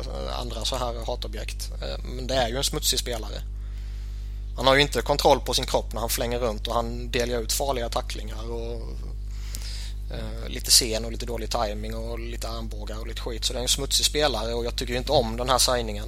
eh, 0.05 0.39
andra 0.39 0.65
så 0.65 0.75
här 0.75 1.05
hatobjekt. 1.05 1.71
Eh, 1.81 2.03
men 2.03 2.27
det 2.27 2.35
är 2.35 2.47
ju 2.47 2.57
en 2.57 2.63
smutsig 2.63 2.99
spelare. 2.99 3.41
Han 4.57 4.67
har 4.67 4.75
ju 4.75 4.81
inte 4.81 5.01
kontroll 5.01 5.39
på 5.39 5.53
sin 5.53 5.65
kropp 5.65 5.93
när 5.93 5.99
han 5.99 6.09
flänger 6.09 6.39
runt 6.39 6.67
och 6.67 6.73
han 6.73 7.11
delar 7.11 7.41
ut 7.41 7.53
farliga 7.53 7.89
tacklingar 7.89 8.51
och 8.51 8.81
lite 10.47 10.71
sen 10.71 11.05
och 11.05 11.11
lite 11.11 11.25
dålig 11.25 11.49
timing 11.49 11.95
och 11.95 12.19
lite 12.19 12.49
armbågar 12.49 12.99
och 12.99 13.07
lite 13.07 13.21
skit. 13.21 13.45
Så 13.45 13.53
det 13.53 13.59
är 13.59 13.63
en 13.63 13.67
smutsig 13.67 14.05
spelare 14.05 14.53
och 14.53 14.65
jag 14.65 14.75
tycker 14.75 14.93
inte 14.93 15.11
om 15.11 15.37
den 15.37 15.49
här 15.49 15.57
signingen. 15.57 16.07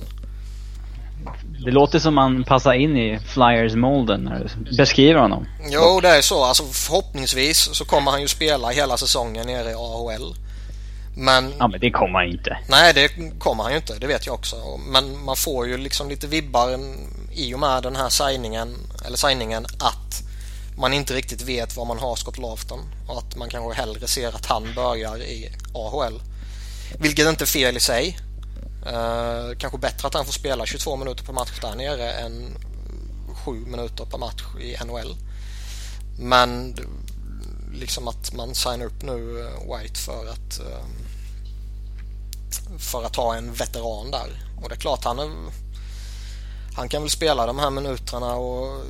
Det 1.66 1.72
låter 1.72 2.00
som 2.00 2.14
man 2.16 2.44
passar 2.44 2.74
in 2.74 2.98
i 2.98 3.20
Flyers-molden 3.20 4.24
när 4.24 4.50
du 4.66 4.78
beskriver 4.78 5.20
honom. 5.20 5.46
Jo, 5.70 6.00
det 6.02 6.10
är 6.10 6.22
så. 6.22 6.44
Alltså, 6.44 6.64
förhoppningsvis 6.64 7.70
så 7.74 7.86
kommer 7.86 8.12
han 8.12 8.22
ju 8.22 8.28
spela 8.28 8.70
hela 8.70 8.98
säsongen 8.98 9.48
nere 9.48 9.72
i 9.72 9.74
AHL. 9.74 10.36
Men... 11.18 11.54
Ja, 11.60 11.68
men 11.68 11.80
det 11.80 11.92
kommer 11.92 12.20
han 12.20 12.28
inte. 12.28 12.58
Nej, 12.70 12.94
det 12.94 13.10
kommer 13.40 13.64
han 13.64 13.72
ju 13.72 13.78
inte. 13.78 14.00
Det 14.00 14.08
vet 14.08 14.26
jag 14.26 14.36
också. 14.36 14.56
Men 14.88 15.24
man 15.26 15.36
får 15.36 15.68
ju 15.68 15.78
liksom 15.78 16.10
lite 16.10 16.28
vibbar 16.28 16.80
i 17.32 17.54
och 17.56 17.60
med 17.60 17.84
den 17.84 17.96
här 17.96 18.10
signingen, 18.10 18.76
eller 19.06 19.18
signingen 19.18 19.66
att 19.66 20.25
man 20.78 20.94
inte 20.94 21.14
riktigt 21.14 21.42
vet 21.42 21.76
var 21.76 21.86
man 21.86 22.00
har 22.00 22.16
Scott 22.16 22.38
Lafton 22.38 22.80
och 23.08 23.18
att 23.18 23.36
man 23.36 23.50
kanske 23.50 23.82
hellre 23.82 24.08
ser 24.08 24.36
att 24.36 24.46
han 24.46 24.74
börjar 24.76 25.18
i 25.22 25.50
AHL. 25.74 26.22
Vilket 27.00 27.28
inte 27.28 27.44
är 27.44 27.46
fel 27.46 27.78
i 27.78 27.80
sig. 27.80 28.20
Eh, 28.86 29.58
kanske 29.58 29.78
bättre 29.78 30.08
att 30.08 30.14
han 30.14 30.26
får 30.26 30.34
spela 30.34 30.66
22 30.66 30.96
minuter 30.96 31.24
per 31.24 31.34
match 31.34 31.60
där 31.62 31.76
nere 31.76 32.12
än 32.12 32.58
7 33.46 33.52
minuter 33.52 34.06
per 34.06 34.18
match 34.18 34.44
i 34.62 34.78
NHL. 34.86 35.16
Men 36.20 36.76
liksom 37.74 38.08
att 38.08 38.34
man 38.34 38.56
signar 38.56 38.86
upp 38.86 39.02
nu 39.02 39.40
eh, 39.40 39.78
White 39.78 40.00
för 40.00 40.28
att 40.30 40.60
eh, 40.60 40.86
för 42.80 43.04
att 43.04 43.16
ha 43.16 43.36
en 43.36 43.54
veteran 43.54 44.12
där. 44.12 44.44
Och 44.62 44.70
det 44.70 44.76
är 44.76 44.80
klart 44.80 45.04
han 45.04 45.20
är, 45.20 45.32
han 46.76 46.90
kan 46.90 47.02
väl 47.02 47.12
spela 47.12 47.46
de 47.46 47.60
här 47.60 47.70
minuterna 47.70 48.36
och 48.36 48.84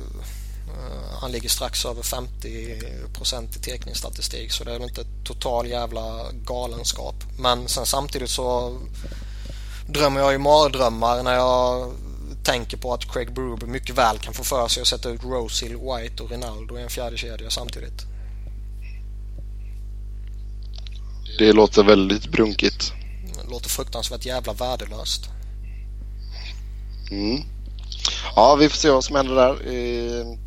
han 1.20 1.32
ligger 1.32 1.48
strax 1.48 1.84
över 1.84 2.02
50% 2.02 3.56
i 3.56 3.60
tekningsstatistik 3.60 4.52
så 4.52 4.64
det 4.64 4.70
är 4.70 4.78
väl 4.78 4.88
inte 4.88 5.04
total 5.24 5.66
jävla 5.66 6.32
galenskap. 6.32 7.14
Men 7.38 7.68
sen 7.68 7.86
samtidigt 7.86 8.30
så 8.30 8.78
drömmer 9.88 10.20
jag 10.20 10.32
ju 10.32 10.38
mardrömmar 10.38 11.22
när 11.22 11.34
jag 11.34 11.92
tänker 12.44 12.76
på 12.76 12.94
att 12.94 13.12
Craig 13.12 13.34
Bruber 13.34 13.66
mycket 13.66 13.98
väl 13.98 14.18
kan 14.18 14.34
få 14.34 14.44
för 14.44 14.68
sig 14.68 14.80
att 14.80 14.86
sätta 14.86 15.08
ut 15.08 15.24
Rosehill, 15.24 15.76
White 15.76 16.22
och 16.22 16.30
Rinaldo 16.30 16.78
i 16.78 16.82
en 16.82 16.90
fjärde 16.90 17.16
kedja 17.16 17.50
samtidigt. 17.50 18.06
Det 21.38 21.52
låter 21.52 21.84
väldigt 21.84 22.26
brunkigt. 22.26 22.92
Det 23.42 23.50
låter 23.50 23.68
fruktansvärt 23.68 24.24
jävla 24.24 24.52
värdelöst. 24.52 25.28
Mm. 27.10 27.42
Ja, 28.36 28.56
vi 28.56 28.68
får 28.68 28.76
se 28.76 28.90
vad 28.90 29.04
som 29.04 29.16
händer 29.16 29.34
där 29.34 30.45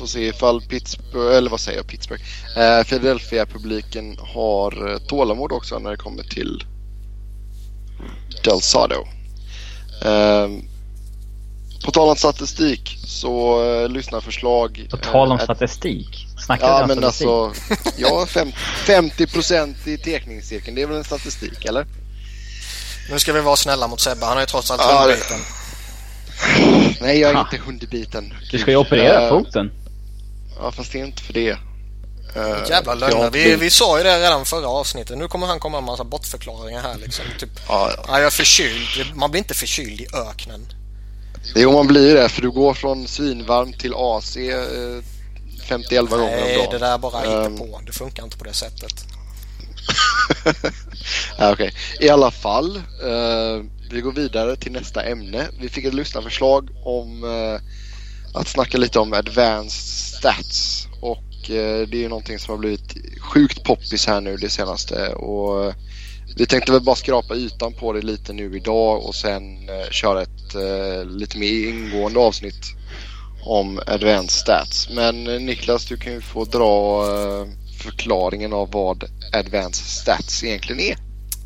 får 0.00 0.06
se 0.06 0.26
ifall 0.26 0.60
Pittsburgh, 0.60 1.36
eller 1.36 1.50
vad 1.50 1.60
säger 1.60 1.78
jag, 1.78 1.86
Pittsburgh, 1.86 2.22
eh, 2.56 2.84
Philadelphia-publiken 2.84 4.18
har 4.20 4.92
eh, 4.92 4.98
tålamod 4.98 5.52
också 5.52 5.78
när 5.78 5.90
det 5.90 5.96
kommer 5.96 6.22
till 6.22 6.64
Del 8.44 8.60
Sado. 8.60 9.06
Eh, 10.04 10.48
på 11.84 11.90
tal 11.90 12.08
om 12.08 12.16
statistik 12.16 12.98
så 13.04 13.64
eh, 13.64 13.88
lyssnar 13.88 14.20
förslag. 14.20 14.86
På 14.90 14.96
tal 14.96 15.32
om 15.32 15.38
eh, 15.38 15.44
statistik? 15.44 16.26
Snackar 16.38 16.66
ja, 16.68 16.86
men 16.86 16.96
statistik? 16.96 17.26
alltså, 17.26 17.96
ja, 17.96 18.26
50 18.86 19.26
procent 19.26 19.86
i 19.86 19.98
tekningscirkeln, 19.98 20.74
det 20.76 20.82
är 20.82 20.86
väl 20.86 20.96
en 20.96 21.04
statistik, 21.04 21.64
eller? 21.64 21.86
Nu 23.10 23.18
ska 23.18 23.32
vi 23.32 23.40
vara 23.40 23.56
snälla 23.56 23.88
mot 23.88 24.00
Sebbe, 24.00 24.26
han 24.26 24.34
har 24.34 24.40
ju 24.40 24.46
trots 24.46 24.70
allt 24.70 24.80
ja, 24.80 25.00
hundbiten. 25.00 25.38
Nej, 27.00 27.18
jag 27.18 27.30
är 27.30 27.40
inte 27.40 27.56
hundbiten. 27.56 28.34
Du 28.50 28.58
ska 28.58 28.70
ju 28.70 28.76
operera 28.76 29.22
uh, 29.22 29.28
foten. 29.28 29.70
Ja, 30.60 30.72
fast 30.72 30.92
det 30.92 31.00
är 31.00 31.04
inte 31.04 31.22
för 31.22 31.32
det. 31.32 31.52
Uh, 32.36 32.68
Jävla 32.68 32.94
lögner. 32.94 33.30
Vi, 33.30 33.56
vi 33.56 33.70
sa 33.70 33.98
ju 33.98 34.04
det 34.04 34.20
redan 34.20 34.44
förra 34.44 34.68
avsnittet. 34.68 35.18
Nu 35.18 35.28
kommer 35.28 35.46
han 35.46 35.60
komma 35.60 35.76
med 35.76 35.78
en 35.78 35.84
massa 35.92 36.04
bortförklaringar 36.04 36.82
här 36.82 36.96
liksom. 36.96 37.24
Typ, 37.38 37.50
ja, 37.68 37.90
ja. 38.06 38.18
jag 38.18 38.26
är 38.26 38.30
förkyld. 38.30 39.16
Man 39.16 39.30
blir 39.30 39.38
inte 39.38 39.54
förkyld 39.54 40.00
i 40.00 40.06
öknen. 40.30 40.66
Jo, 41.54 41.72
man 41.72 41.86
blir 41.86 42.14
det. 42.14 42.28
För 42.28 42.42
du 42.42 42.50
går 42.50 42.74
från 42.74 43.08
svinvarm 43.08 43.72
till 43.72 43.94
AC 43.96 44.36
eh, 44.36 45.02
51 45.68 46.10
gånger 46.10 46.24
om 46.24 46.30
dagen. 46.30 46.40
Nej, 46.46 46.68
det 46.70 46.78
där 46.78 46.98
bara 46.98 47.24
um, 47.24 47.52
inte 47.52 47.64
på. 47.64 47.80
Det 47.86 47.92
funkar 47.92 48.24
inte 48.24 48.38
på 48.38 48.44
det 48.44 48.52
sättet. 48.52 49.04
ja, 51.38 51.52
okay. 51.52 51.70
i 52.00 52.08
alla 52.08 52.30
fall. 52.30 52.76
Uh, 52.76 53.64
vi 53.90 54.00
går 54.00 54.12
vidare 54.12 54.56
till 54.56 54.72
nästa 54.72 55.02
ämne. 55.02 55.48
Vi 55.60 55.68
fick 55.68 55.84
ett 55.84 55.94
lyssnarförslag 55.94 56.70
om 56.84 57.24
uh, 57.24 57.60
att 58.34 58.48
snacka 58.48 58.78
lite 58.78 58.98
om 58.98 59.12
advanced 59.12 60.16
stats. 60.18 60.86
Och 61.00 61.50
eh, 61.50 61.88
det 61.88 61.96
är 61.96 62.02
ju 62.02 62.08
någonting 62.08 62.38
som 62.38 62.52
har 62.52 62.58
blivit 62.58 62.94
sjukt 63.20 63.64
poppis 63.64 64.06
här 64.06 64.20
nu 64.20 64.36
det 64.36 64.50
senaste. 64.50 65.08
Och 65.14 65.64
eh, 65.64 65.74
vi 66.36 66.46
tänkte 66.46 66.72
väl 66.72 66.80
bara 66.80 66.96
skrapa 66.96 67.34
ytan 67.34 67.72
på 67.72 67.92
det 67.92 68.02
lite 68.02 68.32
nu 68.32 68.56
idag 68.56 69.04
och 69.04 69.14
sen 69.14 69.68
eh, 69.68 69.90
köra 69.90 70.22
ett 70.22 70.54
eh, 70.54 71.04
lite 71.04 71.38
mer 71.38 71.68
ingående 71.68 72.20
avsnitt 72.20 72.64
om 73.42 73.80
advanced 73.86 74.30
stats. 74.30 74.88
Men 74.90 75.26
eh, 75.26 75.40
Niklas, 75.40 75.84
du 75.84 75.96
kan 75.96 76.12
ju 76.12 76.20
få 76.20 76.44
dra 76.44 77.04
eh, 77.06 77.46
förklaringen 77.82 78.52
av 78.52 78.70
vad 78.70 79.04
advanced 79.32 79.86
stats 79.86 80.44
egentligen 80.44 80.80
är. 80.80 80.96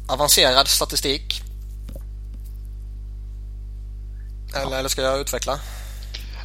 Avancerad 0.09 0.69
statistik. 0.69 1.43
Eller, 4.55 4.79
eller 4.79 4.89
ska 4.89 5.03
jag 5.03 5.21
utveckla? 5.21 5.61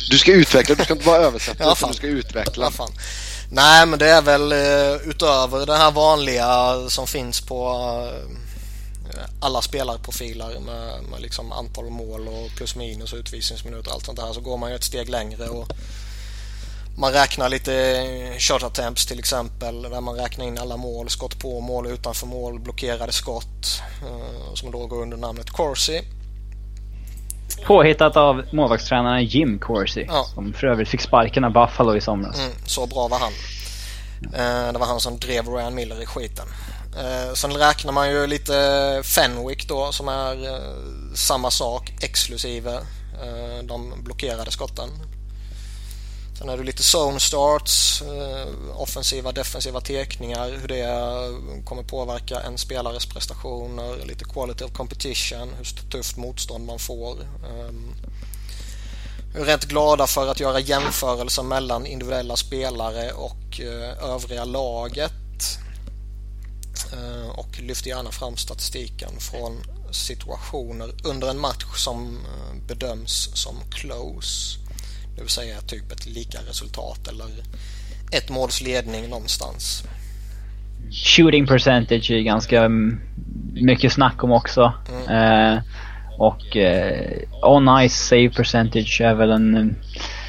Du 0.09 0.17
ska 0.17 0.31
utveckla, 0.31 0.75
du 0.75 0.83
ska 0.83 0.93
inte 0.93 1.05
bara 1.05 1.17
översätta 1.27 1.63
ja, 1.63 1.73
utan 1.77 1.89
du 1.89 1.95
ska 1.95 2.07
utveckla. 2.07 2.65
Ja, 2.65 2.71
fan. 2.71 2.91
Nej 3.51 3.85
men 3.85 3.99
det 3.99 4.09
är 4.09 4.21
väl 4.21 4.53
uh, 4.53 5.09
utöver 5.09 5.65
det 5.65 5.77
här 5.77 5.91
vanliga 5.91 6.75
som 6.89 7.07
finns 7.07 7.41
på 7.41 7.71
uh, 9.13 9.19
alla 9.39 9.61
spelarprofiler 9.61 10.59
med, 10.59 11.03
med 11.11 11.21
liksom 11.21 11.51
antal 11.51 11.89
mål 11.89 12.27
och 12.27 12.49
plus 12.55 12.75
minus 12.75 13.13
och 13.13 13.19
utvisningsminuter 13.19 13.89
och 13.89 13.95
allt 13.95 14.05
sånt 14.05 14.19
där 14.19 14.33
så 14.33 14.41
går 14.41 14.57
man 14.57 14.69
ju 14.69 14.75
ett 14.75 14.83
steg 14.83 15.09
längre 15.09 15.47
och 15.47 15.67
man 16.97 17.13
räknar 17.13 17.49
lite 17.49 18.35
short 18.39 18.63
attempts 18.63 19.05
till 19.05 19.19
exempel 19.19 19.81
där 19.81 20.01
man 20.01 20.15
räknar 20.15 20.45
in 20.45 20.57
alla 20.57 20.77
mål, 20.77 21.09
skott 21.09 21.39
på 21.39 21.59
mål, 21.61 21.87
utanför 21.87 22.27
mål, 22.27 22.59
blockerade 22.59 23.11
skott 23.11 23.81
uh, 24.03 24.53
som 24.53 24.71
då 24.71 24.85
går 24.85 25.01
under 25.01 25.17
namnet 25.17 25.49
Corsi. 25.49 26.01
Påhittat 27.65 28.17
av 28.17 28.43
målvaktstränaren 28.51 29.25
Jim 29.25 29.59
Corsi. 29.59 30.05
Ja. 30.07 30.25
Som 30.33 30.53
för 30.53 30.67
övrigt 30.67 30.89
fick 30.89 31.01
sparken 31.01 31.43
av 31.43 31.51
Buffalo 31.53 31.95
i 31.95 32.01
somras. 32.01 32.39
Mm, 32.39 32.51
så 32.65 32.87
bra 32.87 33.07
var 33.07 33.19
han. 33.19 33.33
Uh, 34.23 34.73
det 34.73 34.79
var 34.79 34.85
han 34.85 34.99
som 34.99 35.19
drev 35.19 35.47
Ryan 35.47 35.75
Miller 35.75 36.01
i 36.01 36.05
skiten. 36.05 36.45
Uh, 36.95 37.33
sen 37.33 37.51
räknar 37.51 37.91
man 37.91 38.09
ju 38.09 38.27
lite 38.27 38.53
Fenwick 39.03 39.67
då 39.67 39.91
som 39.91 40.07
är 40.07 40.59
samma 41.15 41.51
sak 41.51 41.93
exklusive 42.01 42.79
de 43.63 43.93
blockerade 44.03 44.51
skotten. 44.51 44.89
Sen 46.39 46.49
är 46.49 46.57
det 46.57 46.63
lite 46.63 46.83
zone 46.97 47.19
starts, 47.19 48.01
eh, 48.01 48.81
offensiva 48.81 49.31
defensiva 49.31 49.81
tekningar, 49.81 50.51
hur 50.51 50.67
det 50.67 51.65
kommer 51.65 51.83
påverka 51.83 52.39
en 52.39 52.57
spelares 52.57 53.05
prestationer, 53.05 54.05
lite 54.05 54.25
quality 54.25 54.63
of 54.63 54.73
competition, 54.73 55.53
hur 55.57 55.89
tufft 55.89 56.17
motstånd 56.17 56.65
man 56.65 56.79
får. 56.79 57.21
Ehm, 57.21 57.95
jag 59.33 59.41
vi 59.41 59.41
är 59.41 59.45
rätt 59.45 59.65
glada 59.65 60.07
för 60.07 60.27
att 60.27 60.39
göra 60.39 60.59
jämförelser 60.59 61.43
mellan 61.43 61.85
individuella 61.85 62.35
spelare 62.35 63.11
och 63.11 63.59
eh, 63.59 64.03
övriga 64.03 64.45
laget. 64.45 65.59
Ehm, 66.93 67.29
och 67.29 67.59
lyfter 67.59 67.89
gärna 67.89 68.11
fram 68.11 68.37
statistiken 68.37 69.19
från 69.19 69.63
situationer 69.91 70.91
under 71.03 71.29
en 71.29 71.39
match 71.39 71.65
som 71.75 72.17
eh, 72.17 72.67
bedöms 72.67 73.29
som 73.33 73.55
close. 73.71 74.59
Det 75.19 75.23
vill 75.23 75.31
säga 75.31 75.61
typ 75.61 75.91
ett 75.91 76.05
lika 76.05 76.37
resultat 76.49 77.07
eller 77.07 77.25
ett 78.11 78.29
måls 78.29 78.61
ledning 78.61 79.09
någonstans. 79.09 79.83
Shooting 80.91 81.47
percentage 81.47 82.11
är 82.11 82.19
ganska 82.19 82.69
mycket 83.53 83.93
snack 83.93 84.23
om 84.23 84.31
också. 84.31 84.73
Mm. 84.89 85.53
Eh, 85.53 85.61
och 86.17 86.57
eh, 86.57 87.19
on 87.41 87.89
ice 87.89 88.07
save 88.07 88.29
percentage 88.29 89.01
är 89.01 89.13
väl 89.13 89.31
en... 89.31 89.75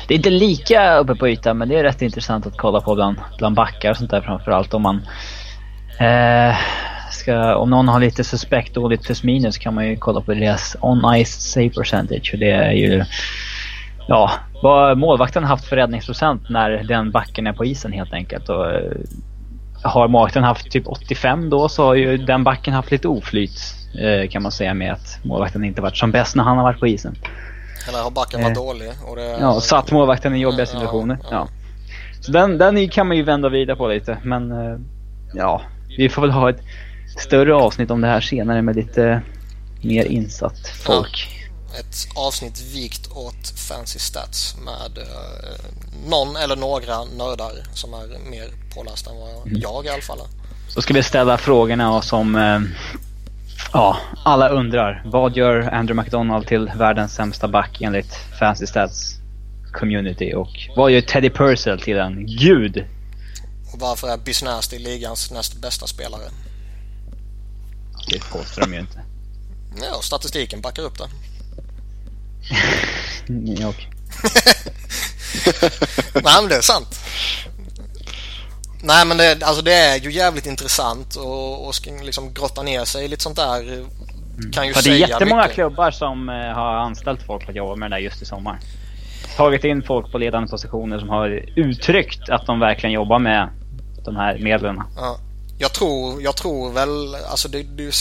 Det 0.09 0.15
är 0.15 0.17
inte 0.17 0.31
lika 0.31 0.97
uppe 0.99 1.15
på 1.15 1.29
ytan 1.29 1.59
men 1.59 1.69
det 1.69 1.79
är 1.79 1.83
rätt 1.83 2.03
intressant 2.03 2.47
att 2.47 2.57
kolla 2.57 2.81
på 2.81 2.95
bland, 2.95 3.17
bland 3.39 3.57
backar 3.57 3.91
och 3.91 3.97
sånt 3.97 4.11
där 4.11 4.21
framförallt 4.21 4.75
om 4.75 4.83
man... 4.83 5.07
Eh, 5.99 6.57
ska, 7.11 7.57
om 7.57 7.71
någon 7.71 7.89
har 7.89 8.01
lite 8.01 8.25
suspekt 8.25 8.75
dåligt 8.75 9.03
plus 9.03 9.23
minus 9.23 9.59
kan 9.59 9.75
man 9.75 9.89
ju 9.89 9.97
kolla 9.97 10.21
på 10.21 10.35
deras 10.35 10.77
on 10.81 11.25
ice 11.25 11.53
save 11.53 11.71
percentage. 11.71 12.31
För 12.31 12.39
det 12.39 12.51
är 12.51 12.73
ju 12.73 13.05
ja, 14.09 14.31
vad 14.63 14.99
målvakten 14.99 15.45
haft 15.45 15.65
för 15.65 15.77
räddningsprocent 15.77 16.49
när 16.49 16.71
den 16.71 17.11
backen 17.11 17.47
är 17.47 17.53
på 17.53 17.65
isen 17.65 17.93
helt 17.93 18.13
enkelt. 18.13 18.49
Och, 18.49 18.73
eh, 18.73 18.93
har 19.83 20.09
målvakten 20.09 20.45
haft 20.45 20.71
typ 20.71 20.87
85 20.87 21.51
då 21.51 21.69
så 21.69 21.85
har 21.85 21.95
ju 21.95 22.17
den 22.17 22.45
backen 22.45 22.75
haft 22.75 22.91
lite 22.91 23.09
oflyt 23.09 23.75
eh, 24.01 24.31
kan 24.31 24.43
man 24.43 24.53
säga 24.53 24.75
med 24.75 24.93
att 24.93 25.19
målvakten 25.23 25.65
inte 25.65 25.83
varit 25.83 25.97
som 25.97 26.11
bäst 26.11 26.37
när 26.37 26.45
han 26.45 26.57
har 26.57 26.65
varit 26.65 26.81
på 26.81 26.87
isen. 26.87 27.17
Eller 27.89 27.99
har 28.03 28.11
backen 28.11 28.43
varit 28.43 28.57
eh, 28.57 28.63
dålig? 28.65 28.91
Och 29.07 29.17
det, 29.17 29.37
ja, 29.41 29.61
satt 29.61 29.93
målvakten 29.93 30.35
i 30.35 30.39
jobbiga 30.39 30.67
situationer. 30.67 31.19
Ja, 31.23 31.29
ja. 31.31 31.49
Så 32.21 32.33
den, 32.33 32.59
den 32.59 32.89
kan 32.89 33.09
man 33.09 33.17
ju 33.17 33.23
vända 33.23 33.49
vidare 33.49 33.77
på 33.77 33.89
lite 33.89 34.19
men 34.23 34.53
eh, 34.53 34.79
ja, 35.35 35.63
vi 35.97 36.09
får 36.09 36.23
väl 36.23 36.31
ha 36.31 36.51
ett 36.51 36.61
större 37.19 37.55
avsnitt 37.55 37.91
om 37.91 38.01
det 38.01 38.09
här 38.09 38.21
senare 38.21 38.63
med 38.63 38.77
lite 38.77 39.23
mer 39.83 40.05
insatt 40.05 40.69
folk 40.85 41.40
ett 41.79 42.09
avsnitt 42.15 42.61
vikt 42.61 43.09
åt 43.13 43.49
fancy 43.69 43.99
stats 43.99 44.57
med 44.65 44.99
eh, 44.99 45.65
någon 46.09 46.37
eller 46.37 46.57
några 46.57 47.05
nördar 47.05 47.53
som 47.75 47.95
är 47.95 48.31
mer 48.31 48.49
pålästa 48.75 49.11
än 49.11 49.17
vad 49.17 49.47
mm. 49.47 49.61
jag 49.61 49.87
i 49.87 49.89
alla 49.89 50.03
fall. 50.03 50.19
Så 50.69 50.83
ska 50.83 50.95
vi 50.95 51.03
ställa 51.03 51.39
frågorna 51.39 52.03
som 52.03 52.37
eh, 52.37 52.61
ja, 53.73 53.97
alla 54.25 54.49
undrar. 54.49 55.03
Vad 55.05 55.37
gör 55.37 55.61
Andrew 55.61 56.03
McDonald 56.03 56.47
till 56.47 56.71
världens 56.77 57.15
sämsta 57.15 57.49
back 57.49 57.81
enligt 57.81 58.15
fancy 58.39 58.67
stats 58.67 59.21
community? 59.73 60.35
Och 60.35 60.49
vad 60.77 60.91
gör 60.91 61.01
Teddy 61.01 61.31
Purcell 61.31 61.81
till 61.81 61.99
en 61.99 62.27
gud? 62.27 62.85
Och 63.73 63.81
varför 63.81 64.09
är 64.09 64.17
Bisnasty 64.17 64.79
ligans 64.79 65.31
näst 65.31 65.55
bästa 65.61 65.87
spelare? 65.87 66.23
Det 68.09 68.31
påstår 68.33 68.63
de 68.63 68.75
ju 68.75 68.81
inte. 68.81 69.01
Ja, 69.83 70.01
statistiken 70.03 70.61
backar 70.61 70.83
upp 70.83 70.99
det. 70.99 71.09
Ja, 73.59 73.75
Nej 76.15 76.35
men 76.41 76.49
det 76.49 76.57
är 76.57 76.61
sant. 76.61 77.01
Nej 78.83 79.07
men 79.07 79.17
det, 79.17 79.43
alltså 79.43 79.63
det 79.63 79.75
är 79.75 80.01
ju 80.01 80.13
jävligt 80.13 80.47
intressant 80.47 81.17
och, 81.17 81.69
och 81.69 81.75
liksom 82.03 82.35
grotta 82.35 82.63
ner 82.63 82.85
sig 82.85 83.05
i 83.05 83.09
lite 83.09 83.23
sånt 83.23 83.37
där. 83.37 83.61
Mm. 83.61 83.87
Kan 84.53 84.67
ju 84.67 84.75
för 84.75 84.83
säga 84.83 84.95
det 84.95 85.05
är 85.05 85.09
jättemånga 85.09 85.43
mycket. 85.43 85.55
klubbar 85.55 85.91
som 85.91 86.29
eh, 86.29 86.35
har 86.35 86.75
anställt 86.75 87.23
folk 87.23 87.45
för 87.45 87.51
att 87.51 87.57
jobba 87.57 87.77
med 87.77 87.91
det 87.91 87.97
där 87.97 88.03
just 88.03 88.23
i 88.23 88.25
sommar. 88.25 88.59
Tagit 89.37 89.65
in 89.65 89.83
folk 89.83 90.13
på 90.13 90.19
ledande 90.19 90.49
positioner 90.49 90.99
som 90.99 91.09
har 91.09 91.45
uttryckt 91.57 92.29
att 92.29 92.47
de 92.47 92.61
verkligen 92.61 92.93
jobbar 92.93 93.19
med 93.19 93.49
de 94.05 94.17
här 94.17 94.39
medlen. 94.39 94.83
Ja. 94.97 95.19
Jag 95.59 95.73
tror, 95.73 96.23
jag 96.23 96.37
tror 96.37 96.73
väl, 96.73 97.15
alltså 97.31 97.49
det, 97.49 97.63
det 97.63 97.93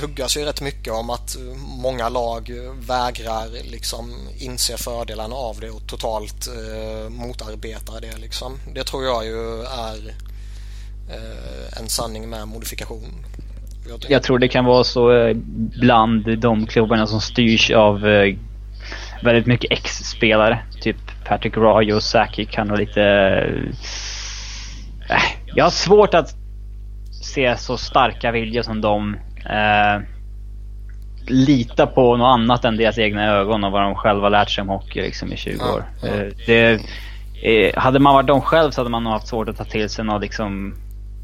tuggas 0.00 0.36
ju 0.36 0.44
rätt 0.44 0.60
mycket 0.60 0.92
om 0.92 1.10
att 1.10 1.36
många 1.82 2.08
lag 2.08 2.50
vägrar 2.88 3.70
liksom 3.70 4.12
inse 4.38 4.76
fördelarna 4.76 5.34
av 5.34 5.60
det 5.60 5.70
och 5.70 5.86
totalt 5.86 6.46
eh, 6.46 7.10
motarbetar 7.10 8.00
det 8.00 8.16
liksom. 8.16 8.58
Det 8.74 8.84
tror 8.84 9.04
jag 9.04 9.24
ju 9.24 9.62
är 9.62 10.14
eh, 11.10 11.80
en 11.80 11.88
sanning 11.88 12.30
med 12.30 12.48
modifikation. 12.48 13.24
Jag, 13.88 14.04
jag 14.08 14.22
tror 14.22 14.38
det 14.38 14.48
kan 14.48 14.64
vara 14.64 14.84
så 14.84 15.12
eh, 15.12 15.36
bland 15.80 16.38
de 16.38 16.66
klubbarna 16.66 17.06
som 17.06 17.20
styrs 17.20 17.70
av 17.70 18.06
eh, 18.06 18.36
väldigt 19.22 19.46
mycket 19.46 19.72
ex-spelare. 19.72 20.62
Typ 20.80 20.96
Patrick 21.24 21.56
Roy 21.56 21.92
och 21.92 22.02
Saki 22.02 22.44
kan 22.44 22.70
ha 22.70 22.76
lite... 22.76 23.02
Eh, 25.08 25.22
jag 25.54 25.64
har 25.64 25.70
svårt 25.70 26.14
att 26.14 26.34
se 27.22 27.56
så 27.56 27.76
starka 27.76 28.32
viljor 28.32 28.62
som 28.62 28.80
de 28.80 29.16
eh, 29.46 30.02
lita 31.26 31.86
på 31.86 32.16
något 32.16 32.34
annat 32.34 32.64
än 32.64 32.76
deras 32.76 32.98
egna 32.98 33.26
ögon 33.26 33.64
och 33.64 33.72
vad 33.72 33.82
de 33.82 33.94
själva 33.94 34.28
lärt 34.28 34.50
sig 34.50 34.62
om 34.62 34.68
hockey 34.68 35.02
liksom, 35.02 35.32
i 35.32 35.36
20 35.36 35.56
ja, 35.60 35.74
år. 35.74 35.84
Ja. 36.02 36.08
Eh, 36.08 36.32
det, 36.46 36.80
eh, 37.42 37.78
hade 37.80 37.98
man 37.98 38.14
varit 38.14 38.26
de 38.26 38.40
själv 38.40 38.70
så 38.70 38.80
hade 38.80 38.90
man 38.90 39.04
nog 39.04 39.12
haft 39.12 39.28
svårt 39.28 39.48
att 39.48 39.56
ta 39.56 39.64
till 39.64 39.88
sig 39.88 40.04
något 40.04 40.22
liksom 40.22 40.74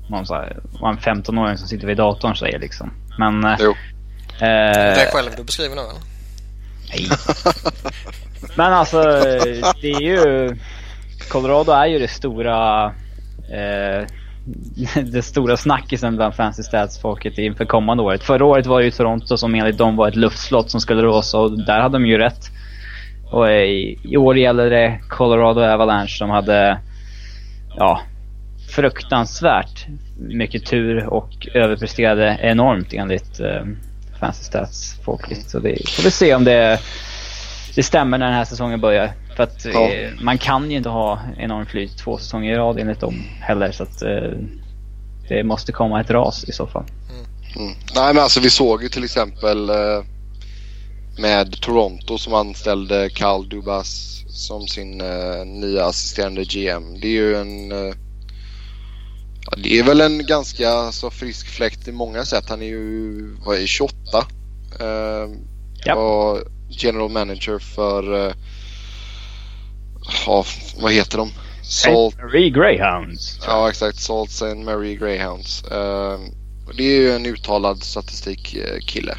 någon 0.09 0.27
så 0.27 0.35
här, 0.35 0.57
en 0.83 0.99
15-åring 0.99 1.59
som 1.59 1.69
sitter 1.69 1.87
vid 1.87 1.97
datorn 1.97 2.37
säger 2.37 2.59
liksom. 2.59 2.93
Men... 3.19 3.57
Jo. 3.61 3.71
Eh, 3.71 4.39
det 4.39 5.03
är 5.03 5.12
själv 5.12 5.31
du 5.37 5.45
beskriver 5.45 5.75
nu 5.75 5.81
eller? 5.81 6.01
Nej. 6.89 7.09
Men 8.57 8.73
alltså, 8.73 9.03
det 9.81 9.93
är 9.93 10.01
ju... 10.01 10.57
Colorado 11.29 11.73
är 11.73 11.87
ju 11.87 11.99
det 11.99 12.09
stora... 12.09 12.85
Eh, 13.53 14.07
det 15.12 15.22
stora 15.22 15.57
snackisen 15.57 16.16
bland 16.16 16.34
fancy 16.34 16.62
stats-folket 16.62 17.38
inför 17.38 17.64
kommande 17.64 18.03
året. 18.03 18.22
Förra 18.22 18.44
året 18.44 18.66
var 18.66 18.78
det 18.78 18.84
ju 18.84 18.90
Toronto 18.90 19.36
som 19.36 19.55
enligt 19.55 19.78
dem 19.78 19.97
var 19.97 20.09
ett 20.09 20.16
luftslott 20.16 20.70
som 20.70 20.80
skulle 20.80 21.03
råsa 21.03 21.38
och 21.38 21.66
där 21.66 21.80
hade 21.80 21.99
de 21.99 22.07
ju 22.07 22.18
rätt. 22.18 22.51
Och 23.30 23.51
eh, 23.51 23.62
i, 23.62 23.99
i 24.03 24.16
år 24.16 24.38
gäller 24.38 24.70
det 24.70 25.01
Colorado 25.09 25.61
Avalanche 25.61 26.18
som 26.18 26.30
hade 26.30 26.78
ja, 27.76 28.01
fruktansvärt 28.70 29.86
mycket 30.18 30.66
tur 30.66 31.07
och 31.07 31.49
överpresterade 31.55 32.38
enormt 32.42 32.92
enligt 32.92 33.40
eh, 33.40 33.64
fancy 34.20 34.44
stats-folket. 34.44 35.51
Så 35.51 35.59
det 35.59 35.88
får 35.97 36.03
vi 36.03 36.11
se 36.11 36.34
om 36.34 36.44
det, 36.44 36.80
det 37.74 37.82
stämmer 37.82 38.18
när 38.18 38.26
den 38.26 38.34
här 38.34 38.44
säsongen 38.44 38.80
börjar. 38.80 39.11
För 39.37 39.43
att 39.43 39.64
ja. 39.64 39.93
eh, 39.93 40.11
man 40.20 40.39
kan 40.39 40.70
ju 40.70 40.76
inte 40.76 40.89
ha 40.89 41.20
enorm 41.37 41.66
flyt 41.66 41.99
två 41.99 42.18
säsonger 42.18 42.53
i 42.53 42.57
rad 42.57 42.78
enligt 42.78 43.01
dem 43.01 43.14
heller. 43.41 43.72
Så 43.72 43.82
att 43.82 44.03
eh, 44.03 44.32
det 45.28 45.45
måste 45.45 45.72
komma 45.72 46.01
ett 46.01 46.11
ras 46.11 46.45
i 46.49 46.53
så 46.53 46.66
fall. 46.66 46.84
Mm. 47.11 47.26
Mm. 47.57 47.78
Nej 47.95 48.14
men 48.14 48.22
alltså 48.22 48.41
vi 48.41 48.51
såg 48.51 48.82
ju 48.82 48.89
till 48.89 49.05
exempel 49.05 49.70
eh, 49.70 50.05
med 51.18 51.61
Toronto 51.61 52.18
som 52.18 52.34
anställde 52.34 53.11
Carl 53.11 53.49
Dubas 53.49 54.24
som 54.28 54.66
sin 54.66 55.01
eh, 55.01 55.45
nya 55.45 55.84
assisterande 55.84 56.45
GM. 56.45 57.01
Det 57.01 57.07
är 57.07 57.12
ju 57.12 57.37
en 57.37 57.72
eh, 57.72 57.95
det 59.57 59.78
är 59.78 59.82
väl 59.82 60.01
en 60.01 60.26
ganska 60.26 60.93
så 60.93 61.11
frisk 61.11 61.49
fläkt 61.49 61.89
i 61.89 61.93
många 61.93 62.24
sätt. 62.24 62.45
Han 62.49 62.62
är 62.62 62.66
ju 62.66 63.37
vad 63.45 63.57
är, 63.57 63.66
28. 63.66 63.97
Eh, 64.80 65.30
yep. 65.87 65.97
Var 65.97 66.43
general 66.68 67.11
manager 67.11 67.59
för 67.59 68.34
ja, 70.26 70.44
vad 70.76 70.92
heter 70.92 71.18
de? 71.18 71.32
Salt... 71.62 72.16
Mary 72.16 72.50
Greyhounds. 72.50 73.38
Ja, 73.46 73.70
exakt. 73.70 74.00
Salt 74.00 74.30
St. 74.30 74.54
Mary 74.54 74.96
Greyhounds. 74.96 75.64
Uh, 75.64 76.18
det 76.76 76.82
är 76.82 77.00
ju 77.00 77.12
en 77.12 77.26
uttalad 77.26 77.82
statistikkille. 77.82 79.18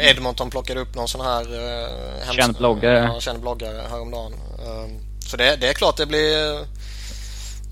Edmonton 0.00 0.50
plockade 0.50 0.80
upp 0.80 0.94
någon 0.94 1.08
sån 1.08 1.20
här 1.20 1.42
uh, 1.42 2.32
känd 2.32 2.56
bloggare. 2.56 3.10
Ja, 3.14 3.20
känd 3.20 3.40
bloggare 3.40 3.82
häromdagen. 3.90 4.32
Uh, 4.32 5.00
så 5.20 5.36
det, 5.36 5.56
det 5.56 5.68
är 5.68 5.72
klart 5.72 5.96
det 5.96 6.06
blir... 6.06 6.66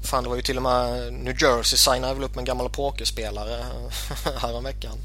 Fan, 0.02 0.22
det 0.22 0.28
var 0.28 0.36
ju 0.36 0.42
till 0.42 0.56
och 0.56 0.62
med 0.62 1.12
New 1.12 1.42
Jersey 1.42 1.78
signade 1.78 2.14
väl 2.14 2.24
upp 2.24 2.36
en 2.36 2.44
gammal 2.44 2.70
pokerspelare 2.70 3.64
häromveckan. 4.40 4.98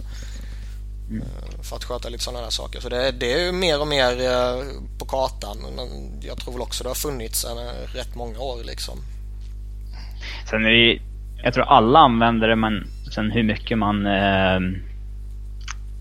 Mm. 1.10 1.24
För 1.62 1.76
att 1.76 1.84
sköta 1.84 2.10
lite 2.10 2.24
sådana 2.24 2.44
där 2.44 2.50
saker. 2.50 2.80
Så 2.80 2.90
det, 2.90 3.12
det 3.12 3.34
är 3.34 3.46
ju 3.46 3.52
mer 3.52 3.82
och 3.82 3.88
mer 3.88 4.12
på 5.00 5.06
kartan. 5.06 5.58
Men 5.76 5.88
jag 6.22 6.38
tror 6.38 6.54
väl 6.54 6.62
också 6.62 6.84
det 6.84 6.90
har 6.90 6.96
funnits 6.96 7.46
en, 7.46 7.58
rätt 7.98 8.16
många 8.16 8.40
år 8.40 8.64
liksom. 8.64 9.00
Sen 10.50 10.66
är 10.66 10.70
det 10.70 11.00
jag 11.44 11.54
tror 11.54 11.66
alla 11.66 12.00
använder 12.00 12.48
det 12.48 12.56
men 12.56 12.88
sen 13.16 13.32
hur 13.32 13.44
mycket 13.44 13.78
man 13.78 14.06
eh, 14.06 14.60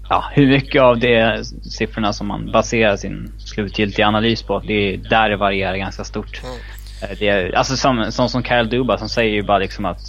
ja, 0.08 0.24
hur 0.32 0.46
mycket 0.46 0.82
av 0.82 0.98
de 0.98 1.44
siffrorna 1.62 2.12
som 2.12 2.26
man 2.26 2.52
baserar 2.52 2.96
sin 2.96 3.32
slutgiltiga 3.38 4.06
analys 4.06 4.42
på. 4.42 4.58
Det 4.58 4.72
är 4.72 4.96
där 4.96 5.30
det 5.30 5.36
varierar 5.36 5.76
ganska 5.76 6.04
stort. 6.04 6.42
Mm. 6.44 6.56
Eh, 7.02 7.18
det 7.18 7.28
är, 7.28 7.52
alltså 7.52 7.76
som, 7.76 8.12
som, 8.12 8.28
som 8.28 8.44
Kyle 8.44 8.68
Duba 8.68 8.98
som 8.98 9.08
säger 9.08 9.34
ju 9.34 9.42
bara 9.42 9.58
liksom 9.58 9.84
att 9.84 10.00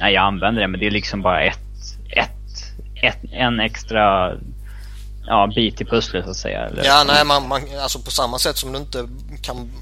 nej, 0.00 0.14
jag 0.14 0.24
använder 0.24 0.60
det 0.60 0.68
men 0.68 0.80
det 0.80 0.86
är 0.86 0.90
liksom 0.90 1.22
bara 1.22 1.42
ett, 1.42 1.60
ett, 3.02 3.18
en 3.32 3.60
extra 3.60 4.34
ja, 5.26 5.52
bit 5.54 5.80
i 5.80 5.84
pusslet 5.84 6.24
så 6.24 6.30
att 6.30 6.36
säga. 6.36 6.66
Eller, 6.66 6.84
ja, 6.84 7.04
nej, 7.06 7.24
man, 7.24 7.48
man, 7.48 7.62
alltså 7.80 7.98
på 7.98 8.10
samma 8.10 8.38
sätt 8.38 8.56
som 8.56 8.72
du 8.72 8.78
inte 8.78 9.08
kan 9.42 9.72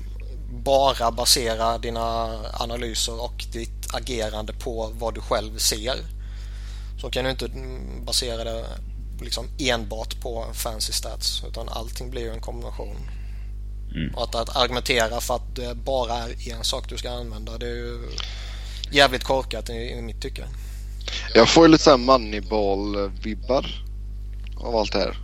bara 0.64 1.10
basera 1.10 1.78
dina 1.78 2.38
analyser 2.52 3.24
och 3.24 3.44
ditt 3.52 3.94
agerande 3.94 4.52
på 4.52 4.92
vad 4.98 5.14
du 5.14 5.20
själv 5.20 5.58
ser. 5.58 5.94
Så 7.00 7.10
kan 7.10 7.24
du 7.24 7.30
inte 7.30 7.50
basera 8.06 8.44
det 8.44 8.64
liksom 9.20 9.46
enbart 9.58 10.20
på 10.20 10.46
fancy 10.52 10.92
stats 10.92 11.44
utan 11.48 11.68
allting 11.68 12.10
blir 12.10 12.22
ju 12.22 12.30
en 12.30 12.40
kombination. 12.40 12.96
Mm. 13.94 14.14
Och 14.14 14.22
att, 14.22 14.34
att 14.34 14.56
argumentera 14.56 15.20
för 15.20 15.34
att 15.34 15.56
det 15.56 15.74
bara 15.74 16.14
är 16.14 16.52
en 16.52 16.64
sak 16.64 16.88
du 16.88 16.96
ska 16.96 17.10
använda 17.10 17.58
det 17.58 17.66
är 17.66 17.74
ju 17.74 17.98
jävligt 18.90 19.24
korkat 19.24 19.70
i, 19.70 19.72
i 19.72 20.02
mitt 20.02 20.22
tycke. 20.22 20.44
Jag 21.34 21.48
får 21.48 21.64
ju 21.66 21.72
lite 21.72 21.84
såhär 21.84 21.98
moneyball-vibbar 21.98 23.66
av 24.56 24.76
allt 24.76 24.92
det 24.92 24.98
här. 24.98 25.16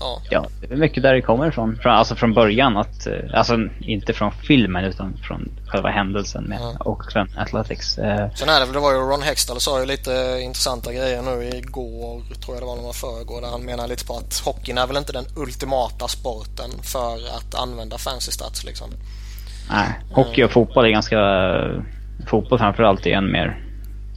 Ja. 0.00 0.22
ja, 0.30 0.48
det 0.60 0.74
är 0.74 0.78
mycket 0.78 1.02
där 1.02 1.14
det 1.14 1.22
kommer 1.22 1.48
ifrån. 1.48 1.78
Från, 1.82 1.92
alltså 1.92 2.14
från 2.14 2.34
början. 2.34 2.76
Att, 2.76 3.06
eh, 3.06 3.12
alltså 3.34 3.58
inte 3.80 4.12
från 4.12 4.32
filmen 4.32 4.84
utan 4.84 5.16
från 5.16 5.48
själva 5.66 5.88
händelsen 5.88 6.44
med 6.44 6.58
ja. 6.60 6.76
Oakland 6.84 7.30
Athletics. 7.36 7.98
Eh. 7.98 8.30
Sen 8.34 8.48
är 8.48 8.60
det, 8.60 8.72
det 8.72 8.78
var 8.78 8.92
ju 8.92 8.98
Ron 8.98 9.22
Hextall 9.22 9.60
sa 9.60 9.80
ju 9.80 9.86
lite 9.86 10.40
intressanta 10.42 10.92
grejer 10.92 11.22
nu 11.22 11.56
igår, 11.56 12.22
tror 12.44 12.56
jag 12.56 12.62
det 12.62 12.66
var, 12.66 12.76
någon 12.76 12.94
förrgår, 12.94 13.40
där 13.40 13.48
han 13.48 13.64
menar 13.64 13.88
lite 13.88 14.06
på 14.06 14.16
att 14.16 14.38
hockeyn 14.44 14.78
är 14.78 14.86
väl 14.86 14.96
inte 14.96 15.12
den 15.12 15.26
ultimata 15.36 16.08
sporten 16.08 16.70
för 16.82 17.14
att 17.14 17.54
använda 17.54 17.98
fancy 17.98 18.32
stats 18.32 18.64
liksom. 18.64 18.90
Nej, 19.70 20.00
hockey 20.12 20.44
och 20.44 20.50
fotboll 20.50 20.84
är 20.84 20.90
ganska... 20.90 21.18
Fotboll 22.26 22.58
framförallt 22.58 23.06
är 23.06 23.10
en 23.10 23.32
mer 23.32 23.63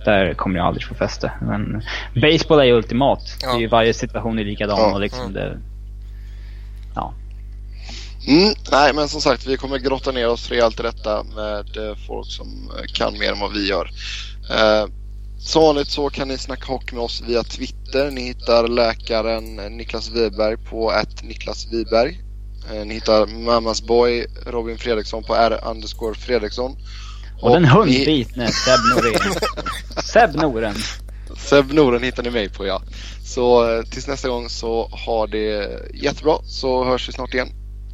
där 0.08 0.34
kommer 0.34 0.58
jag 0.58 0.68
aldrig 0.68 0.84
få 0.84 0.96
fäste. 0.96 1.32
Men 1.42 1.84
baseball 2.22 2.60
är 2.60 2.64
ju 2.64 2.74
ultimat. 2.74 3.38
Ja. 3.42 3.52
Det 3.52 3.58
är 3.58 3.60
ju 3.60 3.68
varje 3.68 3.94
situation 3.94 4.40
är 4.40 4.44
likadan 4.44 4.80
ja. 4.80 4.94
och 4.94 5.02
liksom 5.02 5.22
mm. 5.22 5.34
det... 5.34 5.58
Ja. 6.96 7.14
Mm, 8.28 8.54
nej, 8.72 8.94
men 8.94 9.08
som 9.08 9.22
sagt, 9.22 9.46
vi 9.46 9.58
kommer 9.58 9.78
grotta 9.78 10.12
ner 10.12 10.30
oss 10.30 10.50
rejält 10.50 10.80
i 10.80 10.84
detta 10.84 11.24
med 11.24 11.78
eh, 11.78 11.96
folk 12.08 12.28
som 12.28 12.72
eh, 12.78 12.84
kan 12.94 13.20
mer 13.20 13.32
än 13.32 13.40
vad 13.40 13.54
vi 13.54 13.68
gör. 13.68 13.90
Eh, 14.50 14.90
som 15.40 15.62
vanligt 15.62 15.88
så 15.88 16.10
kan 16.10 16.28
ni 16.28 16.38
snacka 16.38 16.66
hockey 16.66 16.96
med 16.96 17.04
oss 17.04 17.24
via 17.28 17.44
Twitter. 17.44 18.12
Ni 18.12 18.22
hittar 18.22 18.68
läkaren 18.68 19.56
Niklas 19.56 20.10
Wiberg 20.10 20.58
på 20.58 20.92
ett 20.92 21.24
Niklas 21.24 21.68
Wiberg. 21.72 22.22
Eh, 22.72 22.86
ni 22.86 22.94
hittar 22.94 23.28
Mamas 23.28 23.82
Boy 23.82 24.26
Robin 24.46 24.78
Fredriksson 24.78 25.24
på 25.24 25.36
R 25.36 26.14
Fredriksson. 26.14 26.78
Och, 27.40 27.44
och 27.44 27.52
den 27.52 27.66
hundbitne 27.66 28.48
Seb 28.52 28.80
Norén. 28.96 29.34
Seb 30.04 30.36
Noren. 30.36 30.76
Seb 31.38 31.74
Noren 31.74 32.04
hittar 32.04 32.24
ni 32.24 32.30
mig 32.30 32.50
på 32.50 32.66
ja. 32.66 32.82
Så 33.24 33.70
eh, 33.78 33.84
tills 33.84 34.08
nästa 34.08 34.30
gång 34.30 34.50
så 34.50 34.88
ha 35.06 35.28
det 35.28 35.80
jättebra 35.94 36.38
så 36.44 36.84
hörs 36.86 37.10
vi 37.10 37.14
snart 37.14 37.34
igen. 37.34 37.50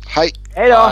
Hej! 0.07 0.33
Hej 0.55 0.69
då! 0.69 0.91